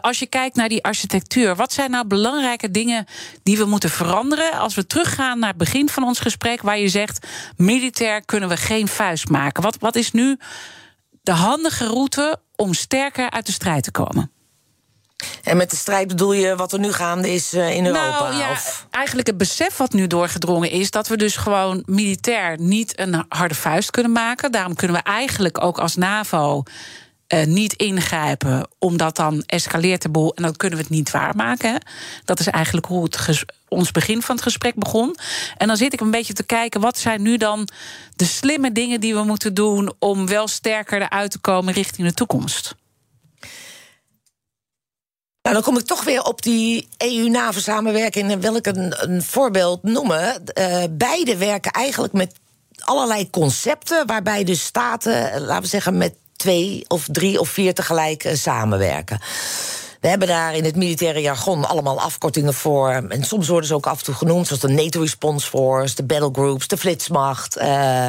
als 0.00 0.18
je 0.18 0.26
kijkt 0.26 0.56
naar 0.56 0.68
die 0.68 0.84
architectuur, 0.84 1.56
wat 1.56 1.72
zijn 1.72 1.90
nou 1.90 2.06
belangrijke 2.06 2.70
dingen 2.70 3.06
die 3.42 3.58
we 3.58 3.64
moeten 3.64 3.90
veranderen 3.90 4.52
als 4.52 4.74
we 4.74 4.86
teruggaan 4.86 5.38
naar 5.38 5.48
het 5.48 5.58
begin 5.58 5.88
van 5.88 6.04
ons 6.04 6.18
gesprek, 6.18 6.62
waar 6.62 6.78
je 6.78 6.88
zegt 6.88 7.26
militair 7.56 8.24
kunnen 8.24 8.48
we 8.48 8.56
geen 8.56 8.88
vuist 8.88 9.28
maken. 9.28 9.62
Wat, 9.62 9.76
wat 9.80 9.96
is 9.96 10.12
nu 10.12 10.38
de 11.24 11.32
handige 11.32 11.86
route 11.86 12.40
om 12.56 12.74
sterker 12.74 13.30
uit 13.30 13.46
de 13.46 13.52
strijd 13.52 13.84
te 13.84 13.90
komen. 13.90 14.30
En 15.42 15.56
met 15.56 15.70
de 15.70 15.76
strijd 15.76 16.08
bedoel 16.08 16.32
je 16.32 16.56
wat 16.56 16.72
er 16.72 16.78
nu 16.78 16.92
gaande 16.92 17.32
is 17.32 17.52
eh, 17.52 17.76
in 17.76 17.86
Europa? 17.86 18.20
Nou, 18.20 18.36
ja, 18.36 18.58
eigenlijk 18.90 19.26
het 19.26 19.36
besef 19.36 19.76
wat 19.76 19.92
nu 19.92 20.06
doorgedrongen 20.06 20.70
is... 20.70 20.90
dat 20.90 21.08
we 21.08 21.16
dus 21.16 21.36
gewoon 21.36 21.82
militair 21.86 22.60
niet 22.60 22.98
een 22.98 23.24
harde 23.28 23.54
vuist 23.54 23.90
kunnen 23.90 24.12
maken. 24.12 24.52
Daarom 24.52 24.74
kunnen 24.74 24.96
we 24.96 25.02
eigenlijk 25.02 25.64
ook 25.64 25.78
als 25.78 25.94
NAVO 25.94 26.62
uh, 27.28 27.44
niet 27.44 27.72
ingrijpen, 27.72 28.68
omdat 28.78 29.16
dan 29.16 29.42
escaleert 29.46 30.02
de 30.02 30.08
boel 30.08 30.34
en 30.34 30.42
dan 30.42 30.56
kunnen 30.56 30.78
we 30.78 30.84
het 30.84 30.94
niet 30.94 31.10
waarmaken. 31.10 31.80
Dat 32.24 32.40
is 32.40 32.46
eigenlijk 32.46 32.86
hoe 32.86 33.04
het 33.04 33.16
ons 33.74 33.90
begin 33.90 34.22
van 34.22 34.34
het 34.34 34.44
gesprek 34.44 34.74
begon. 34.74 35.16
En 35.56 35.66
dan 35.66 35.76
zit 35.76 35.92
ik 35.92 36.00
een 36.00 36.10
beetje 36.10 36.32
te 36.32 36.44
kijken, 36.44 36.80
wat 36.80 36.98
zijn 36.98 37.22
nu 37.22 37.36
dan 37.36 37.68
de 38.16 38.24
slimme 38.24 38.72
dingen 38.72 39.00
die 39.00 39.14
we 39.14 39.22
moeten 39.22 39.54
doen 39.54 39.92
om 39.98 40.26
wel 40.26 40.48
sterker 40.48 41.02
eruit 41.02 41.30
te 41.30 41.38
komen 41.38 41.74
richting 41.74 42.08
de 42.08 42.14
toekomst? 42.14 42.74
Nou, 45.42 45.56
dan 45.56 45.64
kom 45.64 45.78
ik 45.78 45.84
toch 45.84 46.04
weer 46.04 46.22
op 46.22 46.42
die 46.42 46.88
EU-NAVO-samenwerking 46.96 48.30
en 48.30 48.40
wil 48.40 48.56
ik 48.56 48.66
een, 48.66 49.22
voorbeeld 49.22 49.82
noemen. 49.82 50.42
Uh, 50.58 50.82
beide 50.90 51.36
werken 51.36 51.70
eigenlijk 51.70 52.12
met 52.12 52.34
allerlei 52.78 53.30
concepten 53.30 54.06
waarbij 54.06 54.44
de 54.44 54.54
staten, 54.54 55.40
laten 55.40 55.62
we 55.62 55.68
zeggen, 55.68 55.96
met 55.96 56.14
twee 56.36 56.84
of 56.88 57.06
drie 57.12 57.40
of 57.40 57.48
vier 57.48 57.74
tegelijk 57.74 58.24
uh, 58.24 58.34
samenwerken. 58.34 59.20
We 60.04 60.10
hebben 60.10 60.28
daar 60.28 60.54
in 60.54 60.64
het 60.64 60.76
militaire 60.76 61.20
jargon 61.20 61.68
allemaal 61.68 62.00
afkortingen 62.00 62.54
voor. 62.54 62.88
En 62.88 63.24
soms 63.24 63.48
worden 63.48 63.68
ze 63.68 63.74
ook 63.74 63.86
af 63.86 63.98
en 63.98 64.04
toe 64.04 64.14
genoemd, 64.14 64.46
zoals 64.46 64.62
de 64.62 64.68
NATO 64.68 65.00
Response 65.00 65.48
Force, 65.48 65.94
de 65.94 66.04
Battle 66.04 66.30
Groups, 66.32 66.68
de 66.68 66.76
Flitsmacht. 66.76 67.58
Uh, 67.58 68.08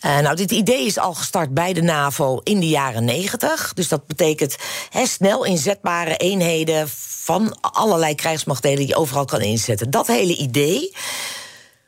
nou, 0.00 0.36
dit 0.36 0.50
idee 0.50 0.86
is 0.86 0.98
al 0.98 1.14
gestart 1.14 1.54
bij 1.54 1.72
de 1.72 1.82
NAVO 1.82 2.40
in 2.42 2.60
de 2.60 2.68
jaren 2.68 3.04
negentig. 3.04 3.72
Dus 3.74 3.88
dat 3.88 4.06
betekent 4.06 4.56
he, 4.90 5.06
snel 5.06 5.44
inzetbare 5.44 6.16
eenheden 6.16 6.88
van 7.24 7.56
allerlei 7.60 8.14
krijgsmachtdelen 8.14 8.78
die 8.78 8.88
je 8.88 8.96
overal 8.96 9.24
kan 9.24 9.40
inzetten. 9.40 9.90
Dat 9.90 10.06
hele 10.06 10.36
idee. 10.36 10.92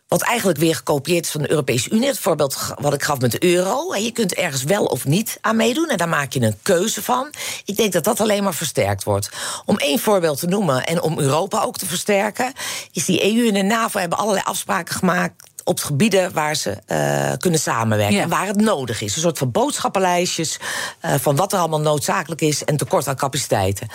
Wat 0.09 0.23
eigenlijk 0.23 0.59
weer 0.59 0.75
gekopieerd 0.75 1.25
is 1.25 1.31
van 1.31 1.43
de 1.43 1.51
Europese 1.51 1.91
Unie. 1.91 2.09
Het 2.09 2.19
voorbeeld 2.19 2.75
wat 2.81 2.95
ik 2.95 3.03
gaf 3.03 3.21
met 3.21 3.31
de 3.31 3.45
euro. 3.45 3.97
Je 3.97 4.11
kunt 4.11 4.35
ergens 4.35 4.63
wel 4.63 4.85
of 4.85 5.05
niet 5.05 5.39
aan 5.41 5.57
meedoen. 5.57 5.89
En 5.89 5.97
daar 5.97 6.09
maak 6.09 6.33
je 6.33 6.41
een 6.41 6.59
keuze 6.63 7.03
van. 7.03 7.33
Ik 7.65 7.77
denk 7.77 7.93
dat 7.93 8.05
dat 8.05 8.21
alleen 8.21 8.43
maar 8.43 8.55
versterkt 8.55 9.05
wordt. 9.05 9.29
Om 9.65 9.79
één 9.79 9.99
voorbeeld 9.99 10.39
te 10.39 10.47
noemen 10.47 10.87
en 10.87 11.03
om 11.03 11.19
Europa 11.19 11.63
ook 11.63 11.79
te 11.79 11.87
versterken. 11.87 12.53
Is 12.93 13.05
die 13.05 13.37
EU 13.37 13.49
en 13.49 13.55
de 13.55 13.63
NAVO 13.63 13.99
hebben 13.99 14.19
allerlei 14.19 14.45
afspraken 14.47 14.95
gemaakt 14.95 15.53
op 15.65 15.81
gebieden 15.81 16.33
waar 16.33 16.55
ze 16.55 16.79
uh, 16.89 17.33
kunnen 17.39 17.61
samenwerken. 17.61 18.21
En 18.21 18.29
waar 18.29 18.47
het 18.47 18.61
nodig 18.61 19.01
is. 19.01 19.15
Een 19.15 19.23
soort 19.23 19.39
van 19.39 19.51
boodschappenlijstjes 19.51 20.59
uh, 21.05 21.15
van 21.15 21.37
wat 21.37 21.53
er 21.53 21.59
allemaal 21.59 21.81
noodzakelijk 21.81 22.41
is 22.41 22.65
en 22.65 22.77
tekort 22.77 23.09
aan 23.09 23.17
capaciteiten. 23.17 23.89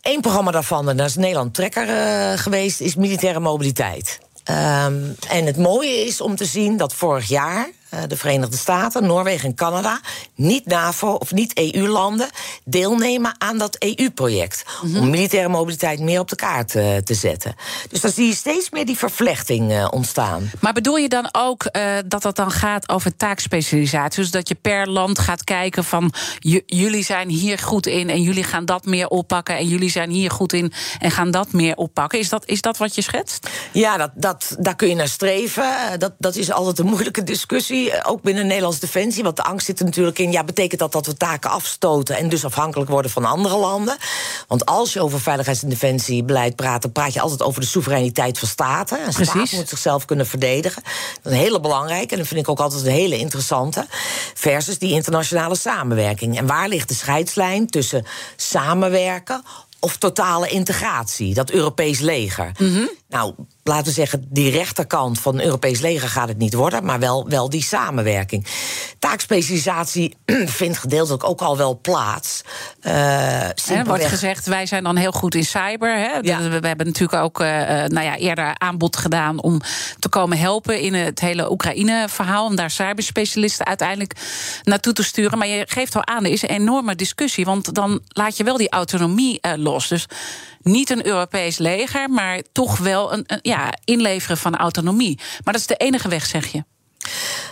Eén 0.00 0.20
programma 0.20 0.50
daarvan, 0.50 0.88
en 0.88 0.96
daar 0.96 1.06
is 1.06 1.14
Nederland 1.14 1.54
trekker 1.54 1.88
uh, 1.88 2.38
geweest, 2.38 2.80
is 2.80 2.94
militaire 2.94 3.40
mobiliteit. 3.40 4.18
Um, 4.50 5.16
en 5.28 5.46
het 5.46 5.56
mooie 5.56 6.04
is 6.04 6.20
om 6.20 6.36
te 6.36 6.44
zien 6.44 6.76
dat 6.76 6.94
vorig 6.94 7.28
jaar 7.28 7.68
de 8.08 8.16
Verenigde 8.16 8.56
Staten, 8.56 9.06
Noorwegen 9.06 9.48
en 9.48 9.54
Canada, 9.54 10.00
niet 10.34 10.66
NAVO 10.66 11.12
of 11.12 11.32
niet 11.32 11.58
EU-landen, 11.58 12.28
deelnemen 12.64 13.34
aan 13.38 13.58
dat 13.58 13.76
EU-project. 13.78 14.64
Mm 14.82 14.92
-hmm. 14.92 15.00
Om 15.00 15.10
militaire 15.10 15.48
mobiliteit 15.48 16.00
meer 16.00 16.20
op 16.20 16.28
de 16.28 16.36
kaart 16.36 16.74
uh, 16.74 16.96
te 16.96 17.14
zetten. 17.14 17.54
Dus 17.88 18.00
dan 18.00 18.10
zie 18.10 18.26
je 18.26 18.34
steeds 18.34 18.70
meer 18.70 18.86
die 18.86 18.98
vervlechting 18.98 19.72
uh, 19.72 19.88
ontstaan. 19.90 20.50
Maar 20.60 20.72
bedoel 20.72 20.96
je 20.96 21.08
dan 21.08 21.28
ook 21.32 21.70
dat 22.06 22.22
dat 22.22 22.36
dan 22.36 22.50
gaat 22.50 22.88
over 22.88 23.16
taakspecialisatie? 23.16 24.22
Dus 24.22 24.30
dat 24.30 24.48
je 24.48 24.54
per 24.54 24.88
land 24.90 25.18
gaat 25.18 25.44
kijken 25.44 25.84
van 25.84 26.12
jullie 26.66 27.04
zijn 27.04 27.28
hier 27.28 27.58
goed 27.58 27.86
in 27.86 28.10
en 28.10 28.22
jullie 28.22 28.44
gaan 28.44 28.64
dat 28.64 28.84
meer 28.84 29.08
oppakken 29.08 29.56
en 29.56 29.66
jullie 29.66 29.90
zijn 29.90 30.10
hier 30.10 30.30
goed 30.30 30.52
in 30.52 30.72
en 30.98 31.10
gaan 31.10 31.30
dat 31.30 31.52
meer 31.52 31.76
oppakken. 31.76 32.18
Is 32.18 32.28
dat, 32.28 32.46
is 32.46 32.60
dat 32.60 32.76
wat 32.76 32.94
je 32.94 33.02
schetst? 33.02 33.48
Ja, 33.72 33.96
dat, 33.96 34.10
dat, 34.14 34.56
daar 34.58 34.76
kun 34.76 34.88
je 34.88 34.94
naar 34.94 35.08
streven. 35.08 35.98
Dat, 35.98 36.12
dat 36.18 36.36
is 36.36 36.50
altijd 36.50 36.78
een 36.78 36.86
moeilijke 36.86 37.22
discussie 37.22 37.77
eh, 37.86 38.10
ook 38.10 38.22
binnen 38.22 38.46
Nederlands 38.46 38.78
Defensie. 38.78 39.22
Want 39.22 39.36
de 39.36 39.42
angst 39.42 39.66
zit 39.66 39.78
er 39.78 39.84
natuurlijk 39.84 40.18
in. 40.18 40.32
Ja, 40.32 40.44
betekent 40.44 40.80
dat 40.80 40.92
dat 40.92 41.06
we 41.06 41.16
taken 41.16 41.50
afstoten 41.50 42.16
en 42.16 42.28
dus 42.28 42.44
afhankelijk 42.44 42.90
worden 42.90 43.10
van 43.10 43.24
andere 43.24 43.56
landen? 43.56 43.96
Want 44.46 44.66
als 44.66 44.92
je 44.92 45.00
over 45.00 45.20
veiligheids- 45.20 45.62
en 45.62 45.68
defensiebeleid 45.68 46.56
praat, 46.56 46.82
dan 46.82 46.92
praat 46.92 47.12
je 47.12 47.20
altijd 47.20 47.42
over 47.42 47.60
de 47.60 47.66
soevereiniteit 47.66 48.38
van 48.38 48.48
staten. 48.48 49.06
Een 49.06 49.12
staat 49.12 49.32
Precies. 49.32 49.52
moet 49.52 49.68
zichzelf 49.68 50.04
kunnen 50.04 50.26
verdedigen. 50.26 50.82
Dat 51.22 51.32
is 51.32 51.38
een 51.38 51.44
hele 51.44 51.60
belangrijke 51.60 52.12
en 52.12 52.18
dat 52.18 52.28
vind 52.28 52.40
ik 52.40 52.48
ook 52.48 52.60
altijd 52.60 52.84
een 52.84 52.92
hele 52.92 53.18
interessante. 53.18 53.86
Versus 54.34 54.78
die 54.78 54.92
internationale 54.92 55.56
samenwerking. 55.56 56.38
En 56.38 56.46
waar 56.46 56.68
ligt 56.68 56.88
de 56.88 56.94
scheidslijn 56.94 57.66
tussen 57.66 58.06
samenwerken 58.36 59.42
of 59.80 59.96
totale 59.96 60.48
integratie, 60.48 61.34
dat 61.34 61.50
Europees 61.50 61.98
leger. 61.98 62.52
Nou, 63.08 63.34
laten 63.68 63.86
we 63.86 63.92
zeggen, 63.92 64.26
die 64.30 64.50
rechterkant 64.50 65.20
van 65.20 65.34
een 65.34 65.44
Europees 65.44 65.80
leger 65.80 66.08
gaat 66.08 66.28
het 66.28 66.38
niet 66.38 66.54
worden, 66.54 66.84
maar 66.84 66.98
wel, 66.98 67.28
wel 67.28 67.50
die 67.50 67.62
samenwerking. 67.62 68.46
Taakspecialisatie 68.98 70.16
vindt 70.60 70.78
gedeeltelijk 70.78 71.24
ook 71.24 71.40
al 71.40 71.56
wel 71.56 71.78
plaats. 71.80 72.42
Eh, 72.80 73.38
er 73.38 73.44
wordt 73.44 73.60
simpelweg- 73.60 74.08
gezegd, 74.08 74.46
wij 74.46 74.66
zijn 74.66 74.84
dan 74.84 74.96
heel 74.96 75.12
goed 75.12 75.34
in 75.34 75.44
cyber. 75.44 75.96
Hè? 75.98 76.18
Ja. 76.20 76.38
We, 76.60 76.66
hebben 76.66 76.86
natuurlijk 76.86 77.22
ook 77.22 77.40
eh, 77.40 77.84
eh, 77.84 77.90
nou 77.90 78.06
ja, 78.06 78.16
eerder 78.16 78.58
aanbod 78.58 78.96
gedaan 78.96 79.42
om 79.42 79.60
te 79.98 80.08
komen 80.08 80.38
helpen 80.38 80.80
in 80.80 80.94
het 80.94 81.20
hele 81.20 81.50
Oekraïne-verhaal. 81.50 82.46
Om 82.46 82.56
daar 82.56 82.70
cyberspecialisten 82.70 83.66
uiteindelijk 83.66 84.12
naartoe 84.62 84.92
te 84.92 85.02
sturen. 85.02 85.38
Maar 85.38 85.48
je 85.48 85.64
geeft 85.68 85.96
al 85.96 86.06
aan, 86.06 86.24
er 86.24 86.30
is 86.30 86.42
een 86.42 86.48
enorme 86.48 86.94
discussie. 86.94 87.44
Want 87.44 87.74
dan 87.74 88.00
laat 88.08 88.36
je 88.36 88.44
wel 88.44 88.56
die 88.56 88.70
autonomie 88.70 89.40
eh, 89.40 89.52
los. 89.56 89.88
Dus 89.88 90.06
niet 90.62 90.90
een 90.90 91.06
Europees 91.06 91.58
leger, 91.58 92.10
maar 92.10 92.42
toch 92.52 92.78
wel 92.78 93.12
een, 93.12 93.24
een, 93.26 93.38
ja, 93.42 93.72
inleveren 93.84 94.36
van 94.38 94.56
autonomie. 94.56 95.18
Maar 95.44 95.52
dat 95.52 95.62
is 95.62 95.66
de 95.66 95.76
enige 95.76 96.08
weg, 96.08 96.26
zeg 96.26 96.46
je. 96.46 96.64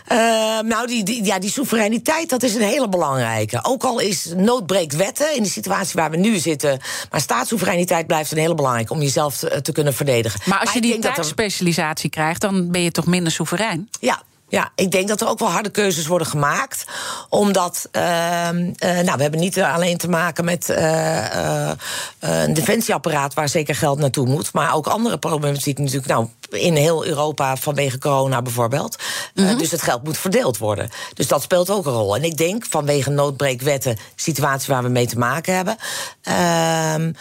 Eh, 0.06 0.16
nou, 0.60 0.86
die, 0.86 1.04
die, 1.04 1.24
ja, 1.24 1.38
die 1.38 1.50
soevereiniteit, 1.50 2.28
dat 2.30 2.42
is 2.42 2.54
een 2.54 2.60
hele 2.62 2.88
belangrijke. 2.88 3.58
Ook 3.62 3.84
al 3.84 3.98
is 4.00 4.32
nood 4.36 4.66
breekt 4.66 4.96
wetten 4.96 5.36
in 5.36 5.42
de 5.42 5.48
situatie 5.48 5.92
waar 5.94 6.10
we 6.10 6.16
nu 6.16 6.38
zitten. 6.38 6.80
Maar 7.10 7.20
staatssoevereiniteit 7.20 8.06
blijft 8.06 8.30
een 8.32 8.38
hele 8.38 8.54
belangrijke 8.54 8.92
om 8.92 9.00
jezelf 9.00 9.36
te, 9.36 9.60
te 9.62 9.72
kunnen 9.72 9.94
verdedigen. 9.94 10.40
Maar 10.44 10.58
als 10.60 10.72
je 10.72 10.80
die 10.80 10.94
dat 10.98 11.04
er- 11.04 11.14
taakspecialisatie 11.14 12.10
krijgt, 12.10 12.40
dan 12.40 12.70
ben 12.70 12.82
je 12.82 12.90
toch 12.90 13.06
minder 13.06 13.32
soeverein? 13.32 13.88
Ja. 14.00 14.22
Ja, 14.48 14.70
ik 14.74 14.90
denk 14.90 15.08
dat 15.08 15.20
er 15.20 15.28
ook 15.28 15.38
wel 15.38 15.50
harde 15.50 15.70
keuzes 15.70 16.06
worden 16.06 16.26
gemaakt. 16.26 16.84
Omdat, 17.28 17.88
ehm, 17.90 18.72
eh, 18.76 18.90
nou, 18.90 19.16
we 19.16 19.22
hebben 19.22 19.40
niet 19.40 19.60
alleen 19.60 19.96
te 19.96 20.08
maken 20.08 20.44
met 20.44 20.68
eh, 20.68 21.68
eh, 21.70 21.76
een 22.18 22.54
defensieapparaat 22.54 23.34
waar 23.34 23.48
zeker 23.48 23.74
geld 23.74 23.98
naartoe 23.98 24.26
moet. 24.26 24.52
Maar 24.52 24.74
ook 24.74 24.86
andere 24.86 25.18
problematiek 25.18 25.78
natuurlijk. 25.78 26.06
Nou, 26.06 26.26
in 26.50 26.74
heel 26.76 27.06
Europa 27.06 27.56
vanwege 27.56 27.98
corona 27.98 28.42
bijvoorbeeld. 28.42 28.96
Eh, 29.34 29.58
dus 29.58 29.70
het 29.70 29.82
geld 29.82 30.04
moet 30.04 30.18
verdeeld 30.18 30.58
worden. 30.58 30.90
Dus 31.14 31.28
dat 31.28 31.42
speelt 31.42 31.70
ook 31.70 31.86
een 31.86 31.92
rol. 31.92 32.16
En 32.16 32.24
ik 32.24 32.36
denk 32.36 32.64
vanwege 32.70 33.10
noodbreekwetten, 33.10 33.96
situatie 34.14 34.72
waar 34.74 34.82
we 34.82 34.88
mee 34.88 35.06
te 35.06 35.18
maken 35.18 35.54
hebben. 35.54 35.76
ehm, 36.22 37.12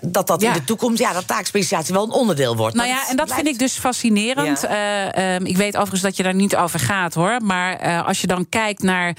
dat 0.00 0.26
dat 0.26 0.40
Ja. 0.40 0.48
in 0.48 0.52
de 0.58 0.64
toekomst, 0.64 0.98
ja, 0.98 1.12
dat 1.12 1.26
taakspecialisatie 1.26 1.94
wel 1.94 2.04
een 2.04 2.10
onderdeel 2.10 2.56
wordt. 2.56 2.74
Nou 2.76 2.88
ja, 2.88 2.94
en 3.08 3.16
dat 3.16 3.26
blijft- 3.26 3.34
vind 3.34 3.46
ik 3.46 3.58
dus 3.58 3.72
fascinerend. 3.78 4.60
Ja. 4.60 4.68
Eh, 5.12 5.34
ehm, 5.34 5.44
ik 5.44 5.56
weet 5.56 5.74
overigens 5.74 6.02
dat 6.02 6.16
je 6.16 6.22
daar 6.22 6.34
niet 6.34 6.56
over 6.56 6.80
gaat 6.80 7.14
hoor. 7.14 7.36
Maar 7.42 7.76
eh, 7.76 8.06
als 8.06 8.20
je 8.20 8.26
dan 8.26 8.48
kijkt 8.48 8.82
naar 8.82 9.16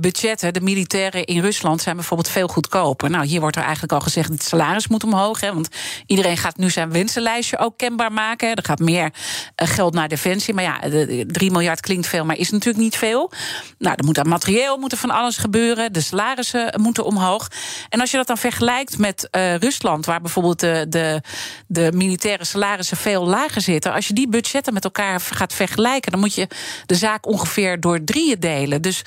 budgetten, 0.00 0.52
de 0.52 0.60
militairen 0.60 1.24
in 1.24 1.40
Rusland 1.40 1.82
zijn 1.82 1.96
bijvoorbeeld 1.96 2.28
veel 2.28 2.48
goedkoper. 2.48 3.10
Nou, 3.10 3.26
hier 3.26 3.40
wordt 3.40 3.56
er 3.56 3.62
eigenlijk 3.62 3.92
al 3.92 4.00
gezegd: 4.00 4.28
het 4.28 4.42
salaris 4.42 4.88
moet 4.88 5.04
omhoog. 5.04 5.40
Hè, 5.40 5.54
want 5.54 5.68
iedereen 6.06 6.36
gaat 6.36 6.56
nu 6.56 6.70
zijn 6.70 6.92
wensenlijstje 6.92 7.58
ook 7.58 7.76
kenbaar 7.78 8.12
maken. 8.12 8.54
Er 8.54 8.64
gaat 8.64 8.78
meer 8.78 8.93
eh, 9.00 9.68
geld 9.68 9.94
naar 9.94 10.08
defensie. 10.08 10.54
Maar 10.54 10.64
ja, 10.64 10.78
de, 10.78 11.06
de 11.06 11.26
3 11.26 11.50
miljard 11.50 11.80
klinkt 11.80 12.06
veel, 12.06 12.24
maar 12.24 12.36
is 12.36 12.50
natuurlijk 12.50 12.84
niet 12.84 12.96
veel. 12.96 13.32
Nou, 13.78 13.94
er 13.96 14.04
moet 14.04 14.18
aan 14.18 14.28
materieel 14.28 14.76
moet 14.76 14.92
er 14.92 14.98
van 14.98 15.10
alles 15.10 15.36
gebeuren. 15.36 15.92
De 15.92 16.00
salarissen 16.00 16.80
moeten 16.80 17.04
omhoog. 17.04 17.48
En 17.88 18.00
als 18.00 18.10
je 18.10 18.16
dat 18.16 18.26
dan 18.26 18.38
vergelijkt 18.38 18.98
met 18.98 19.28
eh, 19.30 19.56
Rusland, 19.56 20.06
waar 20.06 20.20
bijvoorbeeld 20.20 20.60
de, 20.60 20.86
de, 20.88 21.22
de 21.66 21.90
militaire 21.94 22.44
salarissen 22.44 22.96
veel 22.96 23.26
lager 23.26 23.60
zitten. 23.60 23.92
Als 23.92 24.08
je 24.08 24.14
die 24.14 24.28
budgetten 24.28 24.74
met 24.74 24.84
elkaar 24.84 25.20
gaat 25.20 25.52
vergelijken, 25.52 26.10
dan 26.10 26.20
moet 26.20 26.34
je 26.34 26.48
de 26.86 26.94
zaak 26.94 27.26
ongeveer 27.26 27.80
door 27.80 28.04
drieën 28.04 28.40
delen. 28.40 28.82
Dus 28.82 29.02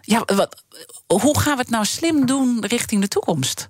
ja, 0.00 0.22
wat, 0.26 0.62
hoe 1.06 1.38
gaan 1.40 1.56
we 1.56 1.60
het 1.60 1.70
nou 1.70 1.84
slim 1.84 2.26
doen 2.26 2.64
richting 2.66 3.00
de 3.00 3.08
toekomst? 3.08 3.68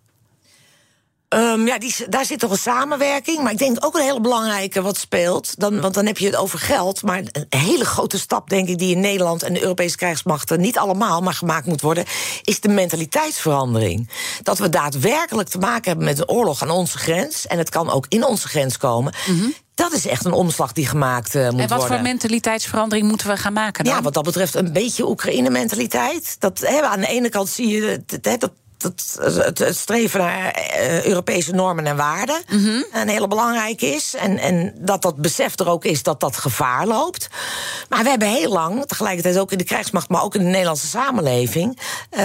Ehm, 1.29 1.67
ja, 1.67 1.79
die, 1.79 1.95
daar 2.09 2.25
zit 2.25 2.39
toch 2.39 2.51
een 2.51 2.57
samenwerking. 2.59 3.43
Maar 3.43 3.53
ik 3.53 3.59
denk 3.59 3.85
ook 3.85 3.95
een 3.95 4.03
hele 4.03 4.21
belangrijke 4.21 4.83
wat 4.83 4.99
speelt. 4.99 5.61
Dan, 5.61 5.81
want 5.81 5.95
dan 5.95 6.07
heb 6.07 6.19
je 6.19 6.27
het 6.27 6.37
over 6.37 6.59
geld. 6.59 7.03
Maar 7.03 7.19
een 7.19 7.47
hele 7.49 7.85
grote 7.85 8.19
stap, 8.19 8.49
denk 8.49 8.69
ik, 8.69 8.79
die 8.79 8.95
in 8.95 9.01
Nederland 9.01 9.43
en 9.43 9.53
de 9.55 9.63
Europese 9.63 9.97
krijgsmachten 9.97 10.61
niet 10.61 10.79
allemaal, 10.79 11.21
maar 11.21 11.35
gemaakt 11.35 11.67
moet 11.67 11.81
worden, 11.81 12.05
is 12.43 12.61
de 12.61 12.69
mentaliteitsverandering. 12.69 14.11
Dat 14.43 14.59
we 14.59 14.69
daadwerkelijk 14.69 15.49
te 15.49 15.59
maken 15.59 15.85
hebben 15.89 16.05
met 16.05 16.19
een 16.19 16.29
oorlog 16.29 16.63
aan 16.63 16.71
onze 16.71 16.99
grens. 16.99 17.47
En 17.47 17.59
het 17.59 17.69
kan 17.71 17.91
ook 17.91 18.07
in 18.09 18.25
onze 18.25 18.49
grens 18.49 18.77
komen. 18.77 19.15
Dat 19.75 19.93
is 19.93 20.07
echt 20.07 20.25
een 20.25 20.33
omslag 20.33 20.73
die 20.73 20.87
gemaakt 20.87 21.35
eh, 21.35 21.43
moet 21.43 21.53
Mhm. 21.53 21.61
en 21.61 21.69
wat 21.69 21.79
worden. 21.79 21.97
voor 21.97 22.07
mentaliteitsverandering 22.07 23.09
moeten 23.09 23.27
we 23.29 23.37
gaan 23.37 23.53
maken 23.53 23.85
dan? 23.85 23.95
Ja, 23.95 24.03
wat 24.03 24.15
dat 24.15 24.25
betreft 24.25 24.55
een 24.55 24.73
beetje 24.73 25.09
Oekraïne-mentaliteit. 25.09 26.37
Dat, 26.39 26.67
aan 26.67 27.01
de 27.01 27.07
ene 27.07 27.29
kant 27.29 27.49
zie 27.49 27.69
je 27.69 28.05
dat, 28.21 28.51
het, 28.87 29.59
het 29.59 29.77
streven 29.77 30.21
naar 30.21 30.51
eh, 30.51 31.05
Europese 31.05 31.53
normen 31.53 31.87
en 31.87 31.97
waarden 31.97 32.43
een 32.93 33.09
hele 33.09 33.29
belangrijke 33.29 33.87
is. 33.87 34.15
En, 34.15 34.39
en 34.39 34.75
dat 34.77 35.03
dat 35.03 35.17
besef 35.17 35.59
er 35.59 35.69
ook 35.69 35.85
is 35.85 36.03
dat 36.03 36.21
dat 36.21 36.37
gevaar 36.37 36.87
loopt. 36.87 37.29
Maar 37.89 38.03
we 38.03 38.09
hebben 38.09 38.29
heel 38.29 38.53
lang, 38.53 38.87
tegelijkertijd 38.87 39.39
ook 39.39 39.53
in 39.53 39.59
de 39.59 39.65
krijgsmacht, 39.65 40.09
maar 40.09 40.23
ook 40.23 40.35
in 40.35 40.41
de 40.41 40.51
Nederlandse 40.51 40.87
samenleving, 40.87 41.79
eh, 42.11 42.21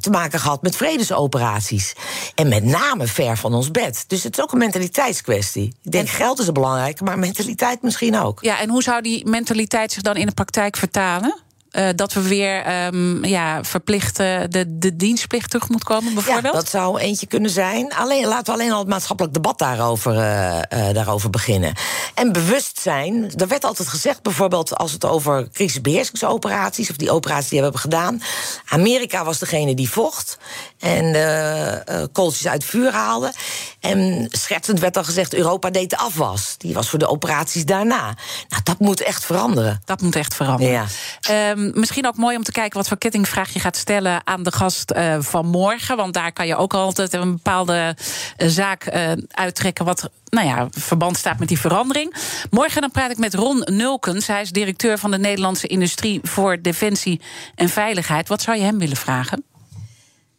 te 0.00 0.10
maken 0.10 0.40
gehad 0.40 0.62
met 0.62 0.76
vredesoperaties. 0.76 1.92
En 2.34 2.48
met 2.48 2.64
name 2.64 3.06
ver 3.06 3.36
van 3.36 3.54
ons 3.54 3.70
bed. 3.70 4.04
Dus 4.06 4.22
het 4.22 4.36
is 4.36 4.42
ook 4.42 4.52
een 4.52 4.58
mentaliteitskwestie. 4.58 5.74
Ik 5.82 5.92
denk 5.92 6.08
geld 6.08 6.38
is 6.38 6.46
een 6.46 6.52
belangrijke, 6.52 7.04
maar 7.04 7.18
mentaliteit 7.18 7.82
misschien 7.82 8.18
ook. 8.18 8.42
Ja, 8.42 8.60
en 8.60 8.68
hoe 8.68 8.82
zou 8.82 9.02
die 9.02 9.28
mentaliteit 9.28 9.92
zich 9.92 10.02
dan 10.02 10.16
in 10.16 10.26
de 10.26 10.32
praktijk 10.32 10.76
vertalen? 10.76 11.40
Eh, 11.72 11.88
dat 11.94 12.12
we 12.12 12.22
weer 12.22 12.62
ehm, 12.62 13.24
ja, 13.24 13.64
verplicht 13.64 14.16
de, 14.16 14.64
de 14.68 14.96
dienstplicht 14.96 15.50
terug 15.50 15.68
moet 15.68 15.84
komen, 15.84 16.14
bijvoorbeeld? 16.14 16.54
Ja, 16.54 16.60
dat 16.60 16.68
zou 16.68 16.98
eentje 16.98 17.26
kunnen 17.26 17.50
zijn. 17.50 17.94
Alleen, 17.94 18.26
laten 18.26 18.44
we 18.44 18.60
alleen 18.60 18.72
al 18.72 18.78
het 18.78 18.88
maatschappelijk 18.88 19.34
debat 19.34 19.58
daarover, 19.58 20.18
eh, 20.18 20.58
eh, 20.58 20.94
daarover 20.94 21.30
beginnen. 21.30 21.74
En 22.14 22.32
bewustzijn. 22.32 23.30
Er 23.36 23.48
werd 23.48 23.64
altijd 23.64 23.88
gezegd, 23.88 24.22
bijvoorbeeld 24.22 24.76
als 24.76 24.92
het 24.92 25.04
over 25.04 25.48
crisisbeheersingsoperaties... 25.52 26.90
of 26.90 26.96
die 26.96 27.10
operaties 27.10 27.48
die 27.48 27.58
we 27.58 27.64
hebben 27.64 27.80
gedaan... 27.80 28.22
Amerika 28.68 29.24
was 29.24 29.38
degene 29.38 29.74
die 29.74 29.90
vocht 29.90 30.38
en 30.82 31.14
eh, 31.14 32.02
kooltjes 32.12 32.48
uit 32.48 32.64
vuur 32.64 32.92
haalde. 32.92 33.32
En 33.80 34.26
schertsend 34.30 34.80
werd 34.80 34.94
dan 34.94 35.04
gezegd, 35.04 35.34
Europa 35.34 35.70
deed 35.70 35.90
de 35.90 35.96
afwas. 35.96 36.54
Die 36.58 36.74
was 36.74 36.88
voor 36.88 36.98
de 36.98 37.08
operaties 37.08 37.64
daarna. 37.64 38.14
Nou, 38.48 38.62
dat 38.62 38.78
moet 38.78 39.02
echt 39.02 39.24
veranderen. 39.24 39.82
Dat 39.84 40.00
moet 40.00 40.16
echt 40.16 40.34
veranderen. 40.34 40.72
Ja. 40.72 40.86
Ehm, 41.20 41.70
misschien 41.74 42.06
ook 42.06 42.16
mooi 42.16 42.36
om 42.36 42.42
te 42.42 42.52
kijken 42.52 42.78
wat 42.78 42.88
voor 42.88 42.98
kettingvraag 42.98 43.52
je 43.52 43.60
gaat 43.60 43.76
stellen 43.76 44.26
aan 44.26 44.42
de 44.42 44.52
gast 44.52 44.90
eh, 44.90 45.16
van 45.18 45.46
morgen. 45.46 45.96
Want 45.96 46.14
daar 46.14 46.32
kan 46.32 46.46
je 46.46 46.56
ook 46.56 46.74
altijd 46.74 47.12
een 47.12 47.32
bepaalde 47.32 47.96
zaak 48.36 48.88
uittrekken. 49.30 49.84
wat 49.84 50.10
nou 50.24 50.46
ja, 50.46 50.68
verband 50.70 51.16
staat 51.16 51.38
met 51.38 51.48
die 51.48 51.60
verandering. 51.60 52.14
Morgen 52.50 52.80
dan 52.80 52.90
praat 52.90 53.10
ik 53.10 53.18
met 53.18 53.34
Ron 53.34 53.62
Nulkens. 53.64 54.26
Hij 54.26 54.40
is 54.40 54.50
directeur 54.50 54.98
van 54.98 55.10
de 55.10 55.18
Nederlandse 55.18 55.66
Industrie 55.66 56.20
voor 56.22 56.62
Defensie 56.62 57.20
en 57.54 57.68
Veiligheid. 57.68 58.28
Wat 58.28 58.42
zou 58.42 58.56
je 58.58 58.64
hem 58.64 58.78
willen 58.78 58.96
vragen? 58.96 59.44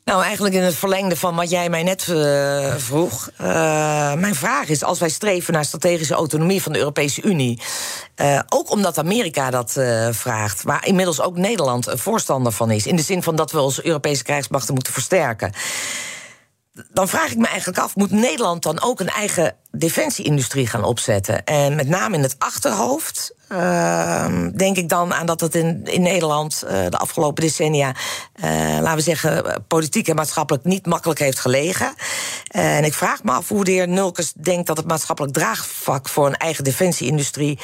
Nou, 0.06 0.24
eigenlijk 0.24 0.56
in 0.56 0.62
het 0.62 0.76
verlengde 0.76 1.16
van 1.16 1.36
wat 1.36 1.50
jij 1.50 1.70
mij 1.70 1.84
net 1.84 2.08
eh, 2.10 2.74
vroeg. 2.78 3.30
Eh, 3.38 4.14
mijn 4.14 4.36
vraag 4.36 4.68
is: 4.68 4.84
als 4.84 5.00
wij 5.00 5.10
streven 5.10 5.54
naar 5.54 5.66
strategische 5.66 6.14
autonomie 6.14 6.62
van 6.62 6.72
de 6.72 6.80
Europese 6.80 7.22
Unie. 7.22 7.62
eh, 8.16 8.40
ook 8.50 8.72
omdat 8.72 8.98
Amerika 8.98 9.50
dat 9.50 9.72
vraagt, 10.12 10.64
waar 10.64 10.88
inmiddels 10.88 11.22
ook 11.22 11.38
Nederland 11.38 11.88
een 11.88 11.98
voorstander 11.98 12.52
van 12.52 12.72
is. 12.72 12.88
In 12.88 12.96
de 12.96 13.02
zin 13.02 13.24
van 13.24 13.36
dat 13.36 13.52
we 13.52 13.62
onze 13.62 13.86
Europese 13.86 14.24
krijgsmachten 14.24 14.74
moeten 14.74 14.94
versterken. 14.94 15.54
Dan 16.74 17.08
vraag 17.08 17.32
ik 17.32 17.38
me 17.38 17.48
eigenlijk 17.48 17.80
af: 17.80 17.96
moet 17.96 18.12
Nederland 18.12 18.64
dan 18.64 18.82
ook 18.82 19.00
een 19.00 19.10
eigen 19.10 19.56
defensieindustrie 19.72 20.68
gaan 20.68 20.84
opzetten? 20.84 21.44
En 21.44 21.76
met 21.76 21.88
name 21.88 22.16
in 22.16 22.22
het 22.22 22.36
achterhoofd. 22.38 23.36
ehm, 23.48 24.52
denk 24.52 24.78
ik 24.78 24.90
dan 24.90 25.14
aan 25.14 25.26
dat 25.26 25.40
het 25.40 25.56
in, 25.56 25.86
in 25.86 26.02
Nederland 26.02 26.64
eh, 26.64 26.90
de 26.90 26.98
afgelopen 26.98 27.44
decennia, 27.44 27.96
eh, 28.34 28.50
laten 28.82 28.96
we 28.96 29.02
zeggen, 29.02 29.64
politiek 29.68 30.08
en 30.08 30.16
maatschappelijk 30.16 30.64
niet 30.64 30.86
makkelijk 30.86 31.20
heeft 31.20 31.40
gelegen. 31.40 31.94
Eh, 32.48 32.78
en 32.78 32.84
ik 32.84 32.94
vraag 32.94 33.24
me 33.24 33.32
af 33.32 33.48
hoe 33.48 33.64
de 33.64 33.72
heer 33.72 33.88
Nulkens 33.88 34.34
denkt 34.34 34.68
dat 34.68 34.78
het 34.78 34.88
maatschappelijk 34.88 35.34
draagvlak 35.34 36.10
voor 36.10 36.28
een 36.28 36.38
eigen 36.38 36.64
defensieindustrie 36.64 37.60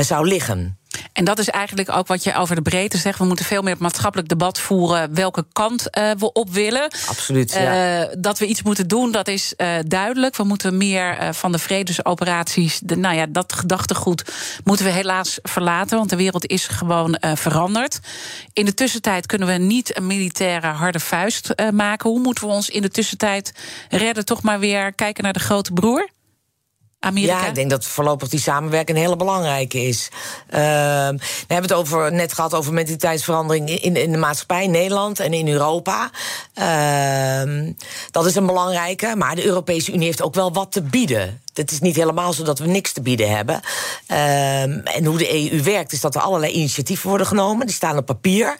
zou 0.00 0.26
liggen. 0.26 0.79
En 1.12 1.24
dat 1.24 1.38
is 1.38 1.48
eigenlijk 1.48 1.90
ook 1.90 2.06
wat 2.06 2.24
je 2.24 2.34
over 2.34 2.54
de 2.54 2.62
breedte 2.62 2.98
zegt. 2.98 3.18
We 3.18 3.24
moeten 3.24 3.44
veel 3.44 3.62
meer 3.62 3.76
maatschappelijk 3.78 4.28
debat 4.28 4.58
voeren 4.58 5.14
welke 5.14 5.46
kant 5.52 5.86
uh, 5.98 6.10
we 6.18 6.32
op 6.32 6.50
willen. 6.50 6.90
Absoluut. 7.08 7.52
Ja. 7.52 8.00
Uh, 8.00 8.14
dat 8.18 8.38
we 8.38 8.46
iets 8.46 8.62
moeten 8.62 8.88
doen, 8.88 9.12
dat 9.12 9.28
is 9.28 9.54
uh, 9.56 9.68
duidelijk. 9.86 10.36
We 10.36 10.44
moeten 10.44 10.76
meer 10.76 11.34
van 11.34 11.52
de 11.52 11.58
vredesoperaties, 11.58 12.80
de, 12.82 12.96
nou 12.96 13.14
ja, 13.14 13.26
dat 13.28 13.52
gedachtegoed 13.52 14.32
moeten 14.64 14.84
we 14.84 14.92
helaas 14.92 15.38
verlaten, 15.42 15.96
want 15.96 16.10
de 16.10 16.16
wereld 16.16 16.46
is 16.46 16.66
gewoon 16.66 17.16
veranderd. 17.20 18.00
In 18.52 18.64
de 18.64 18.74
tussentijd 18.74 19.26
kunnen 19.26 19.48
we 19.48 19.54
niet 19.54 19.96
een 19.96 20.06
militaire 20.06 20.66
harde 20.66 21.00
vuist 21.00 21.54
maken. 21.72 22.10
Hoe 22.10 22.20
moeten 22.20 22.46
we 22.46 22.52
ons 22.52 22.68
in 22.68 22.82
de 22.82 22.88
tussentijd 22.88 23.52
redden? 23.88 24.24
Toch 24.24 24.42
maar 24.42 24.58
weer 24.58 24.92
kijken 24.92 25.24
naar 25.24 25.32
de 25.32 25.40
grote 25.40 25.72
broer? 25.72 26.08
Ja, 27.00 27.46
ik 27.46 27.54
denk 27.54 27.70
dat 27.70 27.84
voorlopig 27.84 28.28
die 28.28 28.40
samenwerking 28.40 28.96
een 28.96 29.04
hele 29.04 29.16
belangrijke 29.16 29.82
is. 29.82 30.08
Uh, 30.10 30.56
we 30.56 31.46
hebben 31.46 31.70
het 31.70 31.72
over, 31.72 32.12
net 32.12 32.32
gehad 32.32 32.54
over 32.54 32.72
mentaliteitsverandering 32.72 33.70
in, 33.70 33.96
in 33.96 34.12
de 34.12 34.18
maatschappij 34.18 34.64
in 34.64 34.70
Nederland 34.70 35.20
en 35.20 35.32
in 35.32 35.48
Europa. 35.48 36.10
Uh, 36.54 37.72
dat 38.10 38.26
is 38.26 38.34
een 38.34 38.46
belangrijke. 38.46 39.14
Maar 39.16 39.34
de 39.34 39.44
Europese 39.44 39.92
Unie 39.92 40.06
heeft 40.06 40.22
ook 40.22 40.34
wel 40.34 40.52
wat 40.52 40.72
te 40.72 40.82
bieden. 40.82 41.40
Het 41.54 41.70
is 41.70 41.80
niet 41.80 41.96
helemaal 41.96 42.32
zo 42.32 42.42
dat 42.42 42.58
we 42.58 42.66
niks 42.66 42.92
te 42.92 43.00
bieden 43.00 43.36
hebben. 43.36 43.60
Uh, 44.10 44.62
en 44.96 45.04
hoe 45.04 45.18
de 45.18 45.52
EU 45.52 45.62
werkt, 45.62 45.92
is 45.92 46.00
dat 46.00 46.14
er 46.14 46.20
allerlei 46.20 46.52
initiatieven 46.52 47.08
worden 47.08 47.26
genomen. 47.26 47.66
Die 47.66 47.74
staan 47.74 47.96
op 47.96 48.06
papier. 48.06 48.56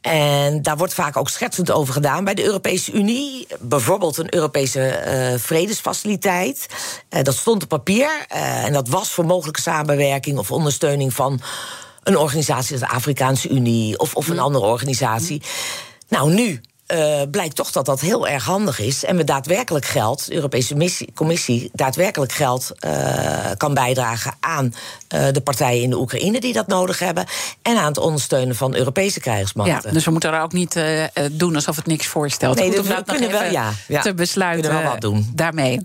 En 0.00 0.62
daar 0.62 0.76
wordt 0.76 0.94
vaak 0.94 1.16
ook 1.16 1.28
schetsend 1.28 1.70
over 1.70 1.92
gedaan 1.92 2.24
bij 2.24 2.34
de 2.34 2.44
Europese 2.44 2.92
Unie. 2.92 3.46
Bijvoorbeeld 3.60 4.16
een 4.16 4.34
Europese 4.34 5.02
uh, 5.06 5.38
vredesfaciliteit. 5.40 6.66
Uh, 7.10 7.22
dat 7.22 7.34
stond 7.34 7.62
op 7.62 7.68
papier. 7.68 8.26
Uh, 8.34 8.64
en 8.64 8.72
dat 8.72 8.88
was 8.88 9.10
voor 9.10 9.26
mogelijke 9.26 9.60
samenwerking 9.60 10.38
of 10.38 10.50
ondersteuning 10.50 11.14
van 11.14 11.40
een 12.02 12.16
organisatie 12.16 12.72
als 12.72 12.88
de 12.88 12.94
Afrikaanse 12.94 13.48
Unie 13.48 13.98
of, 13.98 14.14
of 14.14 14.28
een 14.28 14.38
andere 14.38 14.64
organisatie. 14.64 15.42
Nou, 16.08 16.34
nu 16.34 16.60
uh, 16.92 17.22
blijkt 17.30 17.56
toch 17.56 17.70
dat 17.70 17.86
dat 17.86 18.00
heel 18.00 18.28
erg 18.28 18.44
handig 18.44 18.80
is. 18.80 19.04
En 19.04 19.16
we 19.16 19.24
daadwerkelijk 19.24 19.84
geld, 19.84 20.26
de 20.26 20.34
Europese 20.34 20.74
missie, 20.74 21.12
Commissie, 21.14 21.70
daadwerkelijk 21.72 22.32
geld 22.32 22.72
uh, 22.80 23.50
kan 23.56 23.74
bijdragen 23.74 24.34
aan 24.40 24.74
uh, 25.14 25.26
de 25.32 25.40
partijen 25.40 25.82
in 25.82 25.90
de 25.90 25.98
Oekraïne 25.98 26.40
die 26.40 26.52
dat 26.52 26.66
nodig 26.66 26.98
hebben. 26.98 27.26
En 27.62 27.76
aan 27.76 27.88
het 27.88 27.98
ondersteunen 27.98 28.56
van 28.56 28.74
Europese 28.74 29.20
krijgsmachten. 29.20 29.80
Ja, 29.84 29.90
dus 29.92 30.04
we 30.04 30.10
moeten 30.10 30.32
er 30.32 30.42
ook 30.42 30.52
niet 30.52 30.80
doen 31.32 31.54
alsof 31.54 31.76
het 31.76 31.86
niks 31.86 32.06
voorstelt. 32.06 32.56
Nee, 32.58 32.66
Goed, 32.66 32.76
dus 32.76 32.96
we 32.96 33.02
kunnen 33.04 33.30
wel, 33.30 33.50
ja, 33.50 33.72
ja, 33.88 34.00
te 34.00 34.14
besluiten. 34.14 34.62
Kunnen 34.62 34.82
wel 34.82 34.92
wat 34.92 35.00
doen. 35.00 35.32
Daarmee. 35.34 35.80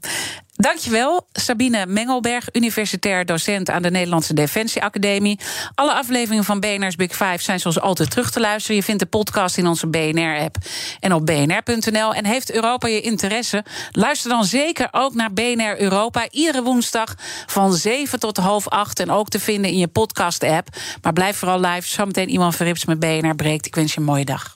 Dankjewel, 0.56 1.28
Sabine 1.32 1.86
Mengelberg, 1.86 2.48
universitair 2.52 3.26
docent 3.26 3.70
aan 3.70 3.82
de 3.82 3.92
Nederlandse 3.92 4.34
Defensieacademie. 4.34 5.40
Alle 5.76 5.94
afleveringen 5.94 6.44
van 6.44 6.60
BNR's 6.60 6.96
Big 6.96 7.12
Five 7.12 7.38
zijn 7.38 7.60
zoals 7.60 7.80
altijd 7.80 8.10
terug 8.10 8.32
te 8.32 8.40
luisteren. 8.40 8.76
Je 8.76 8.84
vindt 8.84 9.00
de 9.00 9.06
podcast 9.08 9.58
in 9.58 9.68
onze 9.68 9.88
BNR-app 9.88 10.56
en 11.00 11.14
op 11.14 11.26
bnr.nl. 11.26 12.14
En 12.14 12.26
heeft 12.26 12.52
Europa 12.52 12.88
je 12.88 13.02
interesse? 13.02 13.64
Luister 13.92 14.30
dan 14.30 14.46
zeker 14.46 14.88
ook 14.92 15.14
naar 15.14 15.34
BNR 15.34 15.82
Europa. 15.82 16.28
Iedere 16.30 16.64
woensdag 16.64 17.16
van 17.46 17.74
7 17.74 18.20
tot 18.20 18.38
half 18.38 18.68
8. 18.68 19.00
En 19.00 19.12
ook 19.12 19.30
te 19.30 19.40
vinden 19.40 19.72
in 19.72 19.78
je 19.78 19.88
podcast-app. 19.88 20.68
Maar 21.02 21.14
blijf 21.14 21.38
vooral 21.38 21.60
live. 21.60 21.88
Zometeen 21.88 22.30
iemand 22.30 22.56
Verrips 22.56 22.86
met 22.86 23.00
BNR 23.00 23.36
breekt. 23.36 23.66
Ik 23.66 23.76
wens 23.76 23.94
je 23.94 24.00
een 24.00 24.06
mooie 24.06 24.26
dag. 24.26 24.56